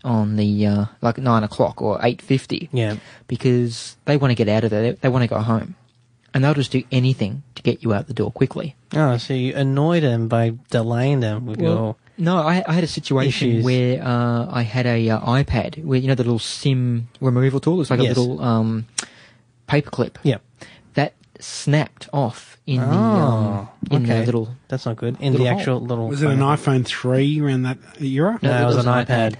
[0.04, 2.68] on the uh, like nine o'clock or eight fifty.
[2.72, 2.96] Yeah.
[3.26, 4.82] because they want to get out of there.
[4.82, 5.74] They, they want to go home,
[6.32, 8.76] and they'll just do anything to get you out the door quickly.
[8.94, 11.96] Oh, so you annoy them by delaying them with your.
[12.18, 13.64] No, I, I had a situation Issues.
[13.64, 17.80] where uh, I had a uh, iPad where you know the little SIM removal tool.
[17.80, 18.16] It's like Yes.
[18.16, 18.86] a little um,
[19.68, 20.16] paperclip.
[20.22, 20.42] Yep.
[20.94, 24.20] That snapped off in the Oh, um, in okay.
[24.20, 24.48] the little.
[24.68, 25.16] That's not good.
[25.20, 25.58] In little the hole.
[25.60, 26.08] actual little.
[26.08, 28.38] Was it an iPhone 3 around that era?
[28.42, 29.36] No, it was an iPad.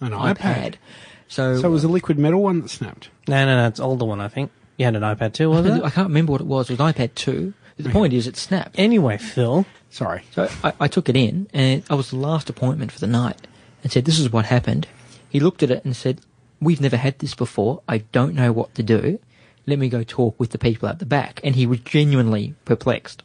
[0.00, 0.36] An iPad.
[0.36, 0.74] iPad.
[1.28, 3.10] So, So it was a liquid metal one that snapped.
[3.26, 3.66] No, no, no.
[3.68, 4.50] It's older one, I think.
[4.76, 5.92] You had an iPad too, was I it?
[5.92, 6.70] can't remember what it was.
[6.70, 7.52] It was an iPad 2.
[7.78, 8.76] The point is, it snapped.
[8.78, 9.64] Anyway, Phil.
[9.88, 10.22] Sorry.
[10.32, 13.46] So I, I took it in, and I was the last appointment for the night,
[13.82, 14.88] and said, "This is what happened."
[15.28, 16.20] He looked at it and said,
[16.60, 17.82] "We've never had this before.
[17.88, 19.20] I don't know what to do.
[19.66, 23.22] Let me go talk with the people at the back." And he was genuinely perplexed.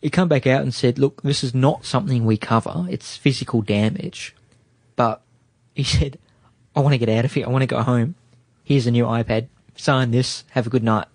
[0.00, 2.86] He come back out and said, "Look, this is not something we cover.
[2.88, 4.36] It's physical damage."
[4.94, 5.20] But
[5.74, 6.18] he said,
[6.76, 7.46] "I want to get out of here.
[7.46, 8.14] I want to go home.
[8.62, 9.48] Here's a new iPad.
[9.74, 10.44] Sign this.
[10.50, 11.08] Have a good night."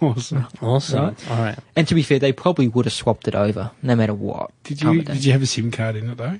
[0.00, 0.46] Awesome.
[0.62, 1.04] Awesome.
[1.04, 1.30] Right.
[1.30, 1.58] All right.
[1.76, 4.50] And to be fair, they probably would have swapped it over, no matter what.
[4.64, 6.38] Did you did you have a SIM card in it though?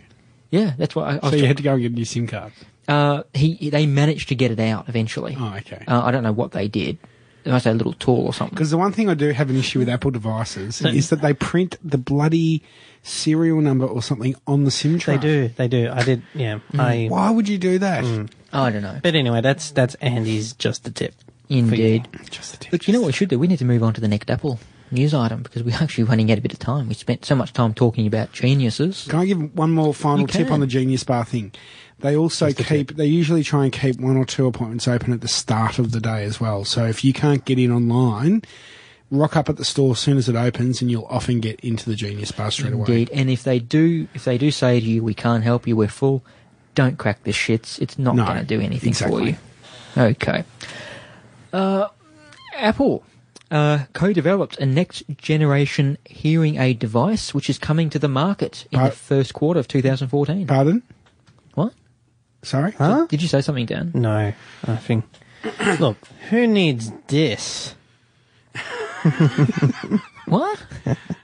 [0.51, 2.05] Yeah, that's what I, I So was you had to go and get a new
[2.05, 2.53] SIM card.
[2.89, 5.37] Uh, he they managed to get it out eventually.
[5.39, 5.85] Oh, okay.
[5.87, 6.99] Uh, I don't know what they did.
[7.45, 8.55] They must have a little tool or something.
[8.55, 11.33] Because the one thing I do have an issue with Apple devices is that they
[11.33, 12.63] print the bloody
[13.03, 15.17] serial number or something on the SIM tray.
[15.17, 15.49] They do.
[15.57, 15.91] They do.
[15.91, 16.23] I did.
[16.35, 16.59] Yeah.
[16.73, 16.81] Mm.
[16.81, 17.07] I.
[17.09, 18.05] Why would you do that?
[18.53, 18.99] I don't know.
[19.03, 21.15] But anyway, that's that's Andy's just a tip.
[21.51, 22.09] Indeed.
[22.31, 22.69] Just a.
[22.73, 23.39] Look, you know what we should do?
[23.39, 24.59] We need to move on to the next Apple
[24.93, 26.89] news item because we're actually running out a bit of time.
[26.89, 29.07] We spent so much time talking about geniuses.
[29.09, 31.53] Can I give one more final tip on the Genius Bar thing?
[31.99, 35.29] They also keep, they usually try and keep one or two appointments open at the
[35.29, 36.65] start of the day as well.
[36.65, 38.41] So if you can't get in online,
[39.11, 41.91] rock up at the store as soon as it opens and you'll often get into
[41.91, 42.87] the Genius Bar straight away.
[42.87, 43.11] Indeed.
[43.13, 45.77] And if they do, if they do say to you, "We can't help you.
[45.77, 46.25] We're full,"
[46.75, 47.79] don't crack the shits.
[47.81, 49.37] It's not No, going to do anything exactly.
[49.95, 50.03] for you.
[50.11, 50.45] Okay.
[51.53, 51.89] Uh,
[52.57, 53.03] Apple
[53.51, 58.91] uh, co-developed a next-generation hearing aid device, which is coming to the market in the
[58.91, 60.47] first quarter of 2014.
[60.47, 60.83] Pardon?
[61.55, 61.73] What?
[62.43, 62.73] Sorry?
[62.73, 63.07] Huh?
[63.09, 63.91] Did you say something, Dan?
[63.95, 64.33] No,
[64.67, 65.05] I think.
[65.81, 65.97] Look,
[66.31, 67.75] who needs this?
[70.27, 70.63] What?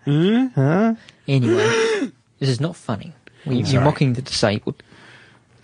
[0.05, 0.95] Huh?
[1.29, 3.13] Anyway, this is not funny.
[3.45, 3.85] We, you're Sorry.
[3.85, 4.83] mocking the disabled.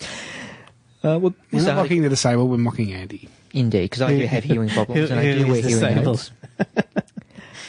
[0.00, 0.06] Uh,
[1.02, 3.28] well, We're this not artic- mocking the disabled, we're mocking Andy.
[3.52, 6.30] Indeed, because I do have hearing problems and I do wear hearing aids.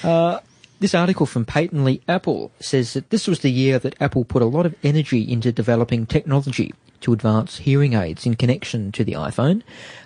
[0.04, 0.42] Uh,
[0.82, 4.46] this article from Patently Apple says that this was the year that Apple put a
[4.46, 9.62] lot of energy into developing technology to advance hearing aids in connection to the iPhone.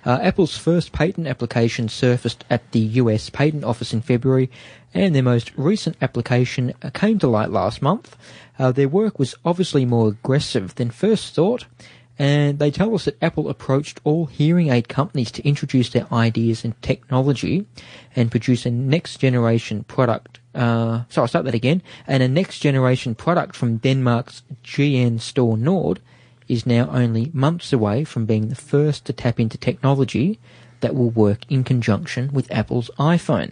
[0.05, 4.51] Uh, Apple's first patent application surfaced at the US Patent Office in February,
[4.93, 8.15] and their most recent application uh, came to light last month.
[8.59, 11.65] Uh, their work was obviously more aggressive than first thought,
[12.19, 16.63] and they tell us that Apple approached all hearing aid companies to introduce their ideas
[16.63, 17.65] and technology
[18.15, 20.39] and produce a next generation product.
[20.55, 21.83] Uh, I'll start that again.
[22.07, 25.99] And a next generation product from Denmark's GN Store Nord
[26.47, 30.39] is now only months away from being the first to tap into technology
[30.79, 33.51] that will work in conjunction with Apple's iPhone.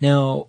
[0.00, 0.46] Now,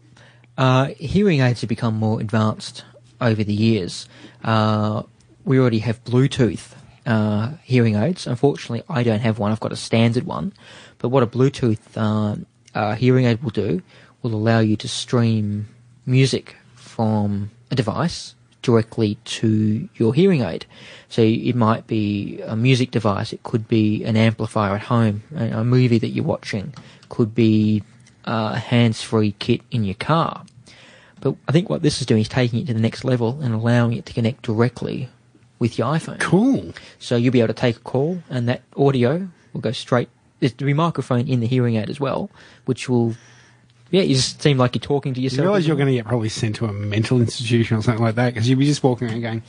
[0.58, 2.84] uh, hearing aids have become more advanced
[3.20, 4.08] over the years.
[4.44, 5.04] Uh,
[5.48, 6.74] we already have Bluetooth
[7.06, 8.28] uh, hearing aids.
[8.28, 9.52] Unfortunately, I don't have one.
[9.52, 10.52] I've got a standard one.
[11.00, 12.36] But what a Bluetooth uh,
[12.76, 13.82] uh, hearing aid will do
[14.22, 15.70] will allow you to stream
[16.06, 20.66] music from a device directly to your hearing aid.
[21.08, 25.64] So it might be a music device, it could be an amplifier at home, a,
[25.64, 26.74] movie that you're watching,
[27.08, 27.84] could be
[28.26, 30.44] uh, a hands-free kit in your car.
[31.22, 33.54] But I think what this is doing is taking it to the next level and
[33.54, 35.08] allowing it to connect directly
[35.60, 36.20] with your iPhone.
[36.20, 36.74] Cool.
[37.00, 40.10] So you'll be able to take a call, and that audio will go straight.
[40.40, 42.30] There's to be a microphone in the hearing aid as well,
[42.66, 43.16] which will,
[43.90, 45.46] yeah, you just seem like you're talking to You yourself.
[45.46, 48.34] realise you're going to get probably sent to a mental institution or something like that
[48.34, 49.42] because you'll be just walking around going,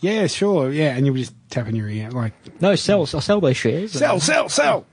[0.00, 3.40] "Yeah, sure, yeah," and you'll be just tapping your ear like, No, sell, I'll sell
[3.40, 3.90] those shares.
[3.92, 4.86] "Sell, sell, sell."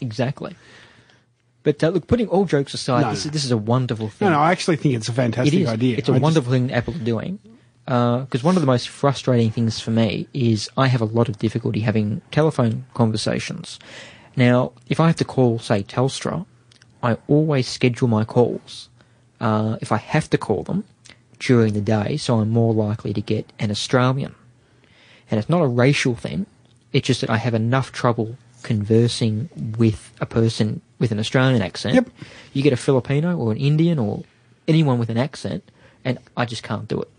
[0.00, 0.54] Exactly.
[1.64, 3.28] But uh, look, putting all jokes aside, No, this, no.
[3.28, 4.28] is, this is a wonderful thing.
[4.28, 5.68] No, no, I actually think it's a fantastic it is.
[5.68, 5.96] idea.
[5.96, 7.38] It's a I just- wonderful thing that Apple's doing.
[7.84, 11.38] Because one of the most frustrating things for me is I have a lot of
[11.38, 13.78] difficulty having telephone conversations.
[14.36, 16.46] Now, if I have to call, say, Telstra,
[17.02, 18.88] I always schedule my calls,
[19.40, 20.84] uh, if I have to call them,
[21.38, 24.34] during the day, so I'm more likely to get an Australian.
[25.30, 26.46] And it's not a racial thing,
[26.92, 31.94] it's just that I have enough trouble conversing with a person with an Australian accent.
[31.96, 32.08] Yep.
[32.54, 34.22] You get a Filipino or an Indian or
[34.66, 35.70] anyone with an accent,
[36.04, 37.10] and I just can't do it.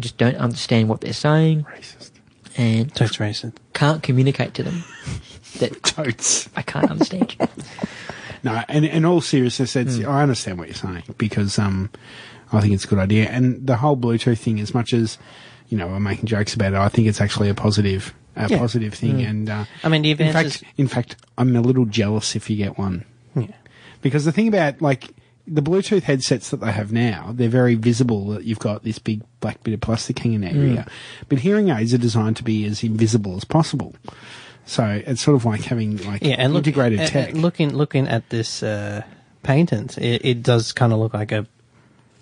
[0.00, 2.10] I just don't understand what they're saying Racist.
[2.56, 3.52] and Totes racist.
[3.74, 4.82] can't communicate to them
[5.58, 6.48] that Totes.
[6.56, 7.36] I can't understand.
[8.42, 10.08] No, and in all seriousness, it's, Hmm.
[10.08, 11.90] I understand what you're saying because um,
[12.50, 13.28] I think it's a good idea.
[13.28, 15.18] And the whole Bluetooth thing, as much as
[15.68, 18.56] you know, we're making jokes about it, I think it's actually a positive, a Yeah.
[18.56, 19.16] positive thing.
[19.20, 19.26] Hmm.
[19.26, 22.48] And uh, I mean, the in advances- fact, in fact, I'm a little jealous if
[22.48, 23.04] you get one
[23.36, 23.48] Yeah.
[24.00, 25.10] because the thing about like
[25.52, 29.22] the Bluetooth headsets that they have now, they're very visible that you've got this big
[29.40, 30.74] black bit of plastic hanging out Hmm.
[30.74, 30.84] your.
[31.28, 33.94] But hearing aids are designed to be as invisible as possible.
[34.64, 37.34] So it's sort of like having like Yeah, and look, integrated uh, uh, tech.
[37.34, 39.02] looking looking at this uh,
[39.42, 41.46] patent, it, it does kind of look like a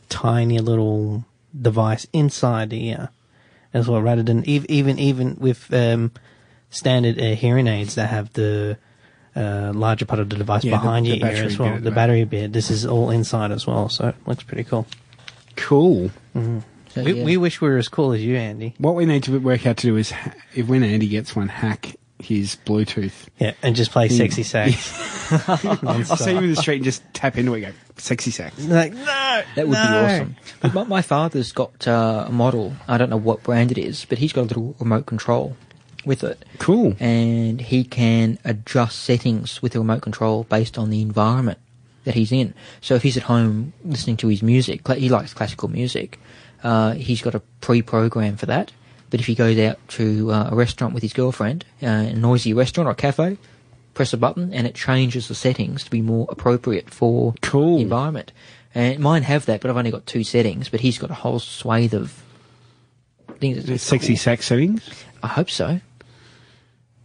[0.09, 1.25] tiny little
[1.61, 3.11] device inside the ear
[3.75, 6.13] as well, rather than ev- even even with um,
[6.71, 8.79] standard uh, hearing aids that have the
[9.39, 11.69] uh, larger part of the device Yeah, behind the your ear as well.
[11.75, 12.53] at The the battery bit.
[12.53, 14.87] This is all inside as well, so it looks pretty cool.
[15.57, 16.11] cool.
[16.35, 17.25] So, We, yeah.
[17.25, 18.75] we wish we were as cool as you, Andy.
[18.79, 21.49] What we need to work out to do is, ha- if when Andy gets one,
[21.49, 23.29] hack his Bluetooth.
[23.39, 25.31] Yeah, and just play sexy sax.
[25.49, 28.59] I'll see you in the street and just tap into it and go, sexy sax.
[28.67, 30.37] like no, That would be awesome.
[30.61, 32.75] But my, my father's got uh, a model.
[32.89, 35.57] I don't know what brand it is, but he's got a little remote control
[36.09, 36.97] with it, Cool.
[36.99, 41.59] and he can adjust settings with the remote control based on the environment
[42.05, 42.55] that he's in.
[42.81, 46.19] So if he's at home listening to his music, he likes classical music.
[46.65, 48.73] Uh, he's got a pre-program for that.
[49.11, 52.53] But if he goes out to uh, a restaurant with his girlfriend, uh, a noisy
[52.53, 53.39] restaurant or cafe,
[53.95, 57.77] press a button and it changes the settings to be more appropriate for Cool.
[57.77, 58.33] the environment.
[58.75, 60.69] And mine have that, but I've only got two settings.
[60.69, 62.23] But he's got a whole swathe of
[63.39, 63.83] things.
[63.83, 64.17] Sexy cool.
[64.17, 64.89] sax settings.
[65.23, 65.81] I hope so.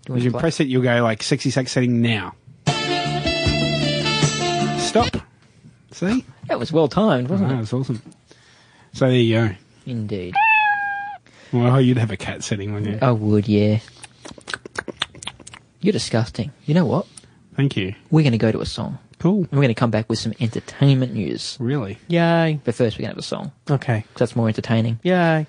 [0.06, 0.42] Do you As you to play?
[0.42, 2.36] press it, you'll go like sexy sax setting now.
[4.80, 5.16] Stop.
[5.92, 6.24] See?
[6.48, 7.60] That was well timed, wasn't That it?
[7.62, 8.02] was awesome.
[8.94, 9.56] So there you go.
[9.86, 10.36] Indeed.
[11.52, 13.00] Well, you'd have a cat setting, wouldn't you?
[13.02, 13.80] I would, yeah.
[15.82, 16.52] You're disgusting.
[16.66, 17.08] You know what?
[17.56, 17.96] Thank you.
[18.12, 18.98] We're going to go to a song.
[19.20, 19.40] Cool.
[19.44, 21.58] And we're going to come back with some entertainment news.
[21.60, 21.98] Really?
[22.08, 22.60] Yay.
[22.64, 24.00] But first, we're going to have a song Okay.
[24.08, 25.00] because that's more entertaining.
[25.04, 25.46] Yay.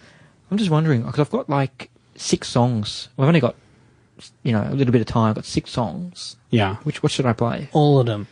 [0.51, 3.09] I'm just wondering because I've got like six songs.
[3.19, 3.57] I've only got
[4.43, 5.31] you know a little bit of time.
[5.31, 6.37] I've got six songs.
[6.51, 6.77] Yeah.
[6.85, 7.69] Which what should I play?
[7.73, 8.27] All of them.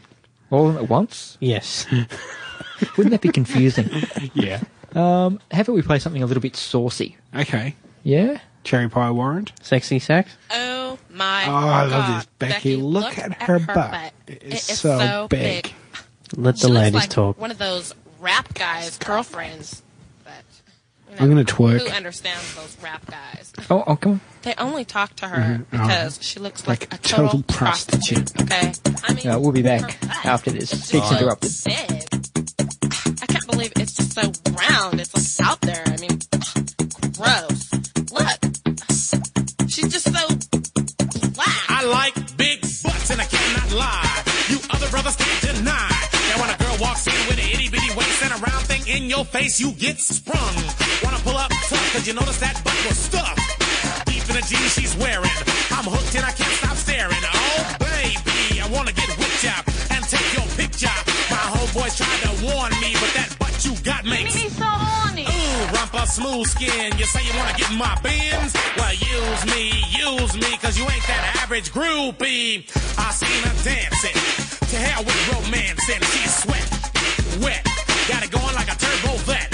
[0.51, 1.37] All of them at once?
[1.41, 1.87] Yes.
[2.97, 3.89] Wouldn't that be confusing?
[4.35, 4.61] Yeah.
[4.95, 7.17] um, how about we play something a little bit saucy?
[7.35, 7.75] Okay.
[8.03, 8.39] Yeah.
[8.65, 9.53] Cherry pie warrant.
[9.63, 10.31] Sexy sax.
[10.51, 12.19] Oh my Oh, I love God.
[12.21, 12.27] this.
[12.39, 14.13] Becky, look at her butt.
[14.27, 15.65] It is It is so so big.
[15.65, 15.73] big.
[16.37, 17.39] Let She the looks ladies like talk.
[17.41, 19.83] one of those rap guys' girlfriends.
[21.13, 21.81] That, you I'm gonna twerk.
[21.81, 23.53] Who understands those rap guys?
[23.71, 24.19] Oh, okay.
[24.43, 25.71] They only talk to her Mhm.
[25.71, 26.23] because Oh.
[26.23, 28.33] she looks like, Like a total, prostitute.
[28.41, 28.73] Okay.
[29.05, 30.73] I mean, Yeah, we'll be back after this.
[30.73, 31.53] is Geeks so Interrupted.
[31.65, 32.09] big.
[33.23, 35.01] I can't believe it's just so round.
[35.01, 35.83] It's like out there.
[35.87, 36.19] I mean,
[37.17, 37.71] gross.
[38.11, 38.39] Look.
[39.69, 40.27] She's just so
[41.33, 41.65] black.
[41.69, 44.23] I like big butts and I cannot lie.
[44.49, 45.89] You other brothers can't deny.
[46.29, 47.82] Now when a girl walks in with an itty bitty
[48.97, 50.55] in your face, you get sprung.
[51.02, 53.36] Wanna pull up tough, cause you notice that butt was stuck.
[54.05, 55.39] Deep in the jeans she's wearing.
[55.73, 57.24] I'm hooked and I can't stop staring.
[57.24, 60.97] Oh, baby, I wanna get whipped up and take your picture.
[61.32, 65.24] My homeboys tried to warn me, but that butt you got makes me so horny.
[65.24, 66.93] Ooh, rumpa smooth skin.
[66.98, 68.52] You say you wanna get in my bins?
[68.77, 72.69] Well, use me, use me, cause you ain't that average groupie.
[73.01, 74.19] I seen her dancing
[74.69, 76.69] to hell with romance and she's sweat,
[77.40, 79.49] wet Got it going like a turbo vet.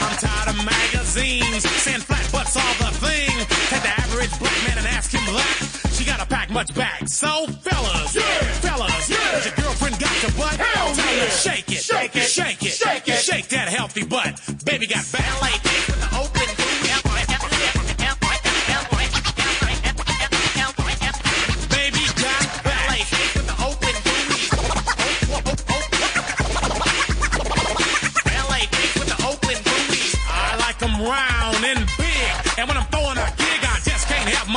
[0.00, 3.32] I'm tired of magazines saying flat butts all the thing.
[3.72, 5.90] Take the average black man and ask him that.
[5.92, 7.08] She gotta pack much back.
[7.08, 8.22] So fellas, yeah.
[8.60, 9.16] fellas, yeah.
[9.16, 10.52] has your girlfriend got your butt?
[10.52, 14.38] Tell her to shake it, shake it, shake it, shake it, shake that healthy butt.
[14.64, 15.24] Baby got back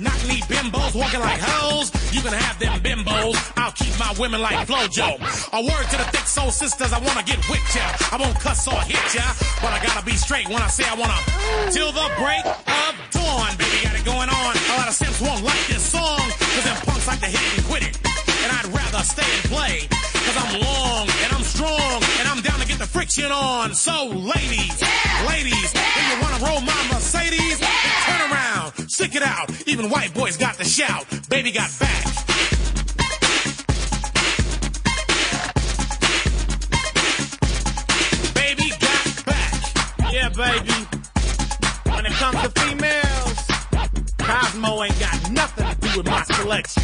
[0.00, 1.92] Knock knee bimbos walking like hoes.
[2.08, 3.36] You can have them bimbos.
[3.60, 5.20] I'll keep my women like Flojo.
[5.52, 6.92] A word to the thick soul sisters.
[6.92, 7.84] I wanna get with ya.
[8.08, 9.28] I won't cuss or hit ya,
[9.60, 11.20] but I gotta be straight when I say I wanna.
[11.68, 14.52] Till the break of dawn, baby, got it going on.
[14.56, 17.64] A lot of simps won't like this song, cause them punks like to hit and
[17.68, 17.94] quit it.
[18.40, 19.84] And I'd rather stay and play,
[20.24, 23.74] cause I'm long and I'm strong and I'm down to the friction on.
[23.74, 24.82] So, ladies,
[25.28, 27.68] ladies, if you wanna roll my Mercedes, then
[28.06, 29.50] turn around, stick it out.
[29.68, 31.04] Even white boys got the shout.
[31.28, 32.04] Baby got back.
[38.34, 39.54] Baby got back.
[40.10, 40.72] Yeah, baby.
[41.92, 43.46] When it comes to females,
[44.16, 46.82] Cosmo ain't got nothing to do with my selection.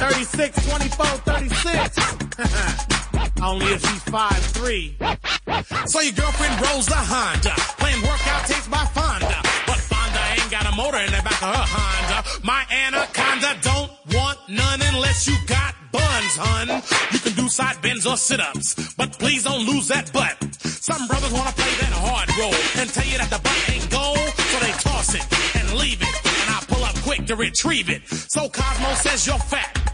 [0.00, 2.94] 36, 24, 36.
[3.42, 5.88] Only if she's 5'3.
[5.88, 9.42] So your girlfriend rolls the Honda, playing workout tapes by Fonda.
[9.66, 12.24] But Fonda ain't got a motor in the back of her Honda.
[12.42, 16.82] My anaconda don't want none unless you got buns, hun.
[17.12, 20.36] You can do side bends or sit-ups, but please don't lose that butt.
[20.64, 24.18] Some brothers wanna play that hard role and tell you that the butt ain't gold,
[24.18, 25.24] so they toss it
[25.56, 28.08] and leave it, and I pull up quick to retrieve it.
[28.08, 29.93] So Cosmo says you're fat.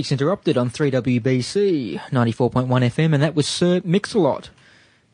[0.00, 4.48] Geeks Interrupted on 3WBC 94.1 FM, and that was Sir Mix-a-Lot.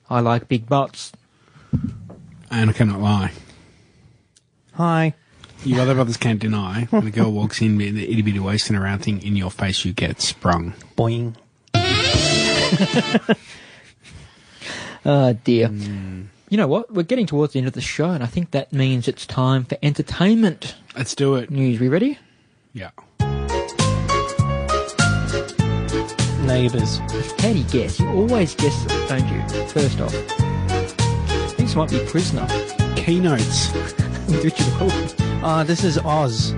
[0.09, 1.11] I like big butts.
[2.53, 3.33] And I cannot lie.
[4.75, 5.15] Hi.
[5.65, 8.71] You other brothers can't deny when a girl walks in with the itty bitty waist
[8.71, 10.75] and around thing in your face, you get sprung.
[10.97, 11.35] Boing.
[15.09, 15.69] Oh dear.
[15.69, 16.23] Hmm.
[16.49, 16.93] You know what?
[16.93, 19.65] We're getting towards the end of the show, and I think that means it's time
[19.65, 20.75] for entertainment.
[20.97, 21.49] Let's do it.
[21.49, 22.19] News, we ready?
[22.73, 22.91] Yeah.
[26.47, 26.99] Neighbours.
[27.39, 27.99] How do you guess?
[27.99, 29.43] You always guess it, don't you?
[29.69, 30.13] First off.
[31.57, 32.47] This might be Prisoner.
[32.95, 33.67] Keynotes.
[34.79, 35.15] Hawkins.
[35.43, 36.55] Ah, this is Oz.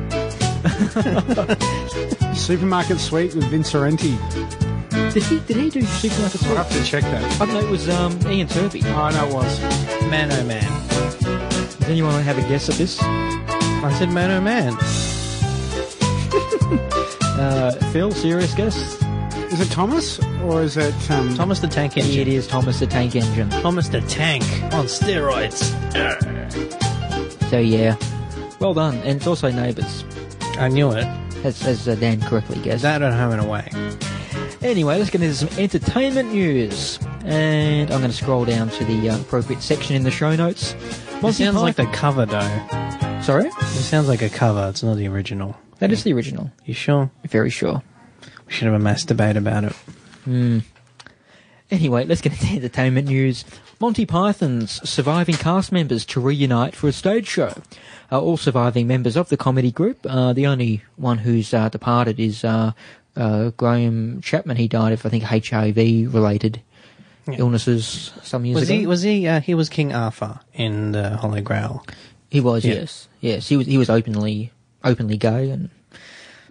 [2.38, 4.16] Supermarket Sweep with Vince Sorrenti.
[5.12, 7.40] Did he, did he do Supermarket I'll have to check that.
[7.40, 8.82] I know it was um, Ian Turpie.
[8.84, 9.60] Oh, know it was.
[10.10, 10.64] Man oh man.
[11.80, 12.98] Does anyone have a guess at this?
[13.02, 14.76] I said man oh man.
[17.38, 19.00] Uh, Phil, serious guess?
[19.50, 22.20] Is it Thomas or is it um, Thomas the Tank Engine.
[22.20, 23.48] It is Thomas the Tank Engine.
[23.48, 24.44] Thomas the Tank
[24.74, 25.72] on steroids.
[27.48, 27.96] So yeah,
[28.60, 28.96] well done.
[28.98, 30.04] And it's also Neighbours,
[30.58, 31.06] I knew it.
[31.44, 32.82] as, as uh, Dan correctly guessed.
[32.82, 33.70] That at home and away.
[34.60, 36.98] Anyway, let's get into some entertainment news.
[37.24, 40.74] And I'm going to scroll down to the uh, appropriate section in the show notes.
[40.74, 43.20] It Monty sounds like the cover though.
[43.22, 43.46] Sorry?
[43.46, 44.68] It sounds like a cover.
[44.68, 45.56] It's not the original.
[45.78, 46.50] That is the original.
[46.64, 47.10] You sure?
[47.24, 47.82] Very sure.
[48.48, 49.72] We should have a mass debate about it.
[50.24, 50.58] Hmm.
[51.70, 53.44] Anyway, let's get into entertainment news.
[53.78, 57.52] Monty Python's surviving cast members to reunite for a stage show.
[58.10, 59.98] Uh, all surviving members of the comedy group.
[60.08, 62.72] Uh, the only one who's uh, departed is uh,
[63.16, 64.56] uh, Graham Chapman.
[64.56, 66.62] He died of, I think, HIV related
[67.26, 68.78] illnesses some years Was ago.
[68.78, 68.86] he?
[68.86, 69.26] Was he?
[69.28, 71.84] Uh, he was King Arthur in the Holy Grail.
[72.30, 72.74] He was, Yeah.
[72.74, 73.48] yes, yes.
[73.48, 73.66] He was.
[73.66, 74.52] He was openly,
[74.82, 75.68] openly gay, and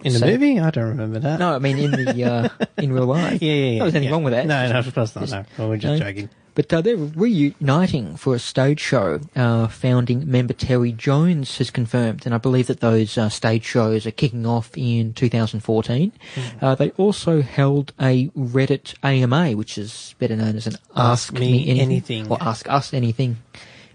[0.04, 1.40] In the So- movie, I don't remember that.
[1.40, 3.42] no, I mean in the uh, in real life.
[3.42, 3.80] Yeah, yeah, yeah.
[3.84, 4.12] There's anything yeah.
[4.12, 4.46] wrong with that.
[4.46, 5.30] No, no, of course not.
[5.32, 6.06] No, well, we're just No.
[6.08, 6.30] joking.
[6.56, 9.20] But uh, they're reuniting for a stage show.
[9.36, 14.08] Uh, founding member Terry Jones has confirmed, and I believe that those uh, stage shows
[14.08, 16.12] are kicking off in 2014.
[16.34, 16.42] Hmm.
[16.66, 21.34] Uh, they also held a Reddit AMA, which is better known as an Ask, Ask
[21.34, 22.28] Me Anything.
[22.28, 23.38] or Ask Us Anything.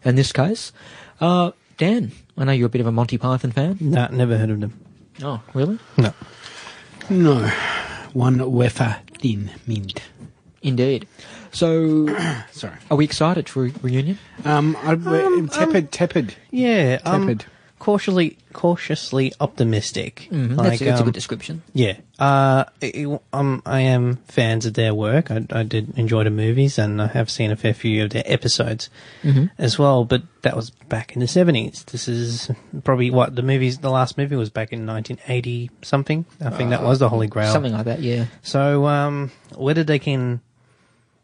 [0.04, 0.72] In this case,
[1.20, 3.78] uh, Dan, I know you're a bit of a Monty Python fan.
[3.80, 4.78] No, never heard of them.
[5.22, 5.78] Oh, really?
[5.96, 6.12] No.
[7.10, 7.46] No.
[8.12, 10.00] One wafer thin mint.
[10.62, 11.06] Indeed.
[11.50, 12.06] So,
[12.52, 12.76] Sorry.
[12.90, 14.18] are we excited for a reunion?
[14.44, 16.34] Um, I, we're tepid, tepid.
[16.50, 17.44] Yeah, um, Tepid.
[17.82, 20.28] Cautiously, cautiously optimistic.
[20.30, 21.62] Mhm, Like, that's, that's a um, good description.
[21.74, 21.96] Yeah.
[22.16, 25.32] Uh, it- um, I am fans of their work.
[25.32, 28.22] I, I did enjoy the movies, and I have seen a fair few of their
[28.24, 28.88] episodes
[29.24, 29.50] Mhm.
[29.58, 30.04] as well.
[30.04, 31.82] But that was back in the seventies.
[31.90, 32.50] This is
[32.84, 33.78] probably what the movies.
[33.78, 36.24] The last movie was back in nineteen eighty something.
[36.40, 37.52] I think that was the Holy Grail.
[37.52, 38.26] Something like that, yeah.
[38.42, 40.40] So, um, whether they can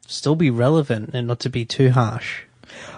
[0.08, 2.42] still be relevant and not to be too harsh.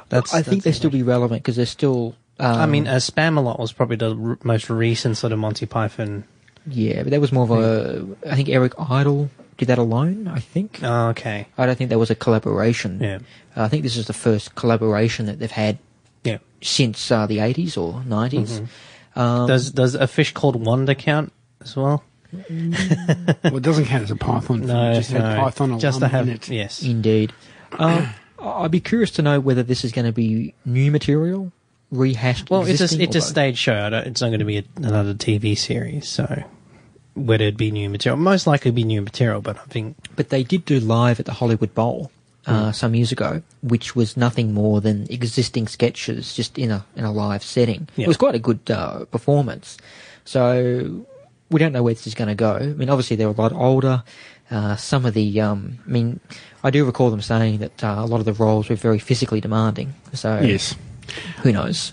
[0.08, 0.32] That's.
[0.32, 2.14] I think they still be relevant because they're still.
[2.40, 6.24] Um, I mean, uh, Spamalot was probably the r- most recent sort of Monty Python.
[6.66, 8.06] yeah, but that was more of a.
[8.30, 10.26] I think Eric Idle did that alone.
[10.26, 10.80] I think.
[10.82, 11.46] Oh, okay.
[11.58, 12.98] I don't think there was a collaboration.
[13.00, 13.18] Yeah.
[13.56, 15.78] I think this is the first collaboration that they've had
[16.24, 16.38] Yeah.
[16.62, 18.66] since uh, the eighties or 90s
[19.16, 22.04] Um, does does a fish called Wanda count as well?
[22.32, 24.58] well, it doesn't count as a Python.
[24.60, 24.66] film.
[24.66, 25.42] No, it just had no.
[25.42, 26.48] Python Just to have in it.
[26.48, 26.82] yes.
[26.82, 27.32] Indeed.
[27.78, 28.08] Um,
[28.40, 31.52] I'd be curious to know whether this is going to be new material,
[31.90, 32.50] rehashed.
[32.50, 33.74] Well, it's a it's a stage show.
[33.78, 36.08] I don't, it's not going to be a, another TV series.
[36.08, 36.44] So
[37.14, 39.40] whether it be new material, most likely be new material.
[39.40, 42.10] But I think But they did do live at the Hollywood Bowl
[42.46, 47.04] uh, some years ago, which was nothing more than existing sketches just in a in
[47.04, 47.88] a live setting.
[47.96, 48.04] Yeah.
[48.04, 49.76] It was quite a good uh, performance.
[50.24, 51.04] So
[51.50, 52.54] we don't know where this is going to go.
[52.56, 54.04] I mean, obviously they're a lot older.
[54.50, 56.20] Uh, some of the, um, I mean,
[56.64, 59.40] I do recall them saying that uh, a lot of the roles were very physically
[59.40, 59.94] demanding.
[60.12, 60.74] So Yes.
[61.42, 61.92] Who knows?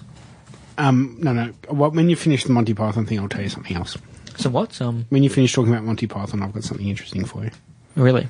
[0.78, 1.52] Um, no, no.
[1.72, 3.98] Well, when you finish the Monty Python thing, I'll tell you something else.
[4.38, 4.80] So what?
[4.82, 7.52] Um, When you finish talking about Monty Python, I've got something interesting for you.
[7.96, 8.28] really?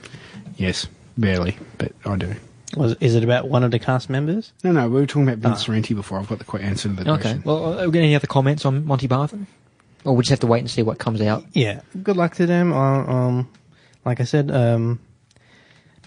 [0.56, 0.88] Yes,
[1.18, 2.34] barely, but I do.
[2.76, 4.54] was is it about one of the cast members?
[4.64, 6.20] No, no, we were talking about Vince Sorrenti before.
[6.20, 7.22] I've got the qu- answer to the Okay.
[7.22, 7.44] question.
[7.46, 9.46] Well, uh, any other comments on Monty Python?
[10.06, 11.44] Or we just have to wait and see what comes out.
[11.54, 11.82] Yeah.
[12.02, 12.72] Good luck to them.
[12.72, 13.50] Uh, um,
[14.06, 15.00] like I said, um,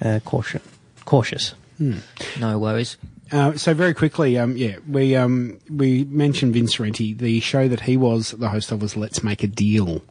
[0.00, 0.62] uh, caution,
[1.04, 1.54] cautious.
[1.78, 2.96] No worries.
[3.32, 7.16] Uh, so very quickly, um, yeah, we um, we mentioned Vince Sorrenti.
[7.16, 10.02] The show that he was the host of was Let's Make a Deal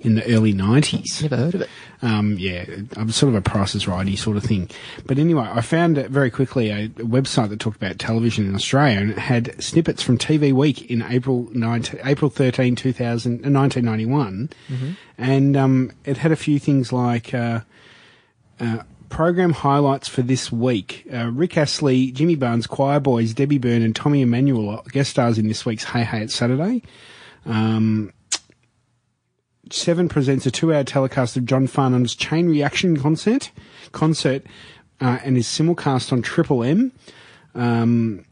[0.00, 1.22] in the early nineties.
[1.22, 1.70] Never heard of it.
[2.02, 2.64] Um, yeah,
[2.96, 4.70] um, sort of a Price is Righty sort of thing.
[5.04, 9.10] But anyway, I found very quickly a, website that talked about television in Australia and
[9.10, 14.50] it had snippets from TV Week in April 19, April 13, 2000, uh, 1991.
[15.18, 17.60] And um, it had a few things like uh,
[18.60, 18.78] uh,
[19.10, 21.06] program highlights for this week.
[21.12, 25.36] Uh, Rick Astley, Jimmy Barnes, Choir Boys, Debbie Byrne and Tommy Emmanuel are guest stars
[25.36, 26.82] in this week's Hey Hey It's Saturday.
[27.44, 28.12] Um,
[29.72, 33.52] Seven presents a two-hour telecast of John Farnham's Chain Reaction concert,
[33.92, 34.44] concert,
[35.00, 36.90] uh, and is simulcast on Triple M.
[37.54, 38.24] Um,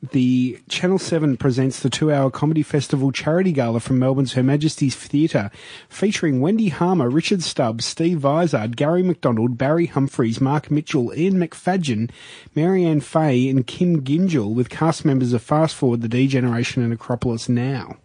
[0.00, 5.50] the Channel 7 presents the two-hour comedy festival charity gala from Melbourne's Her Majesty's Theatre,
[5.88, 12.10] featuring Wendy Harmer, Richard Stubbs, Steve Vizard, Garry McDonald, Barry Humphries, Mark Mitchell, Ian McFadyen,
[12.54, 16.92] Marianne Fay, and Kim Gingell, with cast members of Fast Forward, The D Generation, and
[16.92, 17.96] Acropolis Now.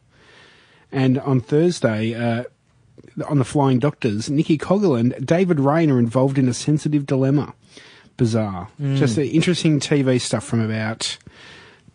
[0.91, 2.45] And on Thursday, uh,
[3.27, 7.53] on the Flying Doctors, Nikki Coghill David Reyne are involved in a sensitive dilemma.
[8.17, 8.69] Bizarre.
[8.79, 8.97] Mm.
[8.97, 11.17] Just the interesting TV stuff from about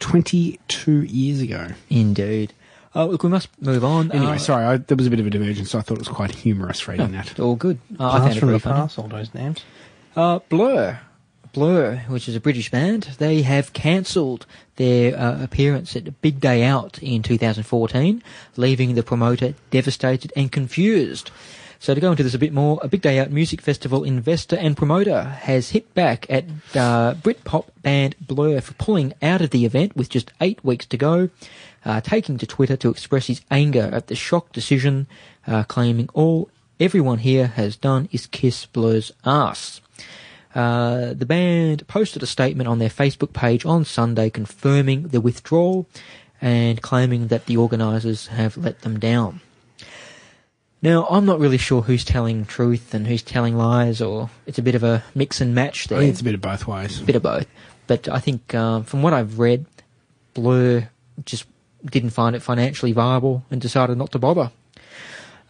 [0.00, 1.68] 22 years ago.
[1.90, 2.52] Indeed.
[2.94, 4.10] Oh, look, we must move on.
[4.12, 5.70] Anyway, Uh, sorry, I, there was a bit of a divergence.
[5.70, 7.38] So I thought it was quite humorous reading that.
[7.38, 7.78] All good.
[7.98, 8.74] Uh, I Blast found it from pretty the funny.
[8.80, 9.64] past, all those names.
[10.16, 11.00] Uh, Blur.
[11.52, 14.46] Blur, which is a British band, they have cancelled
[14.76, 18.22] their uh, appearance at Big Day Out in 2014,
[18.56, 21.30] leaving the promoter devastated and confused.
[21.80, 24.56] So to go into this a bit more, a Big Day Out music festival investor
[24.56, 26.44] and promoter has hit back at
[26.74, 30.96] uh, Britpop band Blur for pulling out of the event with just eight weeks to
[30.96, 31.30] go,
[31.84, 35.06] uh, taking to Twitter to express his anger at the shock decision,
[35.46, 36.50] uh, claiming all
[36.80, 39.80] everyone here has done is kiss Blur's ass.
[40.54, 45.86] Uh, the band posted a statement on their Facebook page on Sunday confirming the withdrawal
[46.40, 49.40] and claiming that the organisers have let them down.
[50.80, 54.62] Now, I'm not really sure who's telling truth and who's telling lies, or it's a
[54.62, 55.98] bit of a mix and match I there.
[56.00, 57.00] think it's a bit of both ways.
[57.00, 57.46] A bit of both.
[57.88, 59.66] But I think um, from what I've read,
[60.34, 60.88] Blur
[61.24, 61.46] just
[61.84, 64.52] didn't find it financially viable and decided not to bother.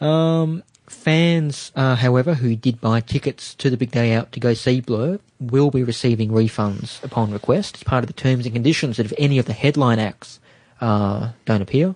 [0.01, 4.55] Um, fans, uh, however, who did buy tickets to the big day out to go
[4.55, 7.75] see Blur will be receiving refunds upon request.
[7.75, 10.41] It's part of the terms and conditions that if any of the headline acts
[10.81, 11.95] uh, don't appear,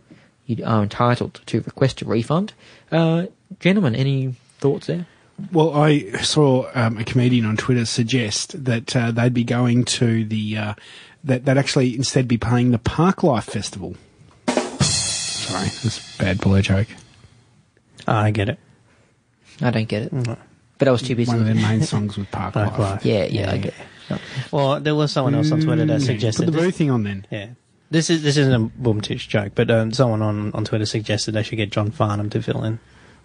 [0.58, 2.52] you are entitled to request a refund.
[2.90, 3.26] Uh,
[3.60, 5.06] gentlemen, any thoughts there?
[5.50, 10.24] Well, I saw um, a comedian on Twitter suggest that uh, they'd be going to
[10.24, 10.74] the uh,
[11.24, 13.96] that they'd actually instead be playing the Parklife Festival.
[14.80, 16.88] Sorry, that's a bad Blur joke.
[18.06, 18.58] I get it.
[19.60, 20.38] I don't get it.
[20.78, 21.28] But I was too busy.
[21.30, 22.72] One of their main songs with Parklife.
[22.72, 23.04] Parklife.
[23.04, 23.74] Yeah, yeah, I get
[24.10, 24.20] it.
[24.50, 26.90] Well, there was someone else on Twitter that Mm, suggested Put the this- boo thing
[26.90, 27.26] on then.
[27.30, 27.48] Yeah.
[27.92, 31.42] This is this isn't a boomtish joke, but um, someone on, on Twitter suggested they
[31.42, 32.80] should get John Farnham to fill in.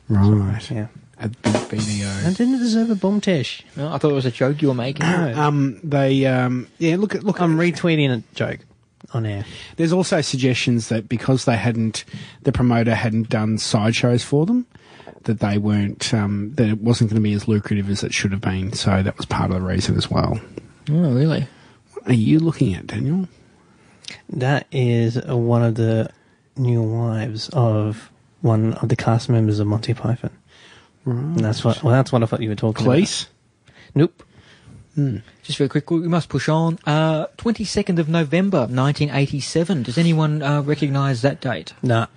[0.10, 0.70] Right.
[0.70, 0.88] Yeah.
[1.20, 2.26] At Big BDO.
[2.28, 3.62] I didn't deserve a boomtish.
[3.78, 5.06] No, I thought it was a joke you were making.
[5.38, 6.98] Um, they um, yeah.
[6.98, 7.40] Look at look.
[7.40, 8.60] I'm retweeting a joke
[9.14, 9.46] on air.
[9.78, 12.04] There's also suggestions that because they hadn't,
[12.44, 14.66] the promoter hadn't done sideshows for them,
[15.24, 18.32] that they weren't, um, that it wasn't going to be as lucrative as it should
[18.32, 18.74] have been.
[18.74, 20.40] So that was part of the reason as well.
[20.90, 21.48] Oh, really?
[21.94, 23.28] What are you looking at, Daniel?
[24.30, 26.10] That is uh, one of the
[26.56, 28.12] new wives of
[28.42, 30.32] one of the cast members of Monty Python.
[31.06, 31.84] And that's what.
[31.84, 33.24] Well, that's what I thought you were talking Cleese?
[33.24, 33.34] about.
[33.96, 34.24] Nope.
[35.44, 36.80] Just very quick, we must push on.
[36.86, 39.84] Uh, 22nd of November, 1987.
[39.84, 41.74] Does anyone uh, recognise that date?
[41.84, 42.08] Nah.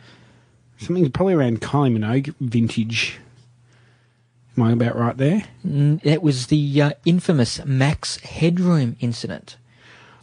[0.79, 3.19] Something probably around Kylie Minogue vintage.
[4.57, 5.45] Am I about right there?
[5.67, 9.57] Mm, That was the uh, infamous Max Headroom incident.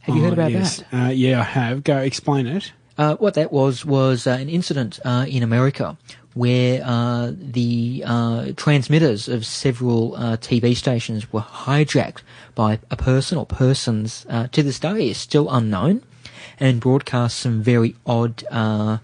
[0.07, 0.83] Have you Oh, heard about yes.
[0.91, 1.05] that?
[1.07, 1.83] Uh, yeah, I have.
[1.83, 2.71] Go explain it.
[2.97, 5.97] Uh, what that was was uh, an incident uh, in America
[6.33, 12.21] where uh, the uh, transmitters of several uh, TV stations were hijacked
[12.55, 16.01] by a person or persons uh, to this day is still unknown,
[16.59, 18.97] and broadcast some very odd uh,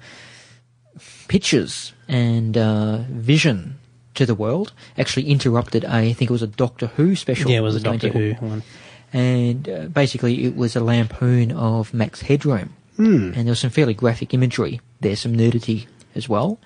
[1.28, 3.80] pictures and uh, vision
[4.16, 4.72] to the world.
[4.98, 7.50] Actually, interrupted a I think it was a Doctor Who special.
[7.52, 8.64] Yeah, it was a Doctor Who one.
[9.14, 12.74] And uh, basically it was a lampoon of Max Headroom.
[12.98, 13.32] Hmm.
[13.34, 14.82] And there was some fairly graphic imagery.
[15.00, 16.60] There's some nudity as well.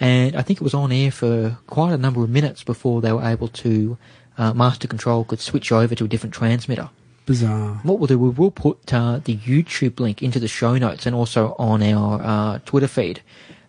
[0.00, 3.12] And I think it was on air for quite a number of minutes before they
[3.12, 3.96] were able to,
[4.36, 6.90] uh, Master Control could switch over to a different transmitter.
[7.26, 7.80] Bizarre.
[7.84, 11.14] What we'll do, we will put uh, the YouTube link into the show notes and
[11.14, 13.22] also on our uh, Twitter feed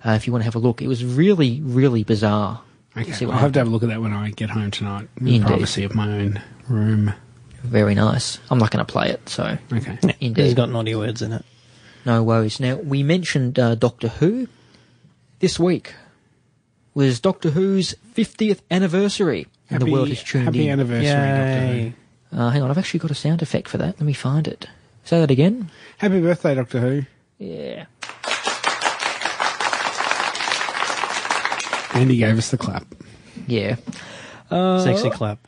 [0.03, 0.81] uh, if you want to have a look.
[0.81, 2.61] It was really, really bizarre.
[2.97, 5.07] Okay, I'll have to have a look at that when I get home tonight.
[5.17, 5.47] In the Indeed.
[5.47, 7.13] privacy of my own room.
[7.65, 8.39] Very nice.
[8.49, 9.57] I'm not going to play it, so.
[9.73, 9.97] Okay.
[10.21, 10.37] Indeed.
[10.45, 11.43] It's got naughty words in it.
[12.05, 12.59] No worries.
[12.59, 14.47] Now, we mentioned uh, Doctor Who.
[15.39, 15.93] This week
[16.93, 19.47] was Doctor Who's 50th anniversary.
[19.69, 20.79] and the world has tuned happy in.
[20.79, 21.67] Happy anniversary, Doctor
[22.37, 22.37] Who.
[22.41, 23.95] Uh, hang on, I've actually got a sound effect for that.
[23.99, 24.67] Let me find it.
[25.03, 25.69] Say that again.
[25.97, 27.03] Happy birthday, Doctor Who.
[27.37, 27.85] Yeah.
[31.93, 32.85] And he gave us the clap.
[33.47, 33.77] Yeah.
[34.51, 35.39] Uh, Sexy clap.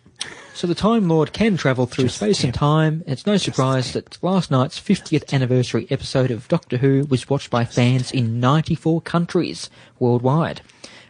[0.57, 3.03] So the Time Lord can travel through space and time.
[3.05, 7.63] It's no surprise that last night's 50th anniversary episode of Doctor Who was watched by
[7.63, 9.69] fans in 94 countries
[9.99, 10.61] worldwide.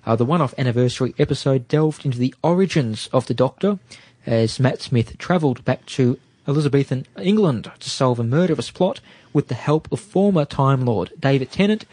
[0.05, 3.79] Uh, the one-off anniversary episode delved into the origins of the Doctor
[4.25, 8.99] as Matt Smith travelled back to Elizabethan England to solve a murderous plot
[9.31, 11.85] with the help of former Time Lord David Tennant,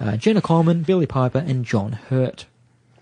[0.00, 2.46] uh, Jenna Coleman, Billie Piper and John Hurt.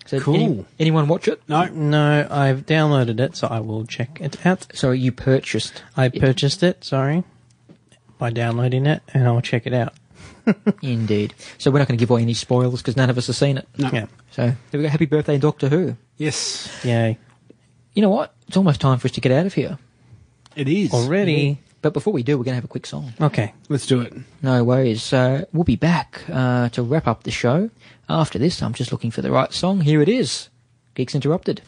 [0.07, 0.35] So Cool.
[0.35, 1.41] any- anyone watch it?
[1.49, 1.67] No.
[1.67, 4.67] No, I've downloaded it, so I will check it out.
[4.75, 7.25] So you purchased I purchased it, sorry,
[8.19, 9.95] by downloading it, and I'll check it out.
[10.83, 11.35] Indeed.
[11.59, 13.59] So we're not going to give away any spoilers because none of us have seen
[13.59, 13.69] it.
[13.79, 13.91] No.
[13.93, 14.07] Yeah.
[14.33, 14.89] So there we go.
[14.89, 15.97] Happy birthday, Doctor Who.
[16.17, 17.19] Yes, Yay.
[17.95, 18.35] You know what?
[18.49, 19.79] It's almost time for us to get out of here.
[20.57, 20.93] it is.
[20.93, 21.61] Already?
[21.83, 23.13] But before we do, we're going to have a quick song.
[23.21, 23.53] Okay.
[23.69, 24.15] Let's do it.
[24.41, 25.13] No worries.
[25.13, 27.71] Uh, we'll be back uh, to wrap up the show.
[28.09, 29.81] After this, I'm just looking for the right song.
[29.81, 30.49] Here it is.
[30.95, 31.63] Geeks Interrupted.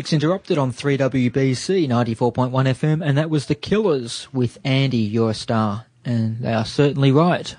[0.00, 5.34] Geeks Interrupted on 3WBC 94.1 FM, and that was The Killers with Andy, You're a
[5.34, 5.84] Star.
[6.06, 7.54] And they are certainly right.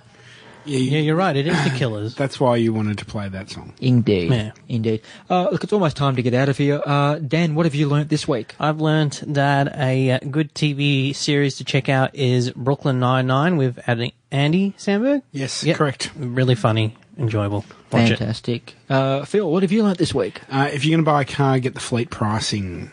[0.66, 1.36] Yeah, Yeah, you're right.
[1.36, 2.16] It is the Killers.
[2.22, 3.76] That's why you wanted to play that song.
[3.80, 4.32] Indeed.
[4.32, 4.52] Yeah.
[4.68, 5.02] Indeed.
[5.30, 6.82] Uh, look, it's almost time to get out of here.
[6.84, 8.56] Uh, Dan, what have you learnt this week?
[8.60, 13.56] I've learnt that a uh, good TV series to check out is Brooklyn Nine Nine
[13.58, 15.22] with Andy Samberg.
[15.32, 15.78] Yes, Yep.
[15.78, 16.10] correct.
[16.16, 17.65] Really funny, enjoyable.
[17.91, 18.18] Watch it.
[18.19, 18.76] Fantastic.
[18.89, 20.41] Uh, Phil, what have you learnt this week?
[20.49, 22.91] Uh, if you're going to buy a car, get the fleet pricing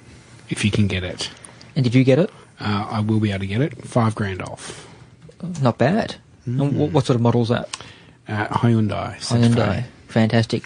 [0.48, 1.30] if you can get it.
[1.74, 2.30] And did you get it?
[2.60, 3.86] Uh, I will be able to get it.
[3.86, 4.86] Five grand off.
[5.62, 6.16] Not bad.
[6.46, 7.68] And what, what sort of model's that?
[8.26, 9.16] Uh, Hyundai.
[9.16, 9.84] Hyundai.
[10.09, 10.64] Fantastic.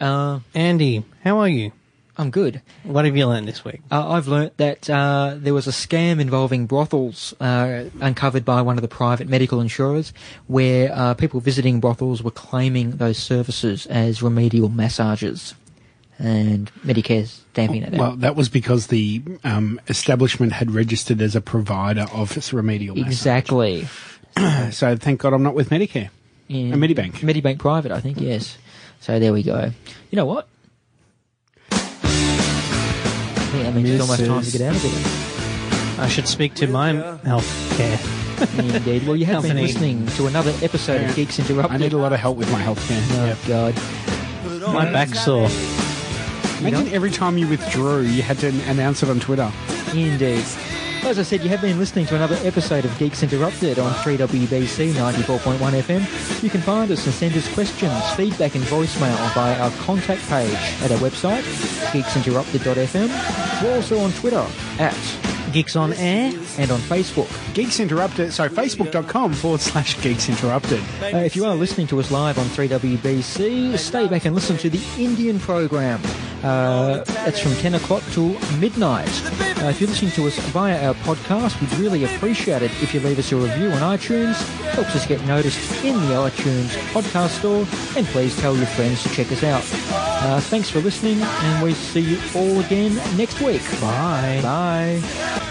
[0.00, 1.72] Uh, Andy, how are you?
[2.16, 2.62] I'm good.
[2.84, 3.80] What have you learned this week?
[3.90, 8.78] Uh, I've learnt that uh, there was a scam involving brothels uh, uncovered by one
[8.78, 10.12] of the private medical insurers,
[10.46, 15.54] where uh, people visiting brothels were claiming those services as remedial massages,
[16.18, 18.00] and Medicare's stamping it out.
[18.00, 22.96] Well, that was because the um, establishment had registered as a provider of remedial.
[22.96, 23.88] Exactly.
[24.70, 26.10] so thank God I'm not with Medicare.
[26.46, 26.74] Yeah.
[26.74, 27.14] A Medibank.
[27.14, 28.20] Medibank Private, I think.
[28.20, 28.56] Yes.
[29.00, 29.72] So there we go.
[30.10, 30.48] You know what?
[33.54, 36.04] Think that means it's almost time to get out of here.
[36.04, 36.92] I should speak to my
[37.24, 37.98] health care.
[38.58, 39.06] Indeed.
[39.06, 41.72] Well, you have been listening to another episode of Geeks Interrupted.
[41.72, 43.00] I need a lot of help with my healthcare.
[43.12, 43.74] Oh, God.
[44.74, 45.48] My back's sore.
[46.60, 49.50] Imagine every time you withdrew, you had to announce it on Twitter.
[49.94, 50.44] Indeed.
[51.06, 54.92] As I said, you have been listening to another episode of Geeks Interrupted on 3WBC
[54.94, 56.42] 94.1 FM.
[56.42, 60.50] You can find us and send us questions, feedback and voicemail via our contact page
[60.82, 61.42] at our website,
[61.92, 63.62] geeksinterrupted.fm.
[63.62, 64.46] We're also on Twitter
[64.78, 67.30] at Geeks on Air and on Facebook.
[67.54, 70.80] Geeks Interrupted, so facebook.com forward slash Geeks Interrupted.
[71.00, 74.68] Uh, if you are listening to us live on 3WBC, stay back and listen to
[74.68, 76.00] the Indian program.
[76.42, 79.08] Uh, that's from 10 o'clock till midnight.
[79.62, 82.98] Uh, if you're listening to us via our podcast, we'd really appreciate it if you
[83.00, 84.34] leave us a review on iTunes.
[84.72, 87.64] Helps us get noticed in the iTunes podcast store.
[87.96, 89.62] And please tell your friends to check us out.
[90.22, 93.62] Uh, thanks for listening, and we see you all again next week.
[93.80, 94.40] Bye.
[94.42, 95.43] Bye.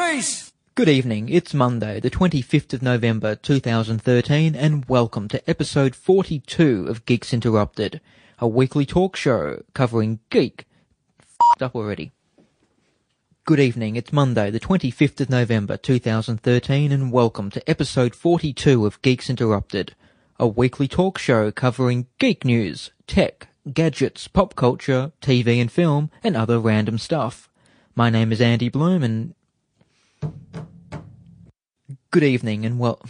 [0.00, 0.54] Peace!
[0.76, 1.28] Good evening.
[1.28, 8.00] It's Monday, the 25th of November 2013, and welcome to episode 42 of Geeks Interrupted,
[8.38, 10.66] a weekly talk show covering geek.
[11.20, 12.12] F***ed up already.
[13.44, 13.94] Good evening.
[13.96, 19.94] It's Monday, the 25th of November 2013, and welcome to episode 42 of Geeks Interrupted,
[20.38, 26.38] a weekly talk show covering geek news, tech, gadgets, pop culture, TV and film, and
[26.38, 27.50] other random stuff.
[27.94, 29.34] My name is Andy Blume, and
[32.10, 33.00] Good evening and well,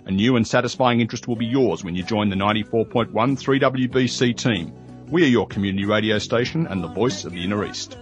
[0.05, 4.75] A new and satisfying interest will be yours when you join the 94.1 3WBC team.
[5.09, 7.97] We are your community radio station and the voice of the Inner East.